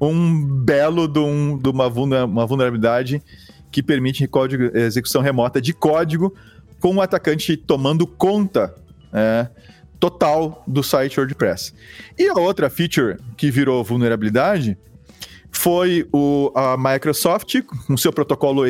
um 0.00 0.44
belo 0.44 1.08
de, 1.08 1.18
um, 1.18 1.56
de 1.58 1.68
uma, 1.68 1.86
uma 1.86 2.46
vulnerabilidade 2.46 3.22
que 3.70 3.82
permite 3.82 4.26
código, 4.26 4.76
execução 4.76 5.22
remota 5.22 5.60
de 5.60 5.72
código 5.72 6.34
com 6.80 6.96
o 6.96 7.00
atacante 7.00 7.56
tomando 7.56 8.06
conta 8.06 8.74
é, 9.12 9.48
total 9.98 10.62
do 10.66 10.82
site 10.82 11.18
WordPress. 11.18 11.72
E 12.18 12.28
a 12.28 12.34
outra 12.34 12.68
feature 12.68 13.18
que 13.36 13.50
virou 13.50 13.82
vulnerabilidade 13.82 14.76
foi 15.50 16.06
o, 16.12 16.52
a 16.54 16.76
Microsoft, 16.76 17.62
com 17.86 17.96
seu 17.96 18.12
protocolo 18.12 18.66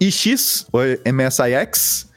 MSIX, 0.00 0.66
ou 0.72 0.80
MSIX, 1.04 2.12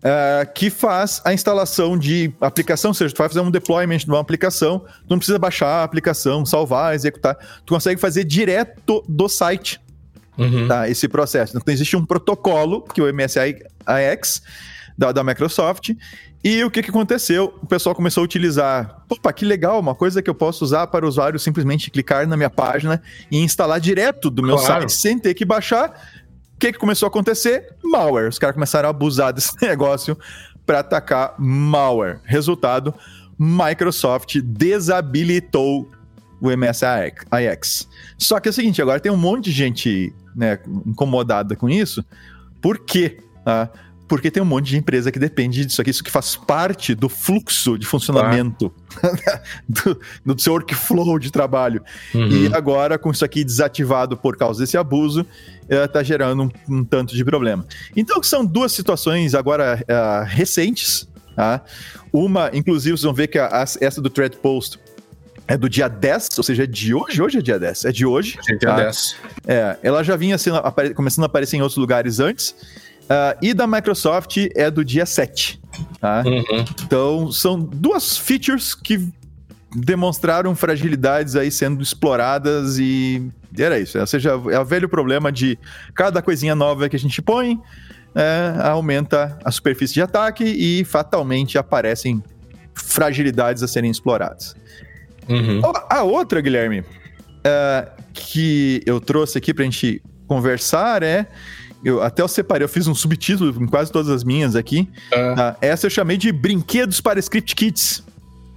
Uh, 0.00 0.50
que 0.54 0.70
faz 0.70 1.20
a 1.26 1.34
instalação 1.34 1.98
de 1.98 2.32
aplicação, 2.40 2.88
ou 2.88 2.94
seja, 2.94 3.14
tu 3.14 3.18
vai 3.18 3.28
fazer 3.28 3.40
um 3.40 3.50
deployment 3.50 3.98
de 3.98 4.06
uma 4.06 4.18
aplicação, 4.18 4.78
tu 4.78 5.10
não 5.10 5.18
precisa 5.18 5.38
baixar 5.38 5.66
a 5.66 5.84
aplicação, 5.84 6.46
salvar, 6.46 6.94
executar, 6.94 7.36
tu 7.66 7.74
consegue 7.74 8.00
fazer 8.00 8.24
direto 8.24 9.04
do 9.06 9.28
site 9.28 9.78
uhum. 10.38 10.66
tá, 10.66 10.88
esse 10.88 11.06
processo. 11.06 11.54
Então 11.54 11.74
existe 11.74 11.98
um 11.98 12.06
protocolo, 12.06 12.80
que 12.80 12.98
é 12.98 13.04
o 13.04 13.14
MSIX, 13.14 14.42
da, 14.96 15.12
da 15.12 15.22
Microsoft, 15.22 15.90
e 16.42 16.64
o 16.64 16.70
que, 16.70 16.82
que 16.82 16.88
aconteceu? 16.88 17.54
O 17.62 17.66
pessoal 17.66 17.94
começou 17.94 18.22
a 18.22 18.24
utilizar. 18.24 19.02
Opa, 19.10 19.30
que 19.30 19.44
legal, 19.44 19.78
uma 19.78 19.94
coisa 19.94 20.22
que 20.22 20.30
eu 20.30 20.34
posso 20.34 20.64
usar 20.64 20.86
para 20.86 21.04
o 21.04 21.08
usuário 21.08 21.38
simplesmente 21.38 21.90
clicar 21.90 22.26
na 22.26 22.36
minha 22.36 22.48
página 22.48 23.02
e 23.30 23.38
instalar 23.38 23.78
direto 23.78 24.30
do 24.30 24.42
meu 24.42 24.56
claro. 24.56 24.88
site 24.88 24.92
sem 24.92 25.18
ter 25.18 25.34
que 25.34 25.44
baixar 25.44 25.92
que, 26.60 26.72
que 26.72 26.78
começou 26.78 27.06
a 27.06 27.08
acontecer? 27.08 27.74
Malware. 27.82 28.28
Os 28.28 28.38
caras 28.38 28.54
começaram 28.54 28.88
a 28.88 28.90
abusar 28.90 29.32
desse 29.32 29.56
negócio 29.66 30.16
para 30.66 30.80
atacar 30.80 31.34
malware. 31.38 32.20
Resultado: 32.22 32.94
Microsoft 33.38 34.36
desabilitou 34.42 35.90
o 36.40 36.50
MSIX. 36.50 37.88
Só 38.18 38.38
que 38.38 38.48
é 38.48 38.50
o 38.50 38.52
seguinte, 38.52 38.80
agora 38.80 39.00
tem 39.00 39.10
um 39.10 39.16
monte 39.16 39.46
de 39.46 39.52
gente 39.52 40.14
né, 40.36 40.58
incomodada 40.86 41.56
com 41.56 41.68
isso. 41.68 42.04
Por 42.60 42.78
quê? 42.78 43.18
Ah, 43.44 43.68
porque 44.10 44.28
tem 44.28 44.42
um 44.42 44.46
monte 44.46 44.70
de 44.70 44.76
empresa 44.76 45.12
que 45.12 45.20
depende 45.20 45.64
disso 45.64 45.80
aqui, 45.80 45.88
isso 45.88 46.02
que 46.02 46.10
faz 46.10 46.34
parte 46.34 46.96
do 46.96 47.08
fluxo 47.08 47.78
de 47.78 47.86
funcionamento 47.86 48.74
do, 49.68 50.00
do, 50.26 50.42
seu 50.42 50.52
workflow 50.52 51.16
de 51.16 51.30
trabalho. 51.30 51.80
Uhum. 52.12 52.28
E 52.28 52.46
agora, 52.52 52.98
com 52.98 53.12
isso 53.12 53.24
aqui 53.24 53.44
desativado 53.44 54.16
por 54.16 54.36
causa 54.36 54.58
desse 54.58 54.76
abuso, 54.76 55.24
está 55.68 56.00
eh, 56.00 56.04
gerando 56.04 56.42
um, 56.42 56.50
um, 56.68 56.84
tanto 56.84 57.14
de 57.14 57.24
problema. 57.24 57.64
Então, 57.96 58.20
são 58.20 58.44
duas 58.44 58.72
situações 58.72 59.32
agora 59.32 59.80
uh, 59.82 60.24
recentes. 60.26 61.08
Tá? 61.36 61.62
Uma, 62.12 62.50
inclusive, 62.52 62.96
vocês 62.96 63.04
vão 63.04 63.14
ver 63.14 63.28
que 63.28 63.38
a, 63.38 63.46
a, 63.46 63.62
essa 63.62 64.02
do 64.02 64.10
Thread 64.10 64.38
Post 64.38 64.76
é 65.46 65.56
do 65.56 65.68
dia 65.68 65.86
10, 65.86 66.36
ou 66.36 66.42
seja, 66.42 66.64
é 66.64 66.66
de 66.66 66.92
hoje. 66.92 67.22
Hoje 67.22 67.38
é 67.38 67.42
dia 67.42 67.60
10, 67.60 67.84
é 67.84 67.92
de 67.92 68.04
hoje. 68.04 68.40
É 68.48 68.56
dia 68.56 68.68
tá? 68.70 68.76
10. 68.76 69.16
É, 69.46 69.76
ela 69.84 70.02
já 70.02 70.16
vinha 70.16 70.36
sendo, 70.36 70.56
apare, 70.56 70.94
começando 70.94 71.22
a 71.22 71.26
aparecer 71.26 71.56
em 71.56 71.60
outros 71.60 71.78
lugares 71.78 72.18
antes. 72.18 72.56
Uh, 73.10 73.36
e 73.42 73.52
da 73.52 73.66
Microsoft 73.66 74.36
é 74.54 74.70
do 74.70 74.84
dia 74.84 75.04
7. 75.04 75.60
Tá? 76.00 76.22
Uhum. 76.24 76.64
Então, 76.84 77.32
são 77.32 77.58
duas 77.58 78.16
features 78.16 78.72
que 78.72 79.08
demonstraram 79.74 80.54
fragilidades 80.54 81.34
aí 81.34 81.50
sendo 81.50 81.82
exploradas 81.82 82.78
e 82.78 83.28
era 83.58 83.80
isso. 83.80 83.98
Ou 83.98 84.06
seja, 84.06 84.30
é 84.30 84.58
o 84.58 84.64
velho 84.64 84.88
problema 84.88 85.32
de 85.32 85.58
cada 85.92 86.22
coisinha 86.22 86.54
nova 86.54 86.88
que 86.88 86.94
a 86.94 86.98
gente 86.98 87.20
põe 87.20 87.60
é, 88.14 88.54
aumenta 88.62 89.38
a 89.44 89.50
superfície 89.50 89.94
de 89.94 90.02
ataque 90.02 90.44
e 90.44 90.84
fatalmente 90.84 91.58
aparecem 91.58 92.22
fragilidades 92.74 93.62
a 93.62 93.68
serem 93.68 93.90
exploradas. 93.90 94.54
Uhum. 95.28 95.60
A 95.88 96.02
outra, 96.02 96.40
Guilherme, 96.40 96.84
é, 97.44 97.88
que 98.12 98.82
eu 98.86 99.00
trouxe 99.00 99.38
aqui 99.38 99.54
para 99.54 99.62
a 99.62 99.64
gente 99.66 100.02
conversar 100.26 101.02
é 101.02 101.26
eu 101.84 102.02
até 102.02 102.22
eu 102.22 102.28
separei, 102.28 102.64
eu 102.64 102.68
fiz 102.68 102.86
um 102.86 102.94
subtítulo 102.94 103.62
em 103.62 103.66
quase 103.66 103.90
todas 103.90 104.10
as 104.10 104.22
minhas 104.22 104.54
aqui. 104.54 104.88
Uh. 105.12 105.56
essa 105.60 105.86
eu 105.86 105.90
chamei 105.90 106.16
de 106.16 106.30
Brinquedos 106.30 107.00
para 107.00 107.18
Script 107.20 107.54
Kids. 107.54 108.04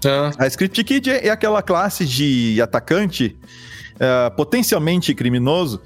Uh. 0.04 0.34
A 0.38 0.48
Script 0.48 0.84
Kid 0.84 1.10
é, 1.10 1.28
é, 1.28 1.30
aquela 1.30 1.62
classe 1.62 2.06
de 2.06 2.62
atacante 2.62 3.38
uh, 3.96 4.36
potencialmente 4.36 5.14
criminoso, 5.14 5.82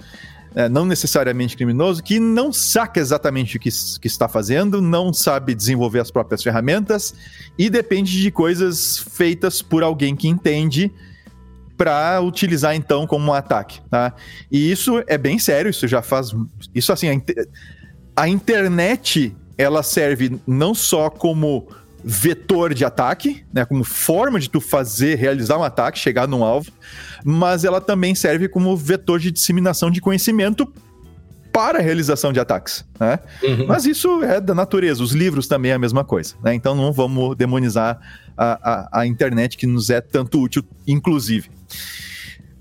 não 0.72 0.86
necessariamente 0.86 1.56
criminoso, 1.56 2.02
que 2.02 2.20
não 2.20 2.52
saca 2.52 3.00
exatamente 3.00 3.58
o 3.58 3.60
que, 3.60 3.70
que 4.02 4.08
está 4.08 4.28
fazendo, 4.28 4.82
não 4.82 5.14
sabe 5.14 5.54
desenvolver 5.54 6.00
as 6.00 6.10
próprias 6.10 6.42
ferramentas 6.42 7.14
e 7.56 7.70
depende 7.70 8.20
de 8.20 8.32
coisas 8.32 8.98
feitas 8.98 9.62
por 9.62 9.84
alguém 9.84 10.16
que 10.16 10.28
entende 10.28 10.92
para 11.78 12.20
utilizar 12.22 12.76
então 12.76 13.06
como 13.06 13.32
um 13.32 13.34
ataque, 13.34 13.80
tá? 13.90 14.14
E 14.52 14.72
isso 14.72 15.04
é 15.06 15.18
bem 15.18 15.38
sério, 15.38 15.70
isso 15.70 15.88
já 15.88 16.02
faz 16.02 16.32
isso 16.74 16.92
assim, 16.92 17.22
a, 18.16 18.24
a 18.24 18.28
internet 18.28 19.36
ela 19.58 19.84
serve 19.84 20.40
não 20.46 20.74
só 20.74 21.10
como 21.10 21.68
vetor 22.04 22.74
de 22.74 22.86
ataque, 22.86 23.44
né, 23.52 23.66
como 23.66 23.84
forma 23.84 24.40
de 24.40 24.50
tu 24.50 24.62
fazer, 24.62 25.16
realizar 25.16 25.58
um 25.58 25.64
ataque, 25.64 26.00
chegar 26.00 26.28
num 26.28 26.44
alvo, 26.44 26.72
mas 27.24 27.66
ela 27.66 27.82
também 27.82 28.16
serve 28.16 28.48
como 28.48 28.76
vetor 28.78 29.20
de 29.20 29.32
disseminação 29.32 29.92
de 29.92 30.00
conhecimento 30.00 30.72
para 31.52 31.80
a 31.80 31.82
realização 31.82 32.32
de 32.32 32.40
ataques, 32.40 32.86
né? 33.00 33.18
Uhum. 33.42 33.66
Mas 33.66 33.86
isso 33.86 34.22
é 34.24 34.40
da 34.40 34.54
natureza, 34.54 35.02
os 35.02 35.12
livros 35.12 35.48
também 35.48 35.72
é 35.72 35.74
a 35.74 35.80
mesma 35.80 36.06
coisa, 36.06 36.36
né? 36.44 36.54
Então 36.54 36.76
não 36.76 36.94
vamos 36.94 37.36
demonizar 37.36 38.00
a, 38.38 38.98
a, 38.98 39.02
a 39.02 39.08
internet 39.08 39.58
que 39.58 39.66
nos 39.66 39.90
é 39.90 40.00
tanto 40.00 40.40
útil, 40.40 40.64
inclusive. 40.86 41.50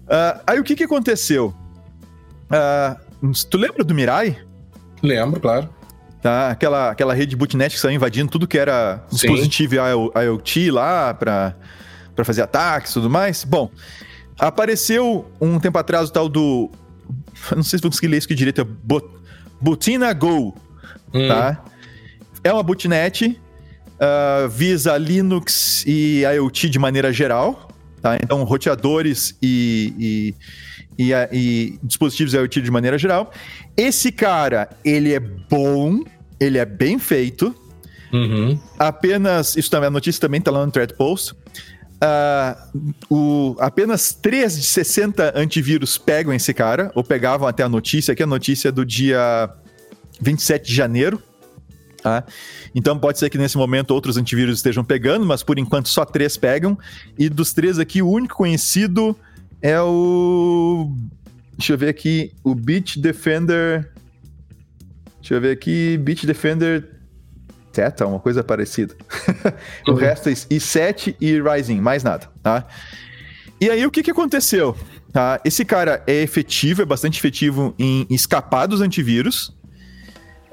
Uh, 0.07 0.41
aí 0.47 0.61
o 0.61 0.65
que 0.65 0.77
que 0.77 0.85
aconteceu? 0.85 1.55
Uh, 2.51 3.33
tu 3.51 3.59
lembra 3.59 3.83
do 3.85 3.95
Mirai? 3.95 4.39
Lembro, 5.03 5.41
claro. 5.41 5.69
Tá? 6.23 6.51
Aquela, 6.51 6.91
aquela 6.91 7.15
rede 7.15 7.31
de 7.31 7.37
bootnet 7.37 7.75
que 7.75 7.81
saiu 7.81 7.95
invadindo 7.95 8.31
tudo 8.31 8.47
que 8.47 8.59
era 8.59 9.05
dispositivo 9.11 9.75
IoT 9.77 10.71
lá 10.71 11.15
para 11.15 11.55
fazer 12.25 12.43
ataques 12.43 12.91
e 12.91 12.95
tudo 12.95 13.11
mais. 13.11 13.45
Bom, 13.45 13.71
apareceu 14.39 15.31
um 15.41 15.59
tempo 15.59 15.79
atrás 15.79 16.09
o 16.09 16.13
tal 16.13 16.29
do. 16.29 16.71
Não 17.55 17.63
sei 17.63 17.79
se 17.79 17.83
vou 17.83 17.91
conseguir 17.91 18.09
ler 18.09 18.19
isso 18.19 18.27
aqui 18.27 18.35
direito. 18.35 18.61
É 18.61 18.67
Botina 19.61 20.13
Go. 20.13 20.55
Hum. 21.15 21.29
Tá? 21.29 21.65
É 22.43 22.53
uma 22.53 22.63
bootnet 22.63 23.41
uh, 23.97 24.49
visa 24.49 24.97
Linux 24.97 25.85
e 25.87 26.23
IoT 26.23 26.69
de 26.69 26.79
maneira 26.79 27.13
geral, 27.13 27.66
tá? 28.07 28.19
Então, 28.23 28.43
roteadores 28.45 29.37
e, 29.43 30.33
e, 30.99 31.05
e, 31.11 31.13
e 31.33 31.79
dispositivos 31.83 32.35
IoT 32.35 32.63
de 32.63 32.71
maneira 32.71 32.97
geral. 32.97 33.33
Esse 33.77 34.13
cara, 34.13 34.69
ele 34.85 35.13
é 35.13 35.19
bom, 35.19 36.05
ele 36.39 36.59
é 36.59 36.65
bem 36.65 36.99
feito. 36.99 37.55
Uhum. 38.13 38.59
Apenas, 38.79 39.57
isso 39.57 39.69
também, 39.69 39.89
a 39.89 39.91
notícia 39.91 40.21
também 40.21 40.39
está 40.39 40.53
lá 40.53 40.65
no 40.65 40.71
Thread 40.71 40.95
Post. 40.95 41.35
Uh, 41.97 42.95
o, 43.11 43.57
apenas 43.59 44.13
3 44.13 44.57
de 44.57 44.67
60 44.67 45.33
antivírus 45.35 45.99
pegam 45.99 46.33
esse 46.33 46.55
cara, 46.55 46.93
ou 46.95 47.03
pegavam 47.03 47.49
até 47.49 47.63
a 47.63 47.69
notícia, 47.69 48.13
aqui 48.13 48.23
a 48.23 48.27
notícia 48.27 48.69
é 48.69 48.73
do 48.73 48.85
dia 48.85 49.51
27 50.21 50.69
de 50.69 50.75
janeiro. 50.75 51.21
Tá? 52.07 52.23
Então 52.73 52.97
pode 52.97 53.19
ser 53.19 53.29
que 53.29 53.37
nesse 53.37 53.57
momento 53.57 53.91
outros 53.91 54.17
antivírus 54.17 54.59
estejam 54.59 54.85
pegando, 54.85 55.27
mas 55.27 55.43
por 55.43 55.59
enquanto 55.59 55.89
só 55.89 56.05
três 56.05 56.37
pegam. 56.37 56.79
E 57.19 57.29
dos 57.29 57.53
três 57.53 57.81
aqui, 57.81 58.01
o 58.01 58.09
único 58.09 58.37
conhecido 58.37 59.19
é 59.61 59.81
o. 59.81 60.95
Deixa 61.59 61.73
eu 61.73 61.79
ver 61.79 61.89
aqui, 61.89 62.33
o 62.45 62.55
Beat 62.55 62.99
Defender. 62.99 63.91
Deixa 65.19 65.35
eu 65.35 65.41
ver 65.41 65.51
aqui, 65.51 65.99
Beat 65.99 66.27
Defender 66.27 66.89
Theta, 67.73 68.07
uma 68.07 68.21
coisa 68.21 68.45
parecida. 68.45 68.95
o 69.89 69.91
uhum. 69.91 69.97
resto 69.97 70.29
é 70.29 70.33
i7 70.33 71.17
e 71.21 71.43
Ryzen, 71.43 71.81
mais 71.81 72.05
nada, 72.05 72.31
tá? 72.41 72.69
E 73.61 73.69
aí 73.69 73.85
o 73.85 73.91
que, 73.91 74.05
que 74.05 74.13
aconteceu? 74.13 74.77
Tá? 75.13 75.41
Esse 75.45 75.65
cara 75.65 76.05
é 76.07 76.23
efetivo, 76.23 76.83
é 76.83 76.85
bastante 76.85 77.19
efetivo 77.19 77.75
em 77.77 78.07
escapar 78.09 78.67
dos 78.67 78.81
antivírus, 78.81 79.53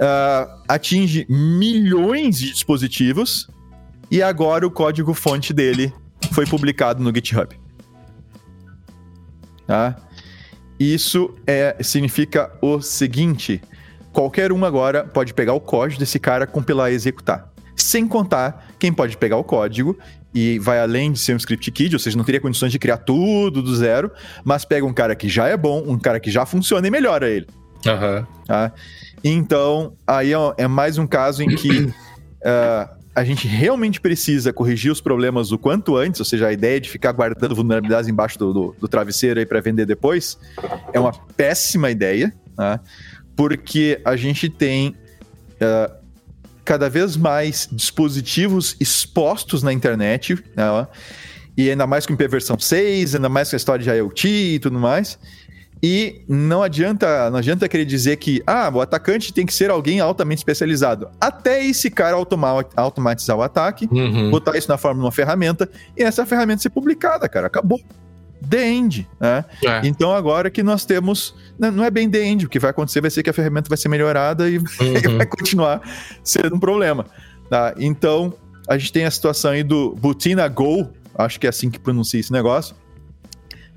uh, 0.03 0.61
atinge 0.67 1.25
milhões 1.29 2.37
de 2.37 2.51
dispositivos 2.51 3.47
e 4.11 4.21
agora 4.21 4.67
o 4.67 4.71
código-fonte 4.71 5.53
dele 5.53 5.93
foi 6.33 6.45
publicado 6.45 7.01
no 7.01 7.13
GitHub. 7.13 7.57
Tá? 9.65 9.95
Isso 10.79 11.33
é, 11.47 11.77
significa 11.81 12.51
o 12.61 12.81
seguinte: 12.81 13.61
qualquer 14.11 14.51
um 14.51 14.65
agora 14.65 15.03
pode 15.03 15.33
pegar 15.33 15.53
o 15.53 15.61
código 15.61 15.99
desse 15.99 16.19
cara, 16.19 16.45
compilar 16.45 16.91
e 16.91 16.95
executar. 16.95 17.51
Sem 17.75 18.07
contar 18.07 18.67
quem 18.77 18.93
pode 18.93 19.17
pegar 19.17 19.37
o 19.37 19.43
código 19.43 19.97
e 20.33 20.59
vai 20.59 20.79
além 20.79 21.11
de 21.11 21.19
ser 21.19 21.33
um 21.33 21.37
script 21.37 21.71
kid, 21.71 21.95
ou 21.95 21.99
seja, 21.99 22.17
não 22.17 22.25
teria 22.25 22.41
condições 22.41 22.71
de 22.71 22.79
criar 22.79 22.97
tudo 22.97 23.61
do 23.61 23.75
zero, 23.75 24.11
mas 24.43 24.65
pega 24.65 24.85
um 24.85 24.93
cara 24.93 25.15
que 25.15 25.29
já 25.29 25.47
é 25.47 25.55
bom, 25.55 25.83
um 25.87 25.97
cara 25.97 26.19
que 26.19 26.29
já 26.29 26.45
funciona 26.45 26.87
e 26.87 26.91
melhora 26.91 27.29
ele. 27.29 27.47
Uhum. 27.86 28.25
Tá? 28.45 28.71
Então, 29.23 29.93
aí 30.05 30.31
é 30.57 30.67
mais 30.67 30.97
um 30.97 31.07
caso 31.07 31.43
em 31.43 31.55
que 31.55 31.84
uh, 31.84 31.93
a 33.15 33.23
gente 33.23 33.47
realmente 33.47 34.01
precisa 34.01 34.51
corrigir 34.51 34.91
os 34.91 34.99
problemas 35.01 35.51
o 35.51 35.57
quanto 35.57 35.95
antes, 35.95 36.19
ou 36.19 36.25
seja, 36.25 36.47
a 36.47 36.53
ideia 36.53 36.79
de 36.79 36.89
ficar 36.89 37.11
guardando 37.11 37.55
vulnerabilidades 37.55 38.09
embaixo 38.09 38.39
do, 38.39 38.53
do, 38.53 38.75
do 38.79 38.88
travesseiro 38.88 39.39
aí 39.39 39.45
para 39.45 39.61
vender 39.61 39.86
depois 39.86 40.38
é 40.91 40.99
uma 40.99 41.11
péssima 41.11 41.91
ideia. 41.91 42.34
Tá? 42.55 42.79
porque 43.36 43.99
a 44.05 44.15
gente 44.15 44.49
tem 44.49 44.89
uh, 44.89 45.93
cada 46.63 46.89
vez 46.89 47.17
mais 47.17 47.67
dispositivos 47.71 48.75
expostos 48.79 49.63
na 49.63 49.73
internet, 49.73 50.36
né, 50.55 50.88
e 51.55 51.69
ainda 51.69 51.86
mais 51.86 52.05
com 52.05 52.15
versão 52.15 52.57
6, 52.57 53.15
ainda 53.15 53.29
mais 53.29 53.49
com 53.49 53.55
a 53.55 53.57
história 53.57 53.84
de 53.84 53.89
IoT 53.89 54.27
e 54.27 54.59
tudo 54.59 54.79
mais. 54.79 55.19
E 55.86 56.21
não 56.29 56.63
adianta, 56.63 57.29
não 57.29 57.39
adianta 57.39 57.67
querer 57.67 57.84
dizer 57.84 58.15
que 58.15 58.41
ah, 58.47 58.71
o 58.73 58.79
atacante 58.79 59.34
tem 59.34 59.45
que 59.45 59.53
ser 59.53 59.69
alguém 59.69 59.99
altamente 59.99 60.39
especializado. 60.39 61.09
Até 61.19 61.65
esse 61.65 61.91
cara 61.91 62.15
automa 62.15 62.65
automatizar 62.73 63.36
o 63.36 63.41
ataque, 63.41 63.89
uhum. 63.91 64.31
botar 64.31 64.57
isso 64.57 64.69
na 64.69 64.77
forma 64.77 65.01
de 65.01 65.05
uma 65.05 65.11
ferramenta 65.11 65.69
e 65.97 66.01
essa 66.01 66.25
ferramenta 66.25 66.61
ser 66.61 66.69
publicada, 66.69 67.27
cara. 67.27 67.47
Acabou 67.47 67.81
the 68.49 68.65
end, 68.65 69.09
né? 69.19 69.43
É. 69.61 69.81
Então 69.84 70.13
agora 70.13 70.49
que 70.49 70.63
nós 70.63 70.86
temos, 70.86 71.36
né, 71.59 71.69
não 71.69 71.84
é 71.84 71.91
bem 71.91 72.09
the 72.09 72.23
end, 72.23 72.45
o 72.45 72.49
que 72.49 72.59
vai 72.59 72.71
acontecer 72.71 73.01
vai 73.01 73.11
ser 73.11 73.21
que 73.21 73.29
a 73.29 73.34
ferramenta 73.34 73.67
vai 73.67 73.77
ser 73.77 73.89
melhorada 73.89 74.49
e 74.49 74.59
uhum. 74.79 75.17
vai 75.17 75.25
continuar 75.25 75.81
sendo 76.23 76.55
um 76.55 76.59
problema. 76.59 77.07
Tá? 77.49 77.73
Então 77.77 78.34
a 78.69 78.77
gente 78.77 78.93
tem 78.93 79.03
a 79.03 79.11
situação 79.11 79.51
aí 79.51 79.63
do 79.63 79.93
Butina 79.95 80.47
Go, 80.47 80.88
acho 81.17 81.38
que 81.38 81.45
é 81.45 81.49
assim 81.49 81.69
que 81.69 81.77
pronuncia 81.77 82.21
esse 82.21 82.31
negócio, 82.31 82.73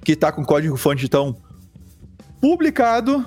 que 0.04 0.12
está 0.12 0.30
com 0.30 0.44
código-fonte 0.44 1.04
então 1.04 1.36
publicado, 2.46 3.26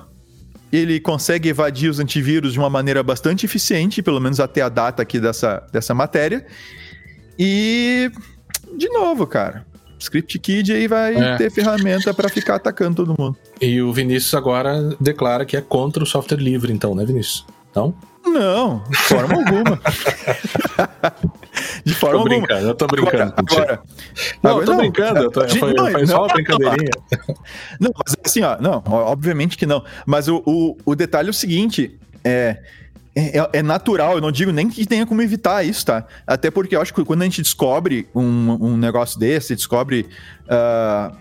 ele 0.72 0.98
consegue 0.98 1.50
evadir 1.50 1.90
os 1.90 2.00
antivírus 2.00 2.54
de 2.54 2.58
uma 2.58 2.70
maneira 2.70 3.02
bastante 3.02 3.44
eficiente, 3.44 4.02
pelo 4.02 4.18
menos 4.18 4.40
até 4.40 4.62
a 4.62 4.70
data 4.70 5.02
aqui 5.02 5.20
dessa, 5.20 5.62
dessa 5.70 5.92
matéria. 5.92 6.46
E, 7.38 8.10
de 8.78 8.88
novo, 8.88 9.26
cara, 9.26 9.66
Script 9.98 10.38
Kid 10.38 10.72
aí 10.72 10.88
vai 10.88 11.14
é. 11.16 11.36
ter 11.36 11.50
ferramenta 11.50 12.14
para 12.14 12.30
ficar 12.30 12.54
atacando 12.54 13.04
todo 13.04 13.14
mundo. 13.20 13.36
E 13.60 13.82
o 13.82 13.92
Vinícius 13.92 14.32
agora 14.32 14.96
declara 14.98 15.44
que 15.44 15.54
é 15.54 15.60
contra 15.60 16.02
o 16.02 16.06
software 16.06 16.38
livre, 16.38 16.72
então, 16.72 16.94
né, 16.94 17.04
Vinícius? 17.04 17.44
Então? 17.70 17.94
Não, 18.24 18.82
de 18.88 18.96
forma 18.96 19.34
alguma. 19.34 19.78
de 21.84 21.94
forma 21.94 22.18
tô 22.18 22.24
brincando, 22.24 22.52
alguma. 22.52 22.70
Eu 22.70 22.74
tô 22.74 22.86
brincando. 22.86 23.34
Agora, 23.36 23.62
agora, 23.62 23.82
não, 24.42 24.50
agora, 24.50 24.62
eu 24.62 24.66
tô 24.66 24.72
não, 24.72 24.78
brincando. 24.78 25.20
Eu 25.20 25.30
tô, 25.30 25.48
foi, 25.48 25.74
não, 25.74 25.90
foi 25.90 26.06
só 26.06 26.24
uma 26.24 26.34
brincadeirinha. 26.34 26.90
Não, 27.80 27.90
mas 27.94 28.16
assim, 28.24 28.42
ó, 28.42 28.56
não, 28.60 28.82
obviamente 28.86 29.56
que 29.56 29.66
não. 29.66 29.84
Mas 30.06 30.28
o, 30.28 30.42
o, 30.46 30.76
o 30.84 30.94
detalhe 30.94 31.28
é 31.28 31.30
o 31.30 31.34
seguinte: 31.34 31.98
é 32.24 32.58
é, 33.14 33.38
é, 33.38 33.50
é, 33.54 33.62
natural, 33.62 34.14
eu 34.14 34.20
não 34.20 34.30
digo 34.30 34.52
nem 34.52 34.68
que 34.68 34.86
tenha 34.86 35.04
como 35.04 35.20
evitar 35.20 35.64
isso, 35.64 35.84
tá? 35.84 36.06
Até 36.26 36.50
porque 36.50 36.76
eu 36.76 36.80
acho 36.80 36.94
que 36.94 37.04
quando 37.04 37.22
a 37.22 37.24
gente 37.24 37.42
descobre 37.42 38.08
um, 38.14 38.56
um 38.60 38.76
negócio 38.76 39.18
desse, 39.18 39.54
descobre 39.56 40.06
uh, 40.46 41.16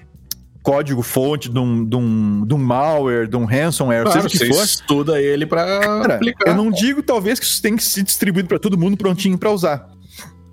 código-fonte 0.62 1.50
de 1.50 1.58
um, 1.58 1.84
de, 1.84 1.96
um, 1.96 2.46
de 2.46 2.54
um 2.54 2.58
malware, 2.60 3.28
de 3.28 3.36
um 3.36 3.44
ransomware, 3.44 4.04
claro, 4.04 4.22
seja 4.22 4.28
o 4.28 4.40
que 4.40 4.54
for. 4.54 4.64
estuda 4.64 5.22
ele 5.22 5.48
pra 5.48 5.80
Cara, 5.80 6.16
aplicar. 6.16 6.52
Eu 6.52 6.56
não 6.56 6.70
digo, 6.70 7.02
talvez, 7.02 7.40
que 7.40 7.46
isso 7.46 7.62
tem 7.62 7.76
que 7.76 7.84
ser 7.84 8.04
distribuído 8.04 8.48
para 8.48 8.60
todo 8.60 8.78
mundo 8.78 8.96
prontinho 8.96 9.38
para 9.38 9.52
usar. 9.52 9.90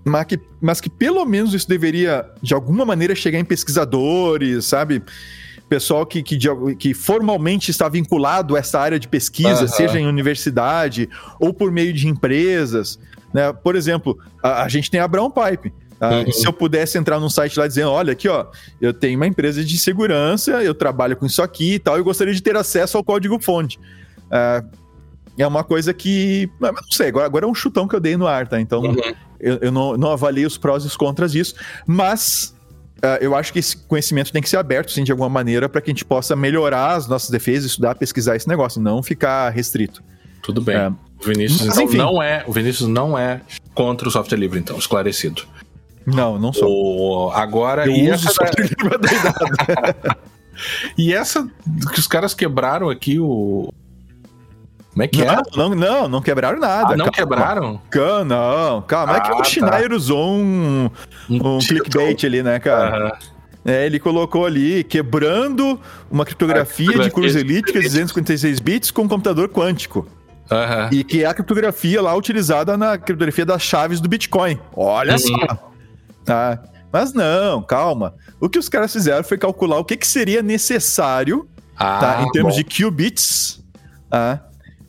Mas 0.07 0.24
que, 0.24 0.40
mas 0.61 0.80
que 0.80 0.88
pelo 0.88 1.24
menos 1.24 1.52
isso 1.52 1.68
deveria, 1.68 2.24
de 2.40 2.54
alguma 2.54 2.84
maneira, 2.84 3.14
chegar 3.14 3.38
em 3.38 3.44
pesquisadores, 3.44 4.64
sabe? 4.64 5.02
pessoal 5.68 6.07
que, 6.07 6.22
que, 6.22 6.38
que, 6.78 6.94
formalmente 6.94 7.72
está 7.72 7.88
vinculado 7.88 8.54
a 8.54 8.61
essa 8.61 8.78
área 8.78 9.00
de 9.00 9.09
pesquisa, 9.09 9.62
uhum. 9.62 9.68
seja 9.68 9.98
em 9.98 10.07
universidade 10.07 11.09
ou 11.40 11.52
por 11.52 11.72
meio 11.72 11.92
de 11.92 12.07
empresas. 12.07 13.00
Né? 13.34 13.52
Por 13.52 13.74
exemplo, 13.74 14.16
a, 14.40 14.62
a 14.62 14.68
gente 14.68 14.88
tem 14.90 15.00
a 15.00 15.09
Brown 15.09 15.28
Pipe. 15.28 15.72
Tá? 15.98 16.11
Uhum. 16.11 16.32
Se 16.32 16.46
eu 16.46 16.52
pudesse 16.52 16.98
entrar 16.98 17.18
num 17.18 17.28
site 17.28 17.59
lá 17.59 17.66
dizendo, 17.66 17.90
olha 17.90 18.12
aqui, 18.12 18.28
ó, 18.28 18.46
eu 18.80 18.92
tenho 18.92 19.18
uma 19.18 19.26
empresa 19.26 19.64
de 19.64 19.78
segurança, 19.78 20.62
eu 20.62 20.74
trabalho 20.74 21.16
com 21.16 21.26
isso 21.26 21.42
aqui 21.42 21.74
e 21.74 21.78
tal, 21.78 21.96
eu 21.96 22.04
gostaria 22.04 22.34
de 22.34 22.42
ter 22.42 22.57
acesso 22.57 22.96
ao 22.96 23.02
código-fonte. 23.02 23.80
É, 24.30 24.62
é 25.38 25.46
uma 25.46 25.64
coisa 25.64 25.92
que. 25.92 26.48
Não 26.61 26.72
sei, 26.90 27.09
agora, 27.09 27.26
agora 27.26 27.44
é 27.44 27.48
um 27.48 27.54
chutão 27.54 27.88
que 27.88 27.96
eu 27.96 28.00
dei 28.00 28.16
no 28.16 28.26
ar, 28.26 28.46
tá? 28.46 28.61
Então 28.61 28.82
uhum. 28.82 28.96
Eu, 29.41 29.59
eu 29.61 29.72
não, 29.72 29.97
não 29.97 30.11
avaliei 30.11 30.47
os 30.47 30.59
prós 30.59 30.84
e 30.84 30.87
os 30.87 30.97
contras 30.97 31.32
disso, 31.32 31.55
mas 31.87 32.55
Uh, 32.97 33.20
eu 33.20 33.37
acho 33.37 33.53
que 33.53 33.59
esse 33.59 33.76
conhecimento 33.76 34.32
tem 34.32 34.41
que 34.41 34.49
ser 34.49 34.57
aberto, 34.57 34.91
sim, 34.91 35.05
de 35.05 35.12
alguma 35.12 35.28
maneira, 35.28 35.68
para 35.68 35.82
que 35.82 35.91
a 35.91 35.93
gente 35.93 36.05
possa 36.05 36.34
melhorar 36.34 36.95
as 36.95 37.07
nossas 37.07 37.28
defesas, 37.28 37.72
estudar, 37.72 37.95
pesquisar 37.95 38.37
esse 38.37 38.49
negócio, 38.49 38.80
não 38.80 39.03
ficar 39.03 39.51
restrito. 39.51 40.03
Tudo 40.43 40.62
bem. 40.62 40.76
Uh, 40.78 40.97
o 41.20 41.26
Vinícius 41.26 41.76
então, 41.76 42.12
não 42.12 42.22
é, 42.22 42.43
o 42.47 42.53
Vinícius 42.53 42.89
não 42.89 43.18
é 43.18 43.43
contra 43.74 44.09
o 44.09 44.11
software 44.11 44.39
livre, 44.39 44.59
então, 44.59 44.78
esclarecido. 44.78 45.43
Não, 46.07 46.39
não 46.39 46.53
sou. 46.55 46.68
O, 46.68 47.30
agora 47.32 47.87
eu 47.87 47.93
e 47.93 48.11
uso 48.11 48.28
essa 48.28 48.32
software 48.32 48.64
livre 48.80 50.16
E 50.97 51.12
essa 51.12 51.47
que 51.93 52.01
os 52.01 52.07
caras 52.07 52.32
quebraram 52.32 52.89
aqui 52.89 53.18
o 53.20 53.72
como 54.97 55.03
é 55.03 55.09
que 55.09 55.22
não, 55.22 55.34
é? 55.34 55.42
Não, 55.55 55.74
não, 55.74 56.09
não 56.09 56.22
quebraram 56.22 56.59
nada. 56.59 56.94
Ah, 56.94 56.97
não 56.97 57.05
calma. 57.05 57.12
quebraram? 57.12 57.80
Calma, 57.90 58.24
não, 58.24 58.80
calma. 58.80 59.12
Ah, 59.12 59.16
é 59.16 59.20
que 59.20 59.30
o 59.30 59.40
ah, 59.40 59.44
Schneider 59.44 59.90
tá. 59.90 59.94
usou 59.94 60.26
um, 60.26 60.90
um, 61.28 61.57
um 61.57 61.59
clickbait 61.59 62.24
ali, 62.24 62.42
né, 62.42 62.59
cara? 62.59 63.18
É, 63.62 63.84
ele 63.84 63.99
colocou 63.99 64.47
ali, 64.47 64.82
quebrando 64.82 65.78
uma 66.11 66.24
criptografia, 66.24 66.99
de 66.99 67.11
cruz 67.11 67.36
elíptica 67.36 67.78
de 67.78 67.88
256 67.88 68.59
bits 68.61 68.90
com 68.90 69.07
computador 69.07 69.51
quântico. 69.51 70.09
Uhum. 70.51 70.88
E 70.90 71.05
que 71.05 71.24
é 71.24 71.26
a 71.26 71.34
criptografia 71.34 72.01
lá 72.01 72.14
utilizada 72.14 72.74
na 72.78 72.97
criptografia 72.97 73.44
das 73.44 73.61
chaves 73.61 74.01
do 74.01 74.09
Bitcoin. 74.09 74.59
Olha 74.74 75.12
uhum. 75.12 75.18
só. 75.18 75.72
Tá? 76.24 76.62
Mas 76.90 77.12
não, 77.12 77.61
calma. 77.61 78.14
O 78.40 78.49
que 78.49 78.59
os 78.59 78.70
caras 78.70 78.94
fizeram 78.94 79.22
foi 79.22 79.36
calcular 79.36 79.78
o 79.78 79.84
que, 79.84 79.94
que 79.94 80.07
seria 80.07 80.40
necessário 80.42 81.47
ah, 81.76 81.99
tá? 81.99 82.22
em 82.22 82.30
termos 82.30 82.55
bom. 82.55 82.62
de 82.62 82.64
qubits 82.64 83.62
tá? 84.09 84.45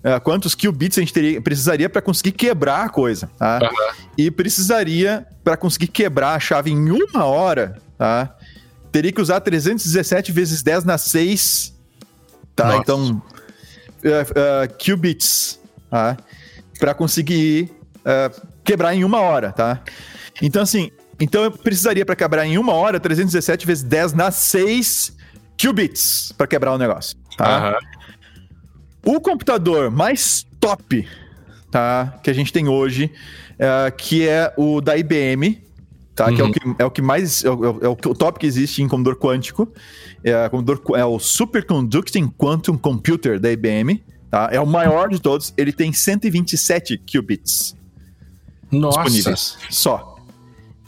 Uh, 0.08 0.22
quantos 0.22 0.56
qubits 0.56 0.98
a 0.98 1.02
gente 1.02 1.14
teria, 1.14 1.42
precisaria 1.42 1.90
para 1.90 2.02
conseguir 2.02 2.32
quebrar 2.32 2.86
a 2.86 2.90
coisa, 2.90 3.30
tá? 3.38 3.60
Uhum. 3.62 4.06
E 4.18 4.32
precisaria, 4.32 5.28
para 5.44 5.58
conseguir 5.58 5.88
quebrar 5.88 6.36
a 6.36 6.40
chave 6.40 6.72
em 6.72 6.92
uma 6.92 7.26
hora, 7.26 7.78
tá? 7.98 8.36
Teria 8.92 9.12
que 9.12 9.22
usar 9.22 9.42
317 9.42 10.32
vezes 10.32 10.64
10 10.64 10.86
na 10.86 10.98
6, 10.98 11.74
tá? 12.56 12.66
Nossa. 12.66 12.78
Então, 12.78 13.22
uh, 14.04 14.10
uh, 14.10 14.78
qubits, 14.78 15.60
tá? 15.90 16.18
Para 16.80 16.94
conseguir 16.94 17.76
quebrar 18.64 18.96
em 18.96 19.04
uma 19.04 19.20
hora, 19.20 19.52
tá? 19.52 19.82
Então, 20.42 20.62
assim, 20.62 20.92
então 21.20 21.44
eu 21.44 21.52
precisaria 21.52 22.06
para 22.06 22.16
quebrar 22.16 22.46
em 22.46 22.58
uma 22.58 22.72
hora 22.72 23.02
317 23.02 23.66
vezes 23.66 23.84
10 23.84 24.14
na 24.14 24.32
6 24.32 25.18
qubits 25.58 26.32
para 26.38 26.48
quebrar 26.48 26.74
o 26.74 26.78
negócio, 26.78 27.18
tá? 27.36 27.72
Uhum. 27.72 27.97
O 29.08 29.22
computador 29.22 29.90
mais 29.90 30.46
top, 30.60 31.08
tá, 31.72 32.20
que 32.22 32.30
a 32.30 32.34
gente 32.34 32.52
tem 32.52 32.68
hoje, 32.68 33.10
é, 33.58 33.90
que 33.90 34.28
é 34.28 34.54
o 34.58 34.82
da 34.82 34.98
IBM, 34.98 35.64
tá? 36.14 36.28
Uhum. 36.28 36.36
Que 36.36 36.42
é 36.42 36.44
o 36.44 36.52
que, 36.52 36.60
é 36.80 36.86
o 36.86 36.92
que 36.92 37.02
mais 37.02 37.46
é 37.46 37.50
o, 37.50 37.86
é 37.86 37.88
o, 37.88 37.96
top 37.96 38.38
que 38.38 38.46
existe 38.46 38.82
em 38.82 38.88
computador 38.90 39.18
quântico, 39.18 39.72
é, 40.26 40.50
computador, 40.50 41.00
é 41.00 41.06
o 41.06 41.18
Superconducting 41.20 42.28
Quantum 42.38 42.78
Computer 42.78 43.40
da 43.40 43.50
IBM, 43.50 44.04
tá? 44.30 44.50
É 44.52 44.60
o 44.60 44.68
maior 44.68 45.08
de 45.08 45.22
todos, 45.22 45.54
ele 45.56 45.72
tem 45.72 45.94
127 45.94 46.98
qubits. 47.10 47.78
Nossa. 48.70 49.04
disponíveis. 49.04 49.58
Só. 49.70 50.17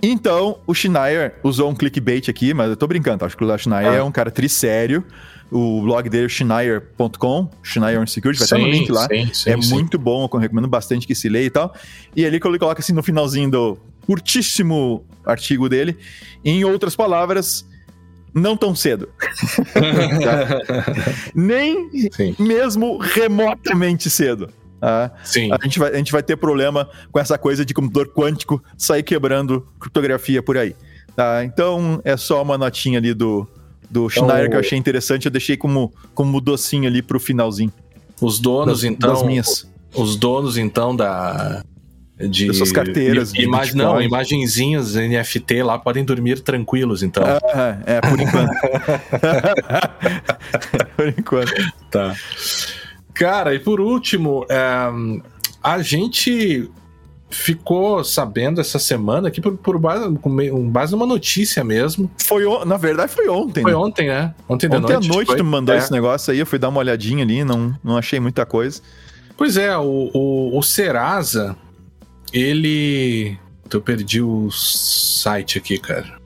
Então, 0.01 0.59
o 0.65 0.73
Schneier 0.73 1.35
usou 1.43 1.69
um 1.69 1.75
clickbait 1.75 2.29
aqui, 2.29 2.53
mas 2.53 2.69
eu 2.69 2.77
tô 2.77 2.87
brincando, 2.87 3.25
acho 3.25 3.35
que 3.35 3.43
o 3.43 3.57
Schneier 3.57 3.91
ah. 3.91 3.95
é 3.95 4.03
um 4.03 4.11
cara 4.11 4.31
trissério. 4.31 5.03
O 5.51 5.81
blog 5.81 6.07
dele 6.09 6.27
é 6.27 6.29
schneier.com, 6.29 7.49
Schneier 7.63 8.07
Security, 8.07 8.39
vai 8.39 8.47
sim, 8.47 8.55
estar 8.55 8.57
no 8.59 8.67
link 8.67 8.91
lá. 8.91 9.07
Sim, 9.07 9.33
sim, 9.33 9.49
é 9.49 9.55
muito 9.55 9.97
bom, 9.97 10.29
eu 10.31 10.39
recomendo 10.39 10.67
bastante 10.67 11.07
que 11.07 11.15
se 11.15 11.27
leia 11.27 11.45
e 11.45 11.49
tal. 11.49 11.73
E 12.15 12.23
ali 12.23 12.35
ele 12.35 12.59
coloca 12.59 12.79
assim 12.79 12.93
no 12.93 13.01
finalzinho 13.01 13.49
do 13.49 13.77
curtíssimo 14.05 15.03
artigo 15.25 15.67
dele, 15.67 15.97
em 16.45 16.63
outras 16.63 16.95
palavras, 16.95 17.65
não 18.31 18.55
tão 18.55 18.75
cedo. 18.75 19.09
Nem 21.33 21.89
mesmo 22.37 22.97
remotamente 22.97 24.07
cedo. 24.07 24.49
Ah, 24.82 25.11
Sim. 25.23 25.51
A 25.51 25.57
gente, 25.63 25.80
vai, 25.80 25.91
a 25.91 25.97
gente 25.97 26.11
vai 26.11 26.23
ter 26.23 26.38
problema 26.38 26.89
com 27.11 27.19
essa 27.19 27.38
coisa 27.38 27.65
de 27.65 27.73
computador 27.73 28.13
quântico 28.13 28.63
sair 28.77 29.03
quebrando 29.03 29.67
criptografia 29.80 30.41
por 30.41 30.57
aí. 30.57 30.75
Tá? 31.15 31.43
Então 31.43 32.01
é 32.03 32.15
só 32.15 32.41
uma 32.41 32.57
notinha 32.57 32.97
ali 32.97 33.13
do, 33.13 33.47
do 33.89 34.07
então, 34.07 34.09
Schneider 34.09 34.49
que 34.49 34.55
eu 34.55 34.59
achei 34.59 34.77
interessante. 34.77 35.25
Eu 35.25 35.32
deixei 35.32 35.57
como, 35.57 35.93
como 36.13 36.39
docinho 36.39 36.88
ali 36.88 37.01
pro 37.01 37.19
finalzinho. 37.19 37.73
Os 38.21 38.39
donos, 38.39 38.82
das, 38.82 38.91
então. 38.91 39.13
Das 39.13 39.23
minhas. 39.23 39.69
Os 39.93 40.15
donos, 40.15 40.57
então, 40.57 40.95
da. 40.95 41.63
De, 42.17 42.47
Dessas 42.47 42.71
carteiras. 42.71 43.32
De, 43.32 43.43
imag, 43.43 43.73
não, 43.73 44.01
imagenzinhas 44.01 44.95
NFT 44.95 45.63
lá 45.63 45.80
podem 45.80 46.03
dormir 46.03 46.41
tranquilos, 46.41 47.01
então. 47.01 47.23
Ah, 47.25 47.77
é, 47.86 48.01
por 48.01 48.19
enquanto. 48.19 48.51
por 50.97 51.07
enquanto. 51.07 51.73
Tá. 51.89 52.13
Cara, 53.20 53.53
e 53.53 53.59
por 53.59 53.82
último, 53.82 54.45
é, 54.49 54.89
a 55.61 55.82
gente 55.82 56.72
ficou 57.30 58.01
sabendo 58.01 58.61
essa 58.61 58.80
semana 58.80 59.28
aqui 59.28 59.41
por, 59.41 59.57
por 59.57 59.78
base, 59.78 60.17
com 60.20 60.70
base 60.70 60.93
numa 60.93 61.05
notícia 61.05 61.61
mesmo. 61.61 62.09
Foi 62.17 62.45
na 62.65 62.78
verdade 62.78 63.11
foi 63.11 63.28
ontem. 63.28 63.61
Foi 63.61 63.74
né? 63.74 63.78
ontem, 63.78 64.07
né? 64.07 64.34
Ontem, 64.47 64.67
ontem 64.67 64.80
noite, 64.80 64.93
à 64.93 65.13
noite 65.13 65.36
tu 65.36 65.43
me 65.43 65.49
mandou 65.49 65.76
é. 65.76 65.80
esse 65.80 65.91
negócio 65.91 66.32
aí, 66.32 66.39
eu 66.39 66.45
fui 66.45 66.57
dar 66.57 66.70
uma 66.70 66.80
olhadinha 66.80 67.26
ali, 67.26 67.43
não, 67.43 67.78
não 67.84 67.97
achei 67.97 68.22
muita 68.22 68.45
coisa. 68.45 68.82
Pois 69.36 69.57
é, 69.57 69.78
o, 69.78 70.09
o, 70.13 70.57
o 70.57 70.63
Serasa, 70.63 71.57
ele. 72.32 73.38
Eu 73.70 73.82
perdi 73.82 74.22
o 74.22 74.49
site 74.49 75.57
aqui, 75.57 75.78
cara. 75.78 76.17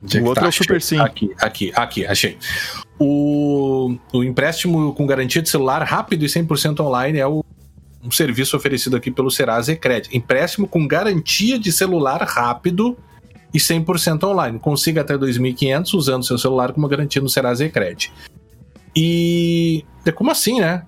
o 0.00 0.24
outro 0.24 0.42
tá? 0.42 0.46
é 0.46 0.48
o 0.50 0.52
Super 0.52 0.80
Sim. 0.80 1.00
Aqui, 1.00 1.32
aqui, 1.40 1.72
aqui, 1.74 2.06
achei. 2.06 2.38
O, 2.98 3.96
o 4.12 4.22
empréstimo 4.22 4.92
com 4.94 5.06
garantia 5.06 5.42
de 5.42 5.48
celular 5.48 5.82
rápido 5.82 6.24
e 6.24 6.28
100% 6.28 6.80
online 6.80 7.18
é 7.18 7.26
o, 7.26 7.44
um 8.02 8.10
serviço 8.10 8.56
oferecido 8.56 8.96
aqui 8.96 9.10
pelo 9.10 9.30
Serasa 9.30 9.72
e. 9.76 10.16
Empréstimo 10.16 10.68
com 10.68 10.86
garantia 10.86 11.58
de 11.58 11.72
celular 11.72 12.22
rápido 12.22 12.96
e 13.52 13.58
100% 13.58 14.24
online. 14.24 14.58
Consiga 14.58 15.00
até 15.00 15.16
2.500 15.16 15.94
usando 15.94 16.24
seu 16.24 16.38
celular 16.38 16.72
como 16.72 16.88
garantia 16.88 17.22
no 17.22 17.28
Serasa 17.28 17.64
e 17.64 17.70
Crédito. 17.70 18.12
E 18.94 19.84
é 20.04 20.12
como 20.12 20.30
assim, 20.30 20.60
né? 20.60 20.84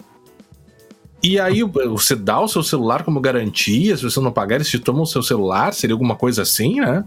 E 1.26 1.40
aí 1.40 1.60
você 1.64 2.14
dá 2.14 2.40
o 2.40 2.46
seu 2.46 2.62
celular 2.62 3.02
como 3.02 3.20
garantia, 3.20 3.96
se 3.96 4.04
você 4.04 4.20
não 4.20 4.30
pagar, 4.30 4.54
eles 4.54 4.68
te 4.68 4.78
tomam 4.78 5.02
o 5.02 5.06
seu 5.06 5.24
celular, 5.24 5.74
seria 5.74 5.92
alguma 5.92 6.14
coisa 6.14 6.42
assim, 6.42 6.76
né? 6.76 7.04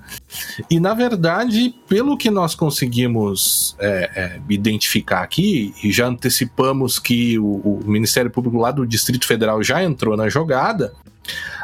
E 0.69 0.77
na 0.77 0.93
verdade, 0.93 1.73
pelo 1.87 2.17
que 2.17 2.29
nós 2.29 2.53
conseguimos 2.53 3.77
é, 3.79 4.11
é, 4.13 4.41
identificar 4.49 5.21
aqui, 5.21 5.73
e 5.81 5.89
já 5.89 6.07
antecipamos 6.07 6.99
que 6.99 7.39
o, 7.39 7.45
o, 7.45 7.81
Ministério 7.85 8.29
Público 8.29 8.57
lá 8.57 8.71
do 8.71 8.85
Distrito 8.85 9.25
Federal 9.25 9.63
já 9.63 9.81
entrou 9.81 10.17
na 10.17 10.27
jogada, 10.27 10.93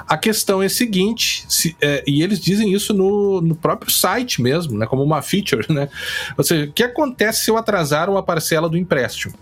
a 0.07 0.17
questão 0.17 0.63
é 0.63 0.67
a 0.67 0.69
seguinte, 0.69 1.43
se, 1.49 1.75
é, 1.81 2.05
e 2.07 2.23
eles 2.23 2.39
dizem 2.39 2.71
isso 2.71 2.93
no, 2.93 3.41
no 3.41 3.55
próprio 3.55 3.91
site 3.91 4.41
mesmo, 4.41 4.77
né, 4.77 4.85
como 4.85 5.03
uma 5.03 5.21
feature, 5.21 5.65
né? 5.67 5.89
Ou 6.37 6.43
seja, 6.43 6.69
o 6.69 6.71
que 6.71 6.83
acontece 6.83 7.43
se 7.43 7.51
eu 7.51 7.57
atrasar 7.57 8.09
uma 8.09 8.23
parcela 8.23 8.69
do 8.69 8.77
empréstimo? 8.77 9.33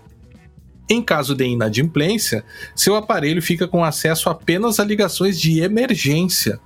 Em 0.88 1.02
caso 1.02 1.34
de 1.34 1.44
inadimplência, 1.44 2.44
seu 2.74 2.94
aparelho 2.94 3.40
fica 3.40 3.66
com 3.66 3.82
acesso 3.82 4.28
apenas 4.28 4.78
a 4.78 4.84
ligações 4.84 5.40
de 5.40 5.60
emergência. 5.60 6.60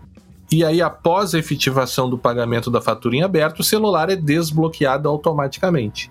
E 0.51 0.64
aí, 0.64 0.81
após 0.81 1.35
a 1.35 1.39
efetivação 1.39 2.09
do 2.09 2.19
pagamento 2.19 2.71
da 2.71 2.81
fatura 2.81 3.16
em 3.16 3.23
aberto, 3.23 3.61
o 3.61 3.64
celular 3.64 4.11
é 4.11 4.16
desbloqueado 4.16 5.09
automaticamente. 5.09 6.11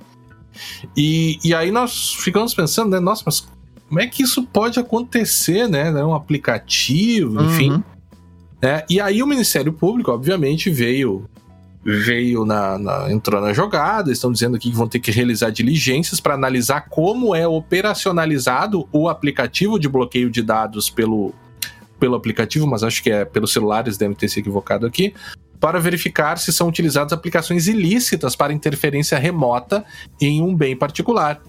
E, 0.96 1.38
e 1.44 1.54
aí 1.54 1.72
nós 1.72 2.14
ficamos 2.14 2.54
pensando, 2.54 2.92
né? 2.92 3.00
Nossa, 3.00 3.24
mas 3.26 3.48
como 3.88 4.00
é 4.00 4.08
que 4.08 4.24
isso 4.24 4.44
pode 4.44 4.80
acontecer, 4.80 5.68
né? 5.68 5.92
Um 6.04 6.14
aplicativo, 6.14 7.44
enfim. 7.44 7.72
Uhum. 7.72 7.84
Né? 8.62 8.84
E 8.90 9.00
aí 9.00 9.22
o 9.22 9.28
Ministério 9.28 9.74
Público, 9.74 10.12
obviamente, 10.12 10.70
veio 10.70 11.26
veio 11.84 12.44
na, 12.46 12.78
na, 12.78 13.12
entrou 13.12 13.40
na 13.40 13.54
jogada, 13.54 14.12
estão 14.12 14.32
dizendo 14.32 14.58
aqui 14.58 14.70
que 14.70 14.76
vão 14.76 14.88
ter 14.88 15.00
que 15.00 15.12
realizar 15.12 15.50
diligências 15.52 16.20
para 16.20 16.34
analisar 16.34 16.82
como 16.90 17.34
é 17.34 17.48
operacionalizado 17.48 18.88
o 18.92 19.08
aplicativo 19.08 19.80
de 19.80 19.88
bloqueio 19.88 20.30
de 20.30 20.42
dados 20.42 20.90
pelo, 20.90 21.34
pelo 22.00 22.16
aplicativo, 22.16 22.68
mas 22.68 22.84
acho 22.84 23.02
que 23.02 23.10
é 23.10 23.24
pelos 23.24 23.54
celulares, 23.54 23.98
devem 23.98 24.16
ter 24.16 24.28
se 24.28 24.40
equivocado 24.40 24.86
aqui, 24.86 25.14
para 25.60 25.80
verificar 25.80 26.38
se 26.38 26.54
são 26.54 26.68
utilizadas 26.68 27.14
aplicações 27.14 27.68
ilícitas 27.68 28.36
para 28.36 28.54
interferência 28.54 29.18
remota 29.18 29.84
em 30.22 30.42
um 30.42 30.56
bem 30.56 30.76
particular. 30.76 31.42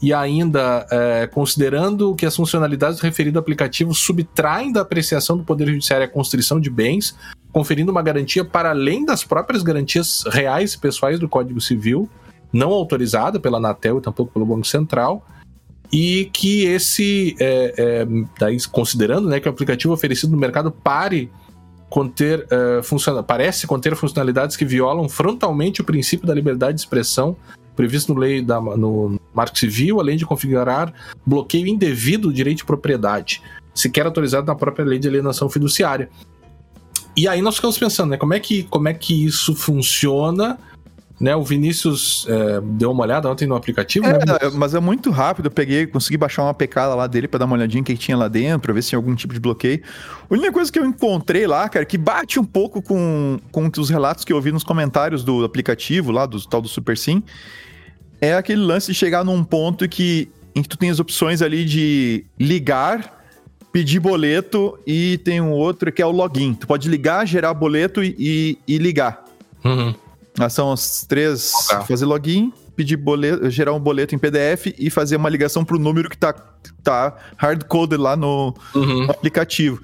E 0.00 0.12
ainda, 0.12 0.84
é, 0.90 1.28
considerando 1.28 2.14
que 2.16 2.26
as 2.26 2.34
funcionalidades 2.34 2.98
do 2.98 3.02
referido 3.04 3.38
aplicativo 3.38 3.94
subtraem 3.94 4.72
da 4.72 4.80
apreciação 4.80 5.36
do 5.36 5.44
Poder 5.44 5.68
Judiciário 5.68 6.04
a 6.04 6.08
constrição 6.08 6.58
de 6.58 6.68
bens, 6.68 7.16
conferindo 7.52 7.92
uma 7.92 8.02
garantia 8.02 8.44
para 8.44 8.70
além 8.70 9.04
das 9.04 9.22
próprias 9.24 9.62
garantias 9.62 10.24
reais 10.26 10.74
e 10.74 10.78
pessoais 10.78 11.18
do 11.18 11.28
Código 11.28 11.60
Civil, 11.60 12.08
não 12.52 12.70
autorizada 12.70 13.38
pela 13.38 13.58
Anatel 13.58 13.98
e 13.98 14.00
tampouco 14.00 14.32
pelo 14.32 14.46
Banco 14.46 14.66
Central, 14.66 15.24
e 15.92 16.30
que 16.32 16.64
esse, 16.64 17.36
é, 17.38 17.74
é, 17.76 18.06
daí, 18.38 18.56
considerando 18.70 19.28
né, 19.28 19.38
que 19.38 19.48
o 19.48 19.52
aplicativo 19.52 19.92
oferecido 19.92 20.32
no 20.32 20.38
mercado 20.38 20.70
pare 20.72 21.30
conter, 21.90 22.46
é, 22.50 22.82
funciona, 22.82 23.22
parece 23.22 23.66
conter 23.66 23.94
funcionalidades 23.94 24.56
que 24.56 24.64
violam 24.64 25.06
frontalmente 25.08 25.82
o 25.82 25.84
princípio 25.84 26.26
da 26.26 26.32
liberdade 26.32 26.76
de 26.76 26.80
expressão 26.80 27.36
previsto 27.76 28.14
no 28.14 28.20
lei 28.20 28.42
da, 28.42 28.60
no 28.60 29.20
Marco 29.34 29.58
Civil, 29.58 30.00
além 30.00 30.16
de 30.16 30.26
configurar 30.26 30.92
bloqueio 31.26 31.66
indevido 31.66 32.28
do 32.28 32.34
direito 32.34 32.58
de 32.58 32.64
propriedade, 32.64 33.42
sequer 33.74 34.06
autorizado 34.06 34.46
na 34.46 34.54
própria 34.54 34.84
lei 34.84 34.98
de 34.98 35.08
alienação 35.08 35.48
fiduciária. 35.48 36.08
E 37.16 37.28
aí 37.28 37.42
nós 37.42 37.56
ficamos 37.56 37.78
pensando, 37.78 38.10
né? 38.10 38.16
Como 38.16 38.34
é 38.34 38.40
que, 38.40 38.64
como 38.64 38.88
é 38.88 38.94
que 38.94 39.24
isso 39.24 39.54
funciona? 39.54 40.58
Né, 41.20 41.36
o 41.36 41.44
Vinícius 41.44 42.26
é, 42.28 42.60
deu 42.60 42.90
uma 42.90 43.04
olhada 43.04 43.30
ontem 43.30 43.46
no 43.46 43.54
aplicativo, 43.54 44.06
é, 44.06 44.12
né? 44.12 44.24
Mas 44.54 44.74
é 44.74 44.80
muito 44.80 45.08
rápido, 45.08 45.46
eu 45.46 45.50
peguei, 45.52 45.86
consegui 45.86 46.16
baixar 46.16 46.42
uma 46.42 46.52
pecada 46.52 46.96
lá 46.96 47.06
dele 47.06 47.28
para 47.28 47.38
dar 47.38 47.44
uma 47.44 47.54
olhadinha 47.54 47.80
que 47.84 47.96
tinha 47.96 48.16
lá 48.16 48.26
dentro, 48.26 48.62
pra 48.62 48.72
ver 48.72 48.82
se 48.82 48.88
tinha 48.88 48.98
algum 48.98 49.14
tipo 49.14 49.32
de 49.32 49.38
bloqueio. 49.38 49.82
A 50.28 50.34
única 50.34 50.50
coisa 50.50 50.72
que 50.72 50.80
eu 50.80 50.84
encontrei 50.84 51.46
lá, 51.46 51.68
cara, 51.68 51.84
que 51.84 51.96
bate 51.96 52.40
um 52.40 52.44
pouco 52.44 52.82
com, 52.82 53.38
com 53.52 53.70
os 53.78 53.88
relatos 53.88 54.24
que 54.24 54.32
eu 54.32 54.40
vi 54.40 54.50
nos 54.50 54.64
comentários 54.64 55.22
do 55.22 55.44
aplicativo 55.44 56.10
lá, 56.10 56.26
do 56.26 56.44
tal 56.44 56.60
do 56.60 56.66
Super 56.66 56.98
Sim, 56.98 57.22
é 58.20 58.34
aquele 58.34 58.60
lance 58.60 58.88
de 58.88 58.94
chegar 58.94 59.24
num 59.24 59.44
ponto 59.44 59.88
que, 59.88 60.28
em 60.56 60.62
que 60.62 60.68
tu 60.68 60.76
tem 60.76 60.90
as 60.90 60.98
opções 60.98 61.40
ali 61.40 61.64
de 61.64 62.24
ligar 62.36 63.21
pedir 63.72 63.98
boleto 63.98 64.78
e 64.86 65.18
tem 65.18 65.40
um 65.40 65.50
outro 65.50 65.90
que 65.90 66.02
é 66.02 66.06
o 66.06 66.10
login. 66.10 66.54
Tu 66.54 66.66
pode 66.66 66.88
ligar, 66.88 67.26
gerar 67.26 67.54
boleto 67.54 68.04
e, 68.04 68.14
e, 68.18 68.58
e 68.68 68.78
ligar. 68.78 69.24
Uhum. 69.64 69.94
Ah, 70.38 70.50
são 70.50 70.72
os 70.72 71.04
três. 71.06 71.52
Fazer 71.88 72.04
login, 72.04 72.52
pedir 72.76 72.96
boleto, 72.96 73.48
gerar 73.50 73.72
um 73.72 73.80
boleto 73.80 74.14
em 74.14 74.18
PDF 74.18 74.74
e 74.78 74.90
fazer 74.90 75.16
uma 75.16 75.28
ligação 75.28 75.64
para 75.64 75.76
o 75.76 75.78
número 75.78 76.10
que 76.10 76.16
tá, 76.16 76.34
tá 76.82 77.16
hard-coded 77.36 77.98
lá 77.98 78.14
no, 78.14 78.54
uhum. 78.74 79.06
no, 79.06 79.10
aplicativo. 79.10 79.82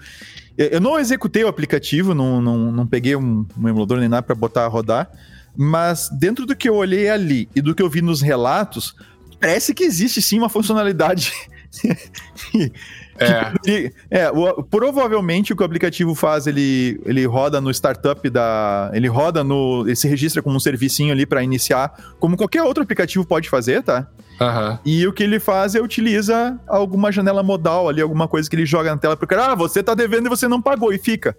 Eu 0.57 0.81
não 0.81 0.99
executei 0.99 1.45
o 1.45 1.49
aplicativo, 1.49 2.15
não, 2.15 2.43
não, 2.43 2.73
não 2.73 2.87
peguei 2.87 3.15
um, 3.15 3.47
um 3.57 3.69
emulador 3.69 3.99
nem 3.99 4.09
nada 4.09 4.23
para 4.23 4.35
botar 4.35 4.65
a 4.65 4.69
rodar, 4.69 5.09
mas 5.57 6.09
dentro 6.19 6.45
do 6.45 6.57
que 6.57 6.69
eu 6.69 6.75
olhei 6.75 7.09
ali 7.09 7.49
e 7.55 7.61
do 7.61 7.75
que 7.75 7.83
eu 7.83 7.89
vi 7.89 8.03
nos 8.03 8.21
relatos, 8.21 8.95
parece 9.41 9.73
que 9.73 9.85
existe 9.85 10.21
sim 10.21 10.39
uma 10.39 10.49
funcionalidade 10.49 11.33
é. 13.19 13.93
é 14.11 14.31
o, 14.31 14.63
provavelmente 14.63 15.53
o 15.53 15.57
que 15.57 15.63
o 15.63 15.67
aplicativo 15.67 16.15
faz, 16.15 16.47
ele, 16.47 17.01
ele 17.05 17.27
roda 17.27 17.61
no 17.61 17.71
startup 17.71 18.29
da. 18.31 18.91
Ele 18.95 19.09
roda 19.09 19.43
no. 19.43 19.85
Ele 19.87 19.97
se 19.97 20.09
registra 20.09 20.43
como 20.43 20.57
um 20.57 20.61
servicinho 20.61 21.13
ali 21.13 21.27
para 21.27 21.43
iniciar, 21.43 21.93
como 22.19 22.37
qualquer 22.37 22.63
outro 22.63 22.83
aplicativo 22.83 23.27
pode 23.27 23.49
fazer, 23.49 23.83
tá? 23.83 24.07
Uhum. 24.41 24.79
E 24.85 25.07
o 25.07 25.13
que 25.13 25.23
ele 25.23 25.41
faz 25.41 25.75
é 25.75 25.81
utiliza 25.81 26.59
alguma 26.67 27.11
janela 27.11 27.43
modal 27.43 27.89
ali, 27.89 28.01
alguma 28.01 28.29
coisa 28.29 28.49
que 28.49 28.55
ele 28.55 28.65
joga 28.65 28.91
na 28.91 28.97
tela 28.99 29.17
pro 29.17 29.27
cara, 29.27 29.53
ah, 29.53 29.55
você 29.55 29.83
tá 29.83 29.95
devendo 29.95 30.27
e 30.27 30.29
você 30.29 30.47
não 30.47 30.63
pagou, 30.63 30.93
e 30.93 30.99
fica. 30.99 31.37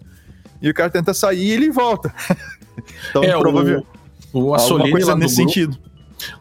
E 0.61 0.69
o 0.69 0.73
cara 0.73 0.89
tenta 0.89 1.13
sair 1.13 1.41
e 1.41 1.51
ele 1.51 1.71
volta. 1.71 2.13
então, 3.09 3.23
é, 3.23 3.37
provavelmente. 3.37 3.87
O, 4.33 4.49
o 4.49 4.53
Assolini 4.53 5.03
lá 5.03 5.15
nesse 5.15 5.37
grupo, 5.37 5.51
sentido. 5.51 5.77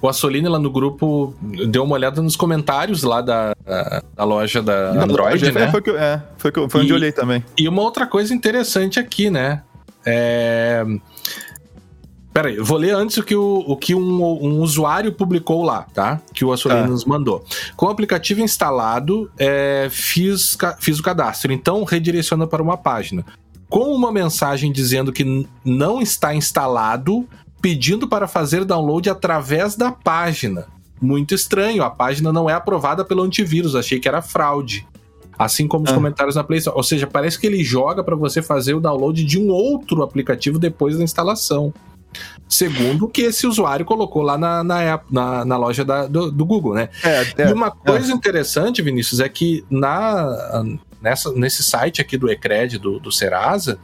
O 0.01 0.09
Assolini 0.09 0.49
lá 0.49 0.59
no 0.59 0.71
grupo 0.71 1.35
deu 1.69 1.85
uma 1.85 1.95
olhada 1.95 2.21
nos 2.21 2.37
comentários 2.37 3.03
lá 3.03 3.21
da, 3.21 3.55
da 4.15 4.25
loja 4.25 4.63
da, 4.63 4.91
Android, 4.91 5.45
loja, 5.45 5.53
né? 5.53 5.65
É, 5.65 5.71
foi, 5.71 5.83
que, 5.83 5.91
é, 5.91 6.23
foi, 6.37 6.53
que, 6.53 6.69
foi 6.69 6.81
onde 6.83 6.91
eu 6.91 6.97
olhei 6.97 7.13
também. 7.13 7.45
E 7.57 7.69
uma 7.69 7.83
outra 7.83 8.07
coisa 8.07 8.35
interessante 8.35 8.99
aqui, 8.99 9.31
né? 9.31 9.63
É... 10.05 10.85
Peraí, 12.33 12.57
eu 12.57 12.65
vou 12.65 12.79
ler 12.79 12.95
antes 12.95 13.17
o 13.17 13.23
que, 13.25 13.35
o, 13.35 13.65
o 13.67 13.77
que 13.77 13.95
um, 13.97 14.23
um 14.23 14.61
usuário 14.61 15.13
publicou 15.13 15.65
lá, 15.65 15.87
tá? 15.93 16.21
Que 16.33 16.45
o 16.45 16.53
Assolini 16.53 16.83
ah. 16.83 16.87
nos 16.87 17.05
mandou. 17.05 17.45
Com 17.77 17.87
o 17.87 17.89
aplicativo 17.89 18.41
instalado, 18.41 19.29
é, 19.37 19.89
fiz, 19.91 20.57
fiz 20.79 21.01
o 21.01 21.03
cadastro, 21.03 21.53
então 21.53 21.83
redireciona 21.83 22.47
para 22.47 22.63
uma 22.63 22.77
página. 22.77 23.25
Com 23.69 23.93
uma 23.93 24.13
mensagem 24.13 24.71
dizendo 24.71 25.13
que 25.13 25.49
não 25.65 26.01
está 26.01 26.33
instalado, 26.33 27.29
pedindo 27.61 28.09
para 28.09 28.29
fazer 28.29 28.65
download 28.65 29.09
através 29.11 29.77
da 29.77 29.91
página. 29.91 30.67
Muito 31.01 31.35
estranho, 31.35 31.83
a 31.83 31.91
página 31.91 32.33
não 32.33 32.51
é 32.51 32.55
aprovada 32.55 33.05
pelo 33.05 33.23
antivírus, 33.23 33.75
achei 33.75 34.01
que 34.01 34.09
era 34.09 34.23
fraude. 34.23 34.87
Assim 35.39 35.69
como 35.69 35.85
os 35.85 35.91
ah. 35.93 35.95
comentários 35.95 36.35
na 36.35 36.43
Play 36.43 36.59
Store. 36.59 36.77
Ou 36.77 36.83
seja, 36.83 37.07
parece 37.07 37.39
que 37.39 37.47
ele 37.47 37.63
joga 37.63 38.03
para 38.03 38.17
você 38.17 38.43
fazer 38.43 38.75
o 38.75 38.81
download 38.81 39.25
de 39.25 39.39
um 39.39 39.51
outro 39.51 40.03
aplicativo 40.03 40.59
depois 40.59 40.99
da 40.99 41.05
instalação. 41.05 41.73
Segundo 42.49 43.05
o 43.05 43.09
que 43.09 43.23
esse 43.23 43.47
usuário 43.47 43.85
colocou 43.85 44.23
lá 44.23 44.39
na, 44.39 44.65
na, 44.65 45.01
na, 45.11 45.45
na 45.45 45.57
loja 45.57 45.85
da, 45.85 46.07
do, 46.07 46.33
do, 46.33 46.45
Google, 46.45 46.75
né? 46.75 46.89
É, 47.05 47.43
é, 47.43 47.51
e 47.51 47.53
uma 47.53 47.71
coisa 47.71 48.11
é. 48.11 48.15
interessante, 48.15 48.83
Vinícius, 48.83 49.21
é 49.21 49.29
que 49.29 49.65
na, 49.71 50.65
nessa, 51.01 51.31
nesse 51.33 51.63
site 51.63 52.01
aqui 52.01 52.17
do 52.17 52.31
Ecred, 52.31 52.79
do, 52.79 52.99
do 52.99 53.13
Serasa, 53.13 53.79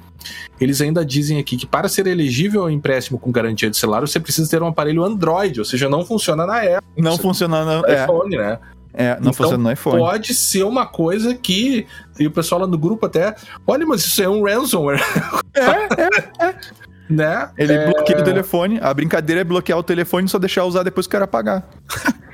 eles 0.60 0.80
ainda 0.80 1.04
dizem 1.04 1.38
aqui 1.38 1.56
que 1.56 1.66
para 1.66 1.88
ser 1.88 2.06
elegível 2.06 2.62
ao 2.62 2.70
empréstimo 2.70 3.18
com 3.18 3.30
garantia 3.30 3.70
de 3.70 3.76
celular, 3.76 4.00
você 4.00 4.20
precisa 4.20 4.48
ter 4.48 4.62
um 4.62 4.66
aparelho 4.66 5.02
Android, 5.04 5.58
ou 5.58 5.64
seja, 5.64 5.88
não 5.88 6.04
funciona 6.04 6.46
na 6.46 6.58
Apple. 6.58 6.82
Não 6.96 7.18
funciona 7.18 7.64
no 7.64 7.86
é. 7.86 8.04
iPhone, 8.04 8.36
né? 8.36 8.58
É, 8.96 9.14
não 9.14 9.18
então, 9.18 9.32
funciona 9.32 9.64
no 9.64 9.72
iPhone. 9.72 9.98
Pode 9.98 10.34
ser 10.34 10.62
uma 10.62 10.86
coisa 10.86 11.34
que. 11.34 11.86
E 12.18 12.26
o 12.26 12.30
pessoal 12.30 12.60
lá 12.60 12.66
no 12.66 12.78
grupo 12.78 13.06
até. 13.06 13.34
Olha, 13.66 13.84
mas 13.84 14.02
isso 14.02 14.22
é 14.22 14.28
um 14.28 14.44
ransomware. 14.44 15.02
É, 15.54 15.60
é, 16.42 16.48
é. 16.48 16.54
Né? 17.06 17.50
Ele 17.58 17.74
é... 17.74 17.92
bloqueia 17.92 18.18
o 18.18 18.24
telefone. 18.24 18.78
A 18.80 18.92
brincadeira 18.94 19.42
é 19.42 19.44
bloquear 19.44 19.78
o 19.78 19.82
telefone 19.82 20.26
e 20.26 20.30
só 20.30 20.38
deixar 20.38 20.64
usar 20.64 20.82
depois 20.82 21.06
que 21.06 21.10
o 21.10 21.12
cara 21.12 21.26
pagar. 21.26 21.68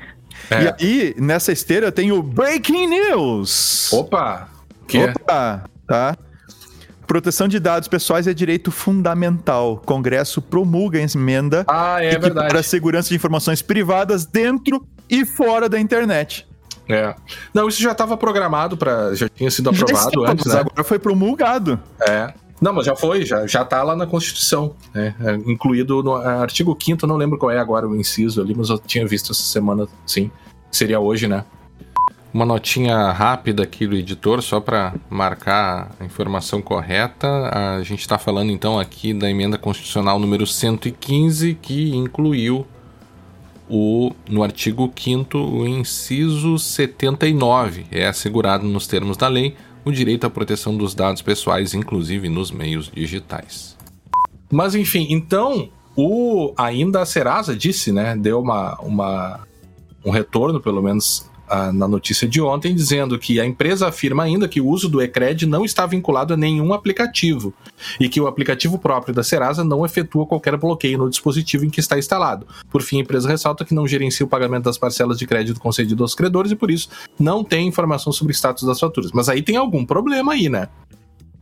É. 0.49 0.63
E 0.63 0.85
aí, 0.85 1.15
nessa 1.17 1.53
esteira, 1.53 1.93
tem 1.93 2.11
o 2.11 2.21
Breaking 2.21 2.87
News. 2.87 3.93
Opa! 3.93 4.49
Que? 4.85 4.97
Opa! 5.05 5.63
Tá? 5.87 6.17
Proteção 7.11 7.45
de 7.45 7.59
dados 7.59 7.89
pessoais 7.89 8.25
é 8.25 8.33
direito 8.33 8.71
fundamental. 8.71 9.81
Congresso 9.85 10.41
promulga 10.41 10.97
a 10.97 11.01
emenda 11.01 11.65
ah, 11.67 12.01
é 12.01 12.17
para 12.17 12.59
a 12.61 12.63
segurança 12.63 13.09
de 13.09 13.15
informações 13.15 13.61
privadas 13.61 14.25
dentro 14.25 14.87
e 15.09 15.25
fora 15.25 15.67
da 15.67 15.77
internet. 15.77 16.47
É. 16.87 17.13
Não, 17.53 17.67
isso 17.67 17.81
já 17.81 17.91
estava 17.91 18.15
programado 18.15 18.77
para, 18.77 19.13
já 19.13 19.27
tinha 19.27 19.51
sido 19.51 19.71
aprovado 19.71 20.23
antes, 20.23 20.45
né? 20.45 20.61
Agora 20.61 20.85
foi 20.85 20.97
promulgado. 20.99 21.77
É. 21.99 22.33
Não, 22.61 22.71
mas 22.71 22.85
já 22.85 22.95
foi, 22.95 23.25
já, 23.25 23.45
já 23.45 23.65
tá 23.65 23.83
lá 23.83 23.93
na 23.93 24.07
Constituição, 24.07 24.73
né? 24.93 25.13
É, 25.19 25.33
incluído 25.51 26.01
no 26.01 26.15
artigo 26.15 26.77
5 26.81 27.05
não 27.05 27.17
lembro 27.17 27.37
qual 27.37 27.51
é 27.51 27.59
agora 27.59 27.89
o 27.89 27.93
inciso 27.93 28.39
ali, 28.39 28.55
mas 28.55 28.69
eu 28.69 28.79
tinha 28.79 29.05
visto 29.05 29.33
essa 29.33 29.43
semana, 29.43 29.85
sim. 30.05 30.31
Seria 30.71 31.01
hoje, 31.01 31.27
né? 31.27 31.43
Uma 32.33 32.45
notinha 32.45 33.11
rápida 33.11 33.63
aqui 33.63 33.85
do 33.85 33.95
editor, 33.95 34.41
só 34.41 34.61
para 34.61 34.95
marcar 35.09 35.91
a 35.99 36.05
informação 36.05 36.61
correta. 36.61 37.27
A 37.77 37.83
gente 37.83 37.99
está 37.99 38.17
falando 38.17 38.51
então 38.51 38.79
aqui 38.79 39.13
da 39.13 39.29
emenda 39.29 39.57
constitucional 39.57 40.17
número 40.17 40.47
115, 40.47 41.55
que 41.55 41.93
incluiu 41.93 42.65
o, 43.69 44.13
no 44.29 44.43
artigo 44.43 44.91
5 44.95 45.37
o 45.37 45.67
inciso 45.67 46.57
79. 46.57 47.85
É 47.91 48.07
assegurado 48.07 48.65
nos 48.65 48.87
termos 48.87 49.17
da 49.17 49.27
lei 49.27 49.55
o 49.83 49.91
direito 49.91 50.25
à 50.25 50.29
proteção 50.29 50.77
dos 50.77 50.95
dados 50.95 51.21
pessoais, 51.21 51.73
inclusive 51.73 52.29
nos 52.29 52.49
meios 52.49 52.89
digitais. 52.93 53.75
Mas 54.49 54.75
enfim, 54.75 55.07
então 55.09 55.69
o 55.97 56.53
ainda 56.57 57.01
a 57.01 57.05
Serasa 57.05 57.55
disse, 57.55 57.91
né, 57.91 58.15
deu 58.15 58.39
uma, 58.39 58.75
uma 58.81 59.39
um 60.05 60.11
retorno 60.11 60.59
pelo 60.59 60.81
menos 60.81 61.30
na 61.73 61.87
notícia 61.87 62.27
de 62.27 62.41
ontem, 62.41 62.73
dizendo 62.73 63.19
que 63.19 63.39
a 63.39 63.45
empresa 63.45 63.87
afirma 63.87 64.23
ainda 64.23 64.47
que 64.47 64.61
o 64.61 64.67
uso 64.67 64.87
do 64.87 65.01
eCred 65.01 65.45
não 65.45 65.65
está 65.65 65.85
vinculado 65.85 66.33
a 66.33 66.37
nenhum 66.37 66.73
aplicativo 66.73 67.53
e 67.99 68.07
que 68.07 68.21
o 68.21 68.27
aplicativo 68.27 68.79
próprio 68.79 69.13
da 69.13 69.23
Serasa 69.23 69.63
não 69.63 69.85
efetua 69.85 70.25
qualquer 70.25 70.55
bloqueio 70.57 70.97
no 70.97 71.09
dispositivo 71.09 71.65
em 71.65 71.69
que 71.69 71.79
está 71.79 71.97
instalado. 71.97 72.47
Por 72.69 72.81
fim, 72.81 72.97
a 72.97 73.01
empresa 73.01 73.27
ressalta 73.27 73.65
que 73.65 73.73
não 73.73 73.87
gerencia 73.87 74.25
o 74.25 74.29
pagamento 74.29 74.63
das 74.63 74.77
parcelas 74.77 75.17
de 75.17 75.27
crédito 75.27 75.59
concedido 75.59 76.03
aos 76.03 76.15
credores 76.15 76.51
e, 76.51 76.55
por 76.55 76.71
isso, 76.71 76.89
não 77.19 77.43
tem 77.43 77.67
informação 77.67 78.13
sobre 78.13 78.31
o 78.31 78.35
status 78.35 78.63
das 78.63 78.79
faturas. 78.79 79.11
Mas 79.11 79.27
aí 79.27 79.41
tem 79.41 79.57
algum 79.57 79.85
problema 79.85 80.33
aí, 80.33 80.47
né? 80.47 80.69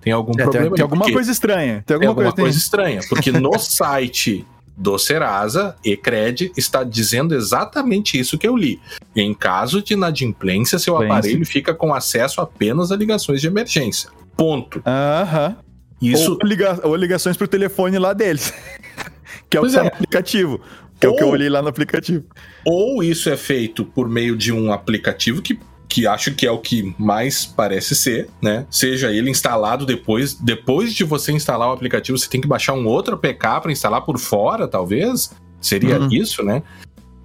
Tem 0.02 0.14
algum 0.14 0.32
é, 0.32 0.44
problema 0.44 0.66
tem, 0.68 0.76
tem 0.76 0.84
alguma 0.84 1.12
coisa 1.12 1.32
estranha. 1.32 1.84
Tem 1.86 1.96
alguma, 1.96 2.00
tem 2.00 2.08
alguma 2.08 2.32
coisa, 2.32 2.42
coisa 2.42 2.58
estranha, 2.58 3.02
porque 3.10 3.32
no 3.32 3.58
site 3.60 4.46
do 4.80 4.98
Serasa, 4.98 5.76
Ecred, 5.84 6.54
está 6.56 6.86
dizendo 6.86 7.36
exatamente 7.36 8.18
isso 8.18 8.38
que 8.38 8.48
eu 8.48 8.56
li. 8.56 8.80
Em 9.14 9.34
caso 9.34 9.82
de 9.82 9.94
inadimplência, 9.94 10.80
seu 10.80 10.96
aparelho 10.96 11.46
fica 11.46 11.74
com 11.74 11.94
acesso 11.94 12.40
apenas 12.40 12.90
a 12.90 12.96
ligações 12.96 13.42
de 13.42 13.48
emergência. 13.48 14.10
Ponto. 14.38 14.82
Aham. 14.86 15.58
Isso... 16.02 16.32
Ou, 16.42 16.48
liga... 16.48 16.80
Ou 16.84 16.96
ligações 16.96 17.36
pro 17.36 17.46
telefone 17.46 18.00
lá 18.00 18.14
deles. 18.14 18.54
que 19.50 19.58
é 19.58 19.60
o 19.60 19.68
que 19.68 19.78
é. 19.78 19.86
aplicativo. 19.86 20.62
Que 20.98 21.08
ou... 21.08 21.12
é 21.12 21.16
o 21.16 21.18
que 21.18 21.24
eu 21.24 21.30
olhei 21.30 21.50
lá 21.50 21.62
no 21.62 21.68
aplicativo. 21.68 22.24
Ou 22.66 23.04
isso 23.04 23.30
é 23.30 23.36
feito 23.36 23.84
por 23.84 24.08
meio 24.08 24.38
de 24.38 24.54
um 24.54 24.72
aplicativo 24.72 25.42
que 25.42 25.60
que 25.90 26.06
acho 26.06 26.36
que 26.36 26.46
é 26.46 26.52
o 26.52 26.60
que 26.60 26.96
mais 27.00 27.46
parece 27.46 27.96
ser, 27.96 28.30
né? 28.40 28.68
Seja 28.70 29.12
ele 29.12 29.32
instalado 29.32 29.88
depois, 29.88 30.36
depois 30.36 30.94
de 30.94 31.04
você 31.04 31.32
instalar 31.32 31.68
o 31.70 31.72
aplicativo, 31.72 32.18
você 32.18 32.30
tem 32.30 32.40
que 32.40 32.48
baixar 32.48 32.74
um 32.74 32.86
outro 32.86 33.16
APK 33.16 33.62
para 33.62 33.72
instalar 33.72 34.02
por 34.02 34.20
fora, 34.20 34.68
talvez. 34.68 35.32
Seria 35.60 36.00
uhum. 36.00 36.08
isso, 36.12 36.44
né? 36.44 36.62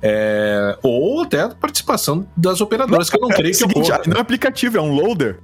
É, 0.06 0.76
ou 0.82 1.22
até 1.22 1.40
a 1.40 1.48
participação 1.48 2.28
das 2.36 2.60
operadoras, 2.60 3.10
não, 3.10 3.10
que 3.10 3.16
eu 3.16 3.26
não 3.26 3.30
é 3.30 3.34
creio 3.36 3.48
é 3.48 3.52
que 3.52 3.56
seguinte, 3.56 3.90
eu 3.90 4.02
Não 4.06 4.18
é 4.18 4.20
aplicativo, 4.20 4.76
é 4.76 4.80
um 4.82 4.92
loader. 4.92 5.38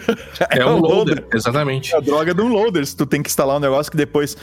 é, 0.50 0.60
é, 0.60 0.64
um 0.64 0.78
loader, 0.78 1.18
loader, 1.18 1.26
exatamente. 1.34 1.94
É 1.94 1.98
a 1.98 2.00
droga 2.00 2.32
de 2.32 2.40
um 2.40 2.48
loader, 2.48 2.86
se 2.86 2.96
tu 2.96 3.04
tem 3.04 3.22
que 3.22 3.28
instalar 3.28 3.58
um 3.58 3.60
negócio 3.60 3.90
que 3.90 3.96
depois... 3.98 4.34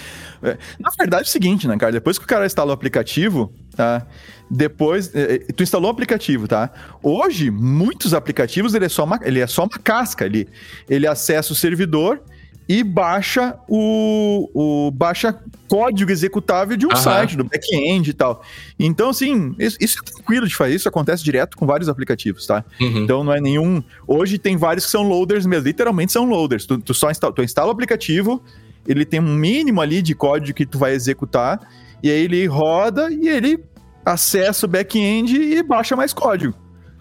É, 0.44 0.60
na 0.80 0.92
verdade 0.96 1.24
é 1.24 1.26
o 1.26 1.28
seguinte, 1.28 1.68
né, 1.68 1.76
cara? 1.76 1.92
Depois 1.92 2.20
que 2.20 2.24
o 2.24 2.28
cara 2.28 2.46
instala 2.46 2.70
o 2.70 2.74
aplicativo, 2.74 3.52
tá? 3.76 4.06
Depois, 4.48 5.10
é, 5.16 5.40
tu 5.40 5.64
instalou 5.64 5.88
o 5.88 5.92
aplicativo, 5.92 6.48
tá? 6.48 6.70
Hoje, 7.02 7.50
muitos 7.50 8.14
aplicativos, 8.14 8.76
ele 8.76 8.86
é 8.86 8.90
só 8.90 9.04
uma, 9.06 9.20
ele 9.24 9.40
é 9.40 9.48
só 9.48 9.64
uma 9.64 9.80
casca, 9.84 10.24
ele, 10.24 10.48
ele 10.88 11.08
acessa 11.08 11.52
o 11.52 11.56
servidor 11.56 12.22
e 12.68 12.84
baixa 12.84 13.58
o, 13.68 14.50
o 14.54 14.92
baixa 14.92 15.38
código 15.68 16.12
executável 16.12 16.78
de 16.78 16.86
um 16.86 16.96
site, 16.96 17.36
do 17.36 17.44
back-end 17.44 18.10
e 18.10 18.14
tal. 18.14 18.44
Então, 18.80 19.10
assim, 19.10 19.56
isso, 19.58 19.78
isso, 19.82 20.00
é 20.00 20.12
tranquilo 20.12 20.48
de 20.48 20.56
fazer, 20.56 20.76
isso 20.76 20.88
acontece 20.88 21.24
direto 21.24 21.58
com 21.58 21.66
vários 21.66 21.90
aplicativos, 21.90 22.46
tá? 22.46 22.64
Uhum. 22.80 23.04
Então 23.04 23.24
não 23.24 23.34
é 23.34 23.42
nenhum. 23.42 23.84
Hoje 24.08 24.38
tem 24.38 24.56
vários 24.56 24.86
que 24.86 24.92
são 24.92 25.04
loaders 25.04 25.46
mesmo, 25.46 25.68
literalmente 25.68 26.12
são 26.12 26.26
loaders. 26.26 26.66
Tu, 26.66 26.78
tu 26.80 26.94
só 26.94 27.10
instala, 27.12 27.34
tu 27.34 27.42
instala 27.42 27.68
o 27.70 27.72
aplicativo, 27.72 28.42
ele 28.88 29.06
tem 29.06 29.20
um 29.20 29.36
mínimo 29.36 29.82
ali 29.82 30.02
de 30.02 30.14
código 30.14 30.56
que 30.56 30.66
tu 30.66 30.78
vai 30.78 30.94
executar, 30.94 31.60
e 32.02 32.10
aí 32.10 32.22
ele 32.22 32.46
roda 32.46 33.12
e 33.12 33.28
ele 33.28 33.64
acessa 34.06 34.66
o 34.66 34.70
back-end 34.70 35.36
e 35.36 35.64
baixa 35.64 35.96
mais 35.96 36.14
código. 36.14 36.54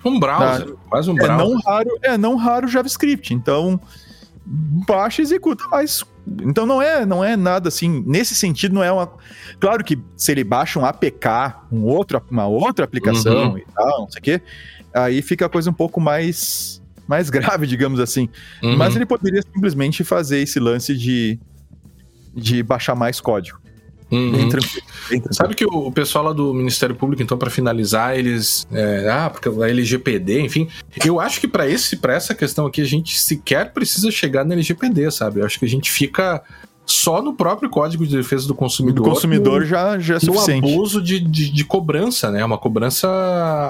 Um 0.04 0.18
browser, 0.18 0.74
tá? 0.90 1.00
um 1.00 1.18
é 1.18 1.22
browser. 1.22 1.36
Não 1.36 1.60
raro, 1.60 1.98
é 2.02 2.18
não 2.18 2.36
raro 2.36 2.66
JavaScript. 2.66 3.32
Então, 3.32 3.80
baixa 4.44 5.22
e 5.22 5.24
executa 5.24 5.64
mais. 5.68 6.04
Então 6.42 6.66
não 6.66 6.80
é, 6.80 7.04
não 7.04 7.24
é 7.24 7.36
nada 7.36 7.68
assim, 7.68 8.02
nesse 8.06 8.34
sentido 8.34 8.74
não 8.74 8.82
é 8.82 8.92
uma 8.92 9.12
Claro 9.58 9.82
que 9.82 9.98
se 10.16 10.32
ele 10.32 10.44
baixa 10.44 10.78
um 10.78 10.84
APK, 10.84 11.26
um 11.70 11.82
outro, 11.82 12.22
uma 12.30 12.46
outra 12.46 12.84
aplicação 12.84 13.50
uhum. 13.50 13.58
e 13.58 13.64
tal, 13.74 14.00
não 14.00 14.10
sei 14.10 14.18
o 14.18 14.22
quê, 14.22 14.42
aí 14.94 15.22
fica 15.22 15.46
a 15.46 15.48
coisa 15.48 15.70
um 15.70 15.74
pouco 15.74 16.00
mais 16.00 16.80
mais 17.06 17.28
grave, 17.30 17.66
digamos 17.66 18.00
assim. 18.00 18.28
Uhum. 18.62 18.76
Mas 18.76 18.94
ele 18.94 19.06
poderia 19.06 19.42
simplesmente 19.42 20.04
fazer 20.04 20.40
esse 20.40 20.58
lance 20.60 20.96
de 20.96 21.38
de 22.34 22.62
baixar 22.62 22.94
mais 22.94 23.20
código. 23.20 23.61
Uhum. 24.12 24.30
Bem 24.30 24.48
tranquilo. 24.50 24.86
Bem 25.08 25.20
tranquilo. 25.20 25.34
Sabe 25.34 25.54
que 25.54 25.64
o 25.64 25.90
pessoal 25.90 26.26
lá 26.26 26.32
do 26.34 26.52
Ministério 26.52 26.94
Público, 26.94 27.22
então, 27.22 27.38
para 27.38 27.48
finalizar, 27.50 28.16
eles. 28.16 28.66
é, 28.70 29.08
ah, 29.10 29.30
porque 29.30 29.48
a 29.48 29.68
LGPD, 29.68 30.40
enfim. 30.42 30.68
Eu 31.04 31.18
acho 31.18 31.40
que 31.40 31.48
para 31.48 31.66
essa 31.66 32.34
questão 32.34 32.66
aqui, 32.66 32.82
a 32.82 32.86
gente 32.86 33.18
sequer 33.18 33.72
precisa 33.72 34.10
chegar 34.10 34.44
na 34.44 34.52
LGPD, 34.52 35.10
sabe? 35.10 35.40
Eu 35.40 35.46
acho 35.46 35.58
que 35.58 35.64
a 35.64 35.68
gente 35.68 35.90
fica 35.90 36.42
só 36.84 37.22
no 37.22 37.34
próprio 37.34 37.70
Código 37.70 38.06
de 38.06 38.16
Defesa 38.16 38.46
do 38.46 38.54
Consumidor. 38.54 39.04
Do 39.04 39.10
consumidor 39.10 39.60
no- 39.60 39.66
já, 39.66 39.98
já 39.98 40.14
é 40.14 40.16
no 40.16 40.20
suficiente. 40.34 40.72
abuso 40.72 41.00
de, 41.00 41.20
de, 41.20 41.50
de 41.50 41.64
cobrança, 41.64 42.30
né? 42.30 42.44
Uma 42.44 42.58
cobrança 42.58 43.08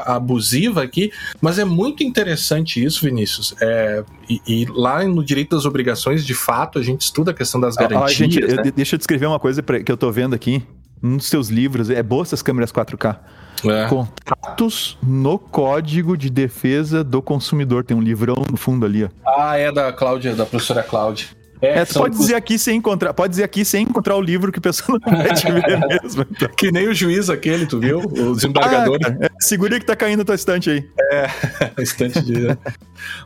abusiva 0.06 0.82
aqui. 0.82 1.12
Mas 1.40 1.58
é 1.58 1.64
muito 1.64 2.02
interessante 2.02 2.82
isso, 2.82 3.04
Vinícius. 3.04 3.54
É, 3.60 4.02
e, 4.28 4.40
e 4.46 4.66
lá 4.70 5.04
no 5.04 5.24
direito 5.24 5.54
das 5.56 5.64
obrigações, 5.64 6.24
de 6.24 6.34
fato, 6.34 6.78
a 6.78 6.82
gente 6.82 7.02
estuda 7.02 7.30
a 7.30 7.34
questão 7.34 7.60
das 7.60 7.76
Ah, 7.76 7.82
garantias. 7.82 8.12
gente, 8.14 8.40
eu- 8.40 8.56
né? 8.64 8.72
deixa 8.74 8.94
eu 8.94 8.98
descrever 8.98 9.26
uma 9.26 9.38
coisa 9.38 9.62
pra- 9.62 9.82
que 9.82 9.90
eu 9.92 9.96
tô 9.96 10.10
vendo 10.10 10.34
aqui. 10.34 10.62
Um 11.02 11.16
dos 11.16 11.26
seus 11.26 11.48
livros, 11.48 11.90
é 11.90 12.00
boa 12.02 12.22
essas 12.22 12.42
câmeras 12.42 12.70
4K. 12.72 13.18
É. 13.64 13.86
Contratos 13.88 14.96
no 15.02 15.38
Código 15.38 16.16
de 16.16 16.30
Defesa 16.30 17.02
do 17.04 17.20
Consumidor. 17.20 17.84
Tem 17.84 17.96
um 17.96 18.00
livrão 18.00 18.36
no 18.50 18.56
fundo 18.56 18.86
ali, 18.86 19.04
ó. 19.04 19.08
Ah, 19.26 19.56
é 19.56 19.70
da 19.72 19.92
Cláudia, 19.92 20.34
da 20.34 20.46
professora 20.46 20.82
Cláudia. 20.82 21.26
É, 21.62 21.84
são 21.84 22.02
pode 22.02 22.16
dizer 22.16 22.34
aqui 22.34 22.58
sem 22.58 22.76
encontrar, 22.78 23.14
pode 23.14 23.30
dizer 23.30 23.44
aqui 23.44 23.64
sem 23.64 23.84
encontrar 23.84 24.16
o 24.16 24.20
livro 24.20 24.50
que 24.50 24.58
o 24.58 24.62
pessoal 24.62 24.98
não 25.06 25.16
vai 25.16 25.32
te 25.32 25.46
ver 25.50 25.78
mesmo. 26.02 26.26
Então. 26.30 26.48
que 26.56 26.72
nem 26.72 26.88
o 26.88 26.94
juiz 26.94 27.30
aquele, 27.30 27.66
tu 27.66 27.78
viu? 27.78 28.00
O 28.00 28.34
desembargador. 28.34 28.98
Ah, 29.04 29.26
é, 29.26 29.28
segura 29.38 29.78
que 29.78 29.86
tá 29.86 29.94
caindo 29.94 30.18
na 30.18 30.24
tua 30.24 30.34
estante 30.34 30.68
aí. 30.70 30.88
Estante 31.78 32.20
de... 32.20 32.48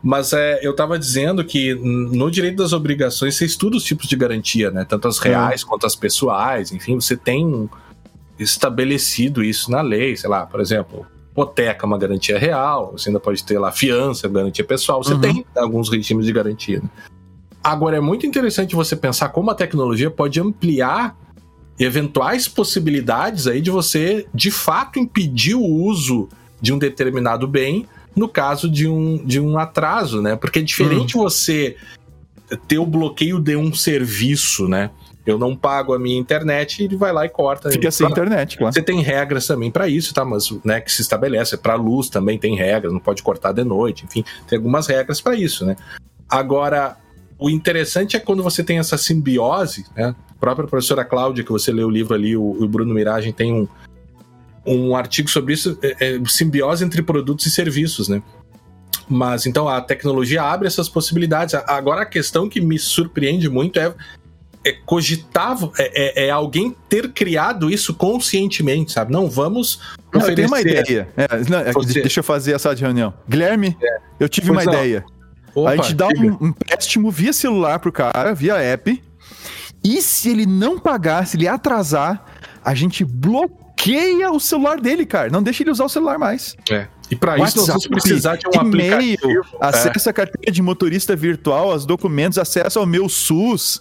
Mas 0.03 0.33
é, 0.35 0.61
eu 0.63 0.77
tava 0.77 0.99
dizendo 0.99 1.43
que 1.45 1.75
no 1.75 2.31
direito 2.31 2.57
das 2.63 2.73
obrigações 2.75 3.37
você 3.37 3.47
estuda 3.47 3.77
os 3.77 3.83
tipos 3.85 4.07
de 4.07 4.17
garantia, 4.17 4.71
né? 4.71 4.85
Tanto 4.85 5.09
as 5.09 5.19
reais 5.19 5.65
quanto 5.65 5.87
as 5.87 5.97
pessoais, 5.97 6.73
enfim, 6.73 6.95
você 6.97 7.17
tem 7.17 7.69
estabelecido 8.39 9.43
isso 9.43 9.71
na 9.71 9.81
lei, 9.81 10.17
sei 10.17 10.29
lá, 10.29 10.45
por 10.47 10.61
exemplo, 10.61 11.07
hipoteca 11.33 11.85
é 11.85 11.87
uma 11.87 11.99
garantia 11.99 12.39
real, 12.39 12.93
você 12.93 13.09
ainda 13.09 13.21
pode 13.21 13.43
ter 13.45 13.59
lá 13.59 13.73
fiança, 13.73 14.29
garantia 14.29 14.65
pessoal, 14.65 15.03
você 15.03 15.15
Uhum. 15.15 15.21
tem 15.21 15.47
alguns 15.57 15.89
regimes 15.91 16.27
de 16.27 16.33
garantia. 16.33 16.81
né? 16.81 16.89
Agora 17.67 17.97
é 17.97 18.01
muito 18.01 18.25
interessante 18.25 18.77
você 18.77 18.95
pensar 18.95 19.31
como 19.31 19.51
a 19.51 19.55
tecnologia 19.55 20.09
pode 20.09 20.41
ampliar 20.41 21.17
eventuais 21.77 22.47
possibilidades 22.47 23.49
aí 23.49 23.61
de 23.61 23.73
você 23.73 24.25
de 24.33 24.53
fato 24.53 25.01
impedir 25.01 25.57
o 25.57 25.65
uso 25.65 26.29
de 26.61 26.73
um 26.73 26.79
determinado 26.79 27.49
bem 27.49 27.85
no 28.15 28.29
caso 28.29 28.71
de 28.71 28.87
um, 28.87 29.17
de 29.17 29.41
um 29.41 29.59
atraso, 29.59 30.23
né? 30.23 30.37
Porque 30.37 30.61
é 30.61 30.63
diferente 30.63 31.15
você 31.15 31.77
ter 32.69 32.79
o 32.79 32.87
bloqueio 32.87 33.41
de 33.41 33.57
um 33.57 33.75
serviço, 33.75 34.69
né? 34.69 34.93
Eu 35.27 35.37
não 35.37 35.57
pago 35.57 35.93
a 35.93 35.99
minha 35.99 36.17
internet 36.17 36.79
e 36.79 36.85
ele 36.85 36.97
vai 36.97 37.13
lá 37.13 37.27
e 37.27 37.29
corta. 37.29 37.69
Fica 37.69 37.91
sem 37.91 38.07
internet, 38.07 38.59
claro. 38.59 38.73
Você 38.73 38.81
tem 38.81 39.01
regras 39.01 39.45
também 39.45 39.73
para 39.73 39.89
isso, 39.89 40.15
tá? 40.15 40.25
Mas 40.25 40.57
né, 40.65 40.81
que 40.81 40.93
se 40.93 41.03
estabelece 41.03 41.57
para 41.57 41.75
luz 41.75 42.09
também 42.09 42.39
tem 42.39 42.55
regras, 42.55 42.93
não 42.93 43.01
pode 43.01 43.25
cortar 43.25 43.51
de 43.51 43.65
noite, 43.65 44.05
enfim, 44.05 44.25
tem 44.47 44.57
algumas 44.57 44.87
regras 44.87 45.21
para 45.21 45.35
isso, 45.35 45.67
né? 45.67 45.75
Agora, 46.29 46.97
o 47.39 47.51
interessante 47.51 48.17
é 48.17 48.21
quando 48.21 48.43
você 48.43 48.63
tem 48.65 48.79
essa 48.79 48.97
simbiose, 48.97 49.85
né? 49.97 50.15
A 50.31 50.35
própria 50.39 50.67
professora 50.67 51.05
Cláudia, 51.05 51.45
que 51.45 51.51
você 51.53 51.73
leu 51.73 51.87
o 51.89 51.91
livro 51.91 52.15
ali, 52.15 52.37
o, 52.37 52.43
o 52.43 52.69
Bruno 52.69 52.95
Miragem 52.95 53.33
tem 53.33 53.53
um, 53.53 53.69
um 54.67 54.97
artigo 54.97 55.29
sobre 55.31 55.55
isso, 55.55 55.79
é, 55.83 56.17
é 56.17 56.21
simbiose 56.27 56.85
entre 56.85 57.03
produtos 57.03 57.47
e 57.47 57.51
serviços, 57.51 58.09
né? 58.09 58.23
Mas 59.09 59.47
então 59.47 59.69
a 59.69 59.81
tecnologia 59.81 60.43
abre 60.43 60.67
essas 60.67 60.89
possibilidades. 60.89 61.55
Agora 61.55 62.03
a 62.03 62.07
questão 62.07 62.49
que 62.49 62.61
me 62.61 62.79
surpreende 62.79 63.49
muito 63.49 63.79
é, 63.79 63.95
é 64.65 64.73
cogitar, 64.73 65.57
é, 65.79 66.25
é- 66.25 66.27
é 66.27 66.31
alguém 66.31 66.75
ter 66.89 67.13
criado 67.13 67.71
isso 67.71 67.95
conscientemente, 67.95 68.93
sabe? 68.93 69.13
Não, 69.13 69.31
vamos 69.31 69.81
Não, 70.13 70.21
eu 70.27 70.35
tenho 70.35 70.49
uma 70.49 70.61
ideia. 70.61 71.09
É, 71.17 71.29
não, 71.49 71.59
é, 71.59 71.73
Deixa 72.03 72.21
eu 72.21 72.25
fazer 72.25 72.55
a 72.55 72.59
sala 72.59 72.75
de 72.75 72.83
reunião. 72.83 73.15
Guilherme, 73.29 73.77
eu 74.19 74.29
tive 74.29 74.49
Pois 74.49 74.67
uma 74.67 74.73
não. 74.73 74.79
ideia. 74.81 75.05
Opa, 75.57 75.71
a 75.71 75.77
gente 75.77 75.95
dá 75.95 76.09
diga. 76.09 76.37
um 76.41 76.49
empréstimo 76.49 77.11
via 77.11 77.33
celular 77.33 77.79
pro 77.79 77.91
cara, 77.91 78.35
via 78.35 78.57
app. 78.57 79.03
E 79.83 80.03
se 80.03 80.29
ele 80.31 80.47
não 80.47 80.79
pagar, 80.79 81.27
se 81.27 81.37
ele 81.37 81.49
atrasar, 81.49 82.25
a 82.65 82.75
gente 82.75 83.05
bloqueia 83.05 84.31
o 84.31 84.39
celular 84.41 84.81
dele, 84.81 85.07
cara. 85.07 85.31
Não 85.31 85.43
deixa 85.43 85.63
ele 85.63 85.71
usar 85.71 85.85
o 85.85 85.89
celular 85.89 86.19
mais. 86.19 86.57
É. 86.71 86.89
E 87.11 87.15
para 87.15 87.39
isso 87.39 87.57
nós 87.59 87.67
vamos 87.69 87.87
precisar 87.87 88.37
de 88.37 88.47
um 88.49 88.63
e-mail, 88.67 88.95
aplicativo. 88.95 89.47
É. 89.63 89.67
acesso 89.67 90.11
à 90.11 90.13
carteira 90.13 90.51
de 90.53 90.61
motorista 90.61 91.15
virtual, 91.15 91.71
aos 91.71 91.87
documentos, 91.87 92.37
acesso 92.37 92.81
ao 92.81 92.87
meu 92.87 93.09
SUS, 93.09 93.81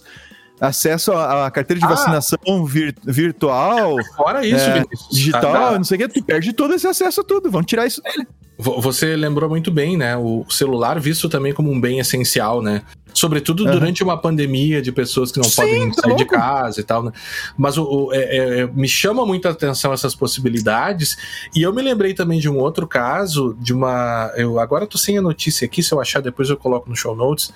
acesso 0.60 1.12
à 1.12 1.46
à 1.46 1.50
carteira 1.50 1.80
de 1.80 1.86
Ah. 1.86 1.88
vacinação 1.88 2.64
vir- 2.64 2.94
virtual, 3.04 3.96
Fora 4.16 4.46
isso, 4.46 4.64
é, 4.64 4.74
Vinícius. 4.74 5.08
digital, 5.10 5.56
Ah, 5.56 5.70
dá- 5.72 5.76
não 5.78 5.84
sei 5.84 5.96
o 5.96 6.00
que, 6.00 6.08
tu 6.08 6.22
perde 6.24 6.52
todo 6.52 6.72
esse 6.74 6.86
acesso 6.86 7.20
a 7.20 7.24
tudo. 7.24 7.50
Vamos 7.50 7.66
tirar 7.66 7.84
isso 7.84 8.00
dele. 8.00 8.26
Vo- 8.58 8.80
Você 8.80 9.14
lembrou 9.16 9.48
muito 9.50 9.70
bem, 9.70 9.96
né? 9.96 10.16
O 10.16 10.44
celular 10.48 10.98
visto 10.98 11.28
também 11.28 11.52
como 11.52 11.70
um 11.70 11.80
bem 11.80 11.98
essencial, 11.98 12.62
né? 12.62 12.82
Sobretudo 13.12 13.64
Aham. 13.64 13.72
durante 13.72 14.02
uma 14.02 14.16
pandemia 14.18 14.82
de 14.82 14.92
pessoas 14.92 15.32
que 15.32 15.38
não 15.38 15.44
Sim, 15.48 15.56
podem 15.56 15.90
tá 15.90 16.02
sair 16.02 16.16
de 16.16 16.24
casa 16.26 16.80
e 16.80 16.82
tal, 16.84 17.02
né? 17.02 17.12
Mas 17.56 17.78
o, 17.78 17.84
o- 17.84 18.12
é- 18.12 18.18
é- 18.36 18.60
é- 18.60 18.66
me 18.66 18.86
chama 18.88 19.24
muita 19.24 19.50
atenção 19.50 19.92
essas 19.92 20.14
possibilidades. 20.14 21.16
E 21.54 21.62
eu 21.62 21.72
me 21.72 21.80
lembrei 21.82 22.12
também 22.14 22.38
de 22.38 22.48
um 22.48 22.58
outro 22.58 22.86
caso, 22.86 23.56
de 23.60 23.72
uma. 23.72 24.30
Eu 24.36 24.58
agora 24.60 24.86
tô 24.86 24.98
sem 24.98 25.16
a 25.16 25.22
notícia 25.22 25.64
aqui, 25.64 25.82
se 25.82 25.92
eu 25.92 26.00
achar 26.00 26.20
depois 26.20 26.50
eu 26.50 26.56
coloco 26.56 26.88
no 26.90 26.96
show 26.96 27.16
notes. 27.16 27.52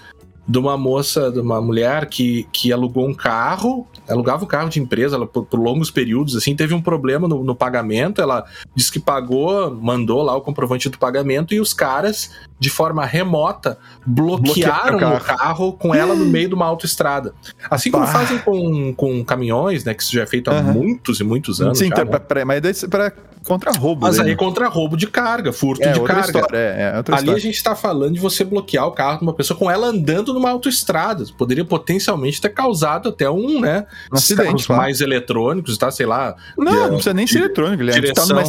De 0.50 0.58
uma 0.58 0.76
moça, 0.76 1.30
de 1.30 1.38
uma 1.38 1.60
mulher 1.60 2.06
que, 2.06 2.48
que 2.52 2.72
alugou 2.72 3.06
um 3.06 3.14
carro, 3.14 3.86
alugava 4.08 4.44
um 4.44 4.48
carro 4.48 4.68
de 4.68 4.80
empresa 4.80 5.14
ela, 5.14 5.26
por, 5.26 5.44
por 5.44 5.60
longos 5.60 5.90
períodos, 5.90 6.34
assim, 6.34 6.56
teve 6.56 6.74
um 6.74 6.82
problema 6.82 7.28
no, 7.28 7.44
no 7.44 7.54
pagamento, 7.54 8.20
ela 8.20 8.44
disse 8.74 8.90
que 8.90 8.98
pagou, 8.98 9.70
mandou 9.70 10.22
lá 10.22 10.34
o 10.34 10.40
comprovante 10.40 10.88
do 10.88 10.98
pagamento 10.98 11.54
e 11.54 11.60
os 11.60 11.72
caras, 11.72 12.32
de 12.60 12.68
forma 12.68 13.06
remota, 13.06 13.78
bloquearam 14.06 14.98
Bloquearam 14.98 15.14
o 15.14 15.16
o 15.16 15.20
carro 15.20 15.72
com 15.72 15.94
ela 15.94 16.14
no 16.14 16.26
meio 16.26 16.48
de 16.48 16.54
uma 16.54 16.66
autoestrada. 16.66 17.34
Assim 17.70 17.90
como 17.90 18.04
Bah. 18.04 18.12
fazem 18.12 18.38
com, 18.38 18.92
com 18.94 19.24
caminhões, 19.24 19.82
né? 19.82 19.94
Que 19.94 20.02
isso 20.02 20.12
já 20.12 20.22
é 20.22 20.26
feito 20.26 20.50
há 20.50 20.58
Aham. 20.58 20.72
muitos 20.74 21.20
e 21.20 21.24
muitos 21.24 21.60
anos. 21.62 21.78
Sim, 21.78 21.88
já, 21.88 21.96
tá, 21.96 22.04
né? 22.04 22.10
pra, 22.10 22.20
pra, 22.20 22.44
mas 22.44 22.60
daí 22.60 22.74
pra 22.88 23.12
contra 23.46 23.72
roubo. 23.72 24.02
Mas 24.02 24.18
daí, 24.18 24.26
aí 24.26 24.30
né? 24.32 24.36
contra 24.36 24.68
roubo 24.68 24.94
de 24.94 25.06
carga, 25.06 25.54
furto 25.54 25.82
é 25.82 25.92
de 25.92 26.00
carga. 26.02 26.20
história. 26.26 26.56
É, 26.58 26.92
é 26.92 26.96
outra 26.98 27.16
Ali 27.16 27.30
a 27.30 27.38
gente 27.38 27.62
tá 27.62 27.74
falando 27.74 28.12
de 28.12 28.20
você 28.20 28.44
bloquear 28.44 28.86
o 28.86 28.92
carro 28.92 29.18
de 29.18 29.22
uma 29.22 29.32
pessoa 29.32 29.58
com 29.58 29.70
ela 29.70 29.86
andando 29.86 30.34
numa 30.34 30.50
autoestrada. 30.50 31.24
Poderia 31.38 31.64
potencialmente 31.64 32.42
ter 32.42 32.50
causado 32.50 33.08
até 33.08 33.30
um, 33.30 33.58
né? 33.60 33.86
Um 34.12 34.16
acidente, 34.16 34.66
claro. 34.66 34.82
mais 34.82 35.00
eletrônicos, 35.00 35.78
tá? 35.78 35.90
Sei 35.90 36.04
lá. 36.04 36.36
Não, 36.58 36.72
de- 36.72 36.78
não 36.78 36.88
precisa 36.90 37.14
nem 37.14 37.26
ser 37.26 37.38
eletrônico, 37.38 37.78
Guilherme. 37.78 38.08
Tu 38.08 38.12
tá, 38.12 38.26
numa, 38.26 38.42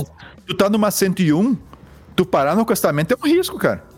tu 0.45 0.53
tá 0.53 0.69
numa 0.69 0.91
101, 0.91 1.57
tu 2.13 2.25
parar 2.25 2.55
no 2.55 2.61
acostamento 2.63 3.13
é 3.13 3.17
um 3.17 3.31
risco, 3.31 3.57
cara. 3.57 3.90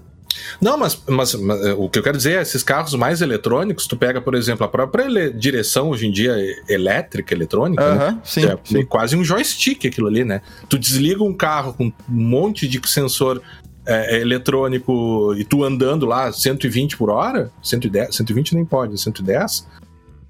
Não, 0.62 0.78
mas, 0.78 1.02
mas- 1.08 1.34
mas, 1.36 1.66
é, 1.66 1.74
o 1.74 1.90
que 1.90 2.00
eu 2.00 2.04
quero 2.04 2.18
dizer 2.18 2.38
é, 2.38 2.42
esses 2.42 2.64
carros 2.64 2.94
mais 2.96 3.22
eletrônicos, 3.22 3.88
tu 3.88 3.96
pega, 3.98 4.22
por 4.22 4.36
exemplo, 4.36 4.66
a 4.66 4.70
própria 4.70 5.32
direção 5.32 5.90
hoje 5.90 6.08
em 6.08 6.12
dia 6.12 6.34
é 6.38 6.74
elétrica, 6.74 7.34
eletrônica, 7.34 7.84
né? 7.96 8.06
Aham, 8.06 8.22
sim, 8.24 8.46
é 8.46 8.58
sim. 8.64 8.86
quase 8.86 9.16
um 9.16 9.24
joystick 9.24 9.86
aquilo 9.86 10.08
ali, 10.08 10.24
né? 10.24 10.42
Tu 10.70 10.78
desliga 10.78 11.24
um 11.24 11.34
carro 11.34 11.74
com 11.74 11.86
um 11.86 11.94
monte 12.10 12.68
de 12.68 12.82
sensor 12.88 13.42
é, 13.86 14.16
é, 14.16 14.22
eletrônico 14.22 15.36
e 15.38 15.44
tu 15.44 15.64
andando 15.64 16.06
lá 16.06 16.32
120 16.32 16.96
por 16.96 17.10
hora, 17.10 17.52
110, 17.62 18.16
120 18.16 18.56
nem 18.56 18.64
pode, 18.64 19.00
110, 19.00 19.68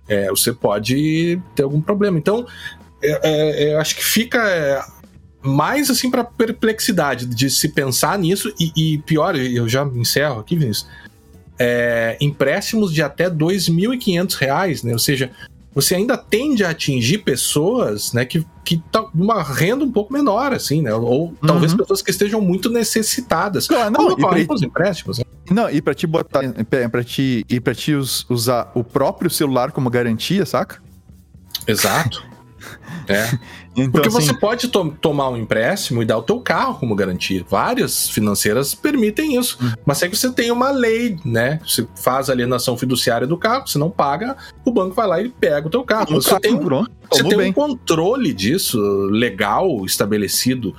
é, 0.08 0.30
você 0.30 0.51
pode 0.51 1.39
ter 1.56 1.64
algum 1.64 1.80
problema. 1.80 2.18
Então, 2.18 2.45
eu 3.01 3.80
acho 3.80 3.95
que 3.95 4.04
fica 4.04 4.86
mais 5.44 5.89
assim 5.89 6.10
para 6.10 6.24
perplexidade 6.24 7.26
de 7.26 7.50
se 7.50 7.70
pensar 7.70 8.18
nisso 8.18 8.54
e, 8.60 8.72
e 8.76 8.98
pior, 9.00 9.36
eu 9.36 9.68
já 9.68 9.84
encerro 9.96 10.39
aqui, 10.39 10.56
Vinícius, 10.58 10.88
é, 11.60 12.18
empréstimos 12.22 12.94
de 12.94 13.02
até 13.04 13.30
2.500 13.30 14.34
reais, 14.36 14.84
né? 14.84 14.94
Ou 14.94 15.00
seja, 15.00 15.30
você 15.76 15.96
ainda 15.96 16.16
tende 16.18 16.64
a 16.64 16.70
atingir 16.70 17.20
pessoas, 17.20 18.14
né, 18.14 18.26
que 18.26 18.46
que 18.64 18.78
tá 18.91 19.06
uma 19.14 19.44
renda 19.44 19.84
um 19.84 19.91
pouco 19.91 20.14
menor, 20.14 20.54
assim, 20.54 20.82
né? 20.82 20.94
Ou 20.94 21.34
talvez 21.46 21.74
Uhum. 21.74 21.80
pessoas 21.80 22.02
que 22.02 22.12
estejam 22.12 22.39
muito 22.39 22.70
necessitadas. 22.70 23.68
Claro, 23.68 23.91
não, 23.91 24.08
Como 24.08 24.12
e 24.18 24.22
pra- 24.22 24.46
com 24.46 24.54
os 24.54 24.62
empréstimos, 24.64 25.18
né? 25.18 25.26
Não, 25.52 25.70
e 25.70 25.82
pra 25.82 25.94
te 25.94 26.08
botar, 26.08 26.39
pra 26.89 27.04
te, 27.04 27.46
e 27.50 27.60
pra 27.60 27.76
te 27.76 27.94
us- 27.94 28.26
usar 28.30 28.72
o 28.74 28.82
próprio 28.82 29.30
celular 29.30 29.74
como 29.74 29.89
garantia, 29.89 30.46
saca? 30.46 30.82
Exato. 31.68 32.24
É. 33.07 33.38
Então, 33.76 33.89
Porque 33.91 34.07
assim, 34.07 34.28
você 34.28 34.34
pode 34.36 34.68
to- 34.68 34.95
tomar 35.01 35.30
um 35.30 35.36
empréstimo 35.38 36.03
e 36.03 36.05
dar 36.05 36.20
o 36.20 36.22
teu 36.22 36.39
carro 36.39 36.76
como 36.80 36.95
garantia. 36.95 37.43
Várias 37.49 38.07
financeiras 38.07 38.76
permitem 38.76 39.36
isso. 39.39 39.57
Hum. 39.59 39.72
Mas 39.84 40.03
é 40.03 40.07
que 40.07 40.16
você 40.16 40.32
tem 40.32 40.51
uma 40.51 40.70
lei, 40.70 41.18
né? 41.26 41.59
Você 41.66 41.88
faz 41.95 42.30
alienação 42.30 42.78
fiduciária 42.78 43.26
do 43.26 43.36
carro, 43.36 43.68
você 43.68 43.80
não 43.80 43.89
paga, 43.89 44.38
o 44.64 44.72
banco 44.72 44.93
vai 44.93 45.07
lá 45.07 45.20
e 45.20 45.28
pega 45.30 45.66
o 45.66 45.72
teu 45.72 45.84
carro. 45.84 46.05
Você 46.22 46.30
carro, 46.30 46.41
tem, 46.41 46.53
um- 46.53 46.86
você 47.09 47.24
tem 47.24 47.36
bem. 47.36 47.49
um 47.49 47.53
controle 47.53 48.32
disso 48.32 48.80
legal 49.09 49.84
estabelecido. 49.88 50.76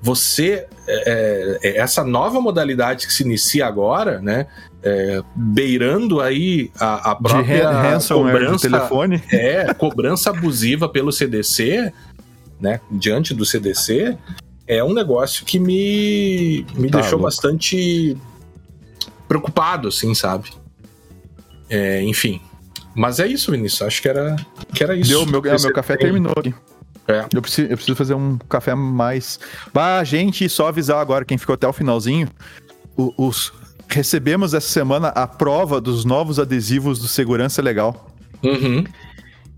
Você, 0.00 0.66
é, 0.86 1.58
é, 1.62 1.76
essa 1.76 2.02
nova 2.02 2.40
modalidade 2.40 3.06
que 3.06 3.12
se 3.12 3.24
inicia 3.24 3.66
agora, 3.66 4.20
né? 4.22 4.46
É, 4.82 5.22
beirando 5.34 6.20
aí 6.20 6.70
a, 6.78 7.12
a 7.12 7.14
própria 7.16 7.98
de 7.98 8.08
cobrança, 8.08 8.70
telefone. 8.70 9.22
É, 9.32 9.74
cobrança 9.74 10.30
abusiva 10.30 10.88
pelo 10.88 11.12
CDC, 11.12 11.92
né, 12.60 12.80
diante 12.90 13.34
do 13.34 13.44
CDC, 13.44 14.16
é 14.66 14.82
um 14.84 14.92
negócio 14.92 15.44
que 15.44 15.58
me, 15.58 16.66
me 16.74 16.90
tá 16.90 17.00
deixou 17.00 17.18
louco. 17.18 17.24
bastante 17.24 18.16
preocupado, 19.26 19.88
assim, 19.88 20.14
sabe? 20.14 20.50
É, 21.68 22.02
enfim. 22.02 22.40
Mas 22.94 23.20
é 23.20 23.26
isso, 23.26 23.52
Vinícius. 23.52 23.82
Acho 23.82 24.02
que 24.02 24.08
era, 24.08 24.36
que 24.74 24.82
era 24.82 24.96
isso. 24.96 25.10
Deu, 25.10 25.26
meu, 25.26 25.40
é, 25.50 25.56
meu 25.60 25.72
café 25.72 25.96
tem. 25.96 26.06
terminou 26.06 26.34
aqui. 26.36 26.54
É. 27.06 27.24
Eu, 27.32 27.40
preciso, 27.40 27.68
eu 27.70 27.76
preciso 27.76 27.96
fazer 27.96 28.14
um 28.14 28.36
café 28.48 28.74
mais. 28.74 29.40
Ah, 29.74 30.02
gente, 30.04 30.48
só 30.48 30.68
avisar 30.68 30.98
agora 30.98 31.24
quem 31.24 31.38
ficou 31.38 31.54
até 31.54 31.66
o 31.66 31.72
finalzinho. 31.72 32.28
Os, 32.96 33.52
recebemos 33.88 34.54
essa 34.54 34.68
semana 34.68 35.08
a 35.08 35.26
prova 35.26 35.80
dos 35.80 36.04
novos 36.04 36.38
adesivos 36.38 36.98
do 36.98 37.08
Segurança 37.08 37.62
Legal. 37.62 38.10
Uhum. 38.42 38.84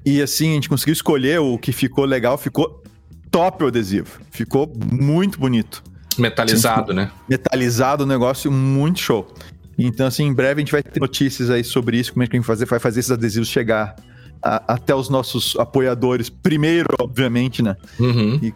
E 0.04 0.22
assim, 0.22 0.52
a 0.52 0.54
gente 0.54 0.68
conseguiu 0.68 0.92
escolher 0.92 1.40
o 1.40 1.58
que 1.58 1.72
ficou 1.72 2.04
legal, 2.04 2.38
ficou 2.38 2.82
top 3.30 3.64
o 3.64 3.66
adesivo. 3.66 4.20
Ficou 4.30 4.72
muito 4.92 5.38
bonito. 5.38 5.82
Metalizado, 6.18 6.92
assim, 6.92 7.00
né? 7.00 7.10
Metalizado, 7.28 8.04
um 8.04 8.06
negócio 8.06 8.50
muito 8.50 9.00
show. 9.00 9.32
Então, 9.78 10.06
assim, 10.06 10.24
em 10.24 10.34
breve 10.34 10.60
a 10.60 10.64
gente 10.64 10.72
vai 10.72 10.82
ter 10.82 11.00
notícias 11.00 11.50
aí 11.50 11.64
sobre 11.64 11.98
isso, 11.98 12.12
como 12.12 12.22
é 12.22 12.26
que 12.26 12.36
a 12.36 12.38
gente 12.38 12.46
vai 12.46 12.56
fazer, 12.56 12.66
vai 12.66 12.78
fazer 12.78 13.00
esses 13.00 13.10
adesivos 13.10 13.48
chegar 13.48 13.96
a, 14.42 14.74
até 14.74 14.94
os 14.94 15.08
nossos 15.08 15.56
apoiadores 15.56 16.28
primeiro, 16.28 16.88
obviamente, 17.00 17.62
né? 17.62 17.76
Uhum. 17.98 18.38
E, 18.42 18.54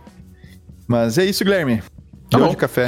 mas 0.86 1.16
é 1.16 1.24
isso, 1.24 1.44
Guilherme. 1.44 1.82
Tá 2.30 2.48
de 2.48 2.56
café. 2.56 2.86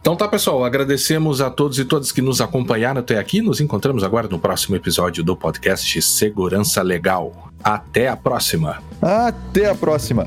Então 0.00 0.16
tá, 0.16 0.26
pessoal, 0.26 0.64
agradecemos 0.64 1.42
a 1.42 1.50
todos 1.50 1.78
e 1.78 1.84
todas 1.84 2.10
que 2.10 2.22
nos 2.22 2.40
acompanharam 2.40 3.00
até 3.00 3.18
aqui. 3.18 3.42
Nos 3.42 3.60
encontramos 3.60 4.02
agora 4.02 4.28
no 4.28 4.38
próximo 4.38 4.74
episódio 4.74 5.22
do 5.22 5.36
podcast 5.36 6.00
Segurança 6.00 6.80
Legal. 6.82 7.50
Até 7.62 8.08
a 8.08 8.16
próxima. 8.16 8.82
Até 9.02 9.68
a 9.68 9.74
próxima. 9.74 10.26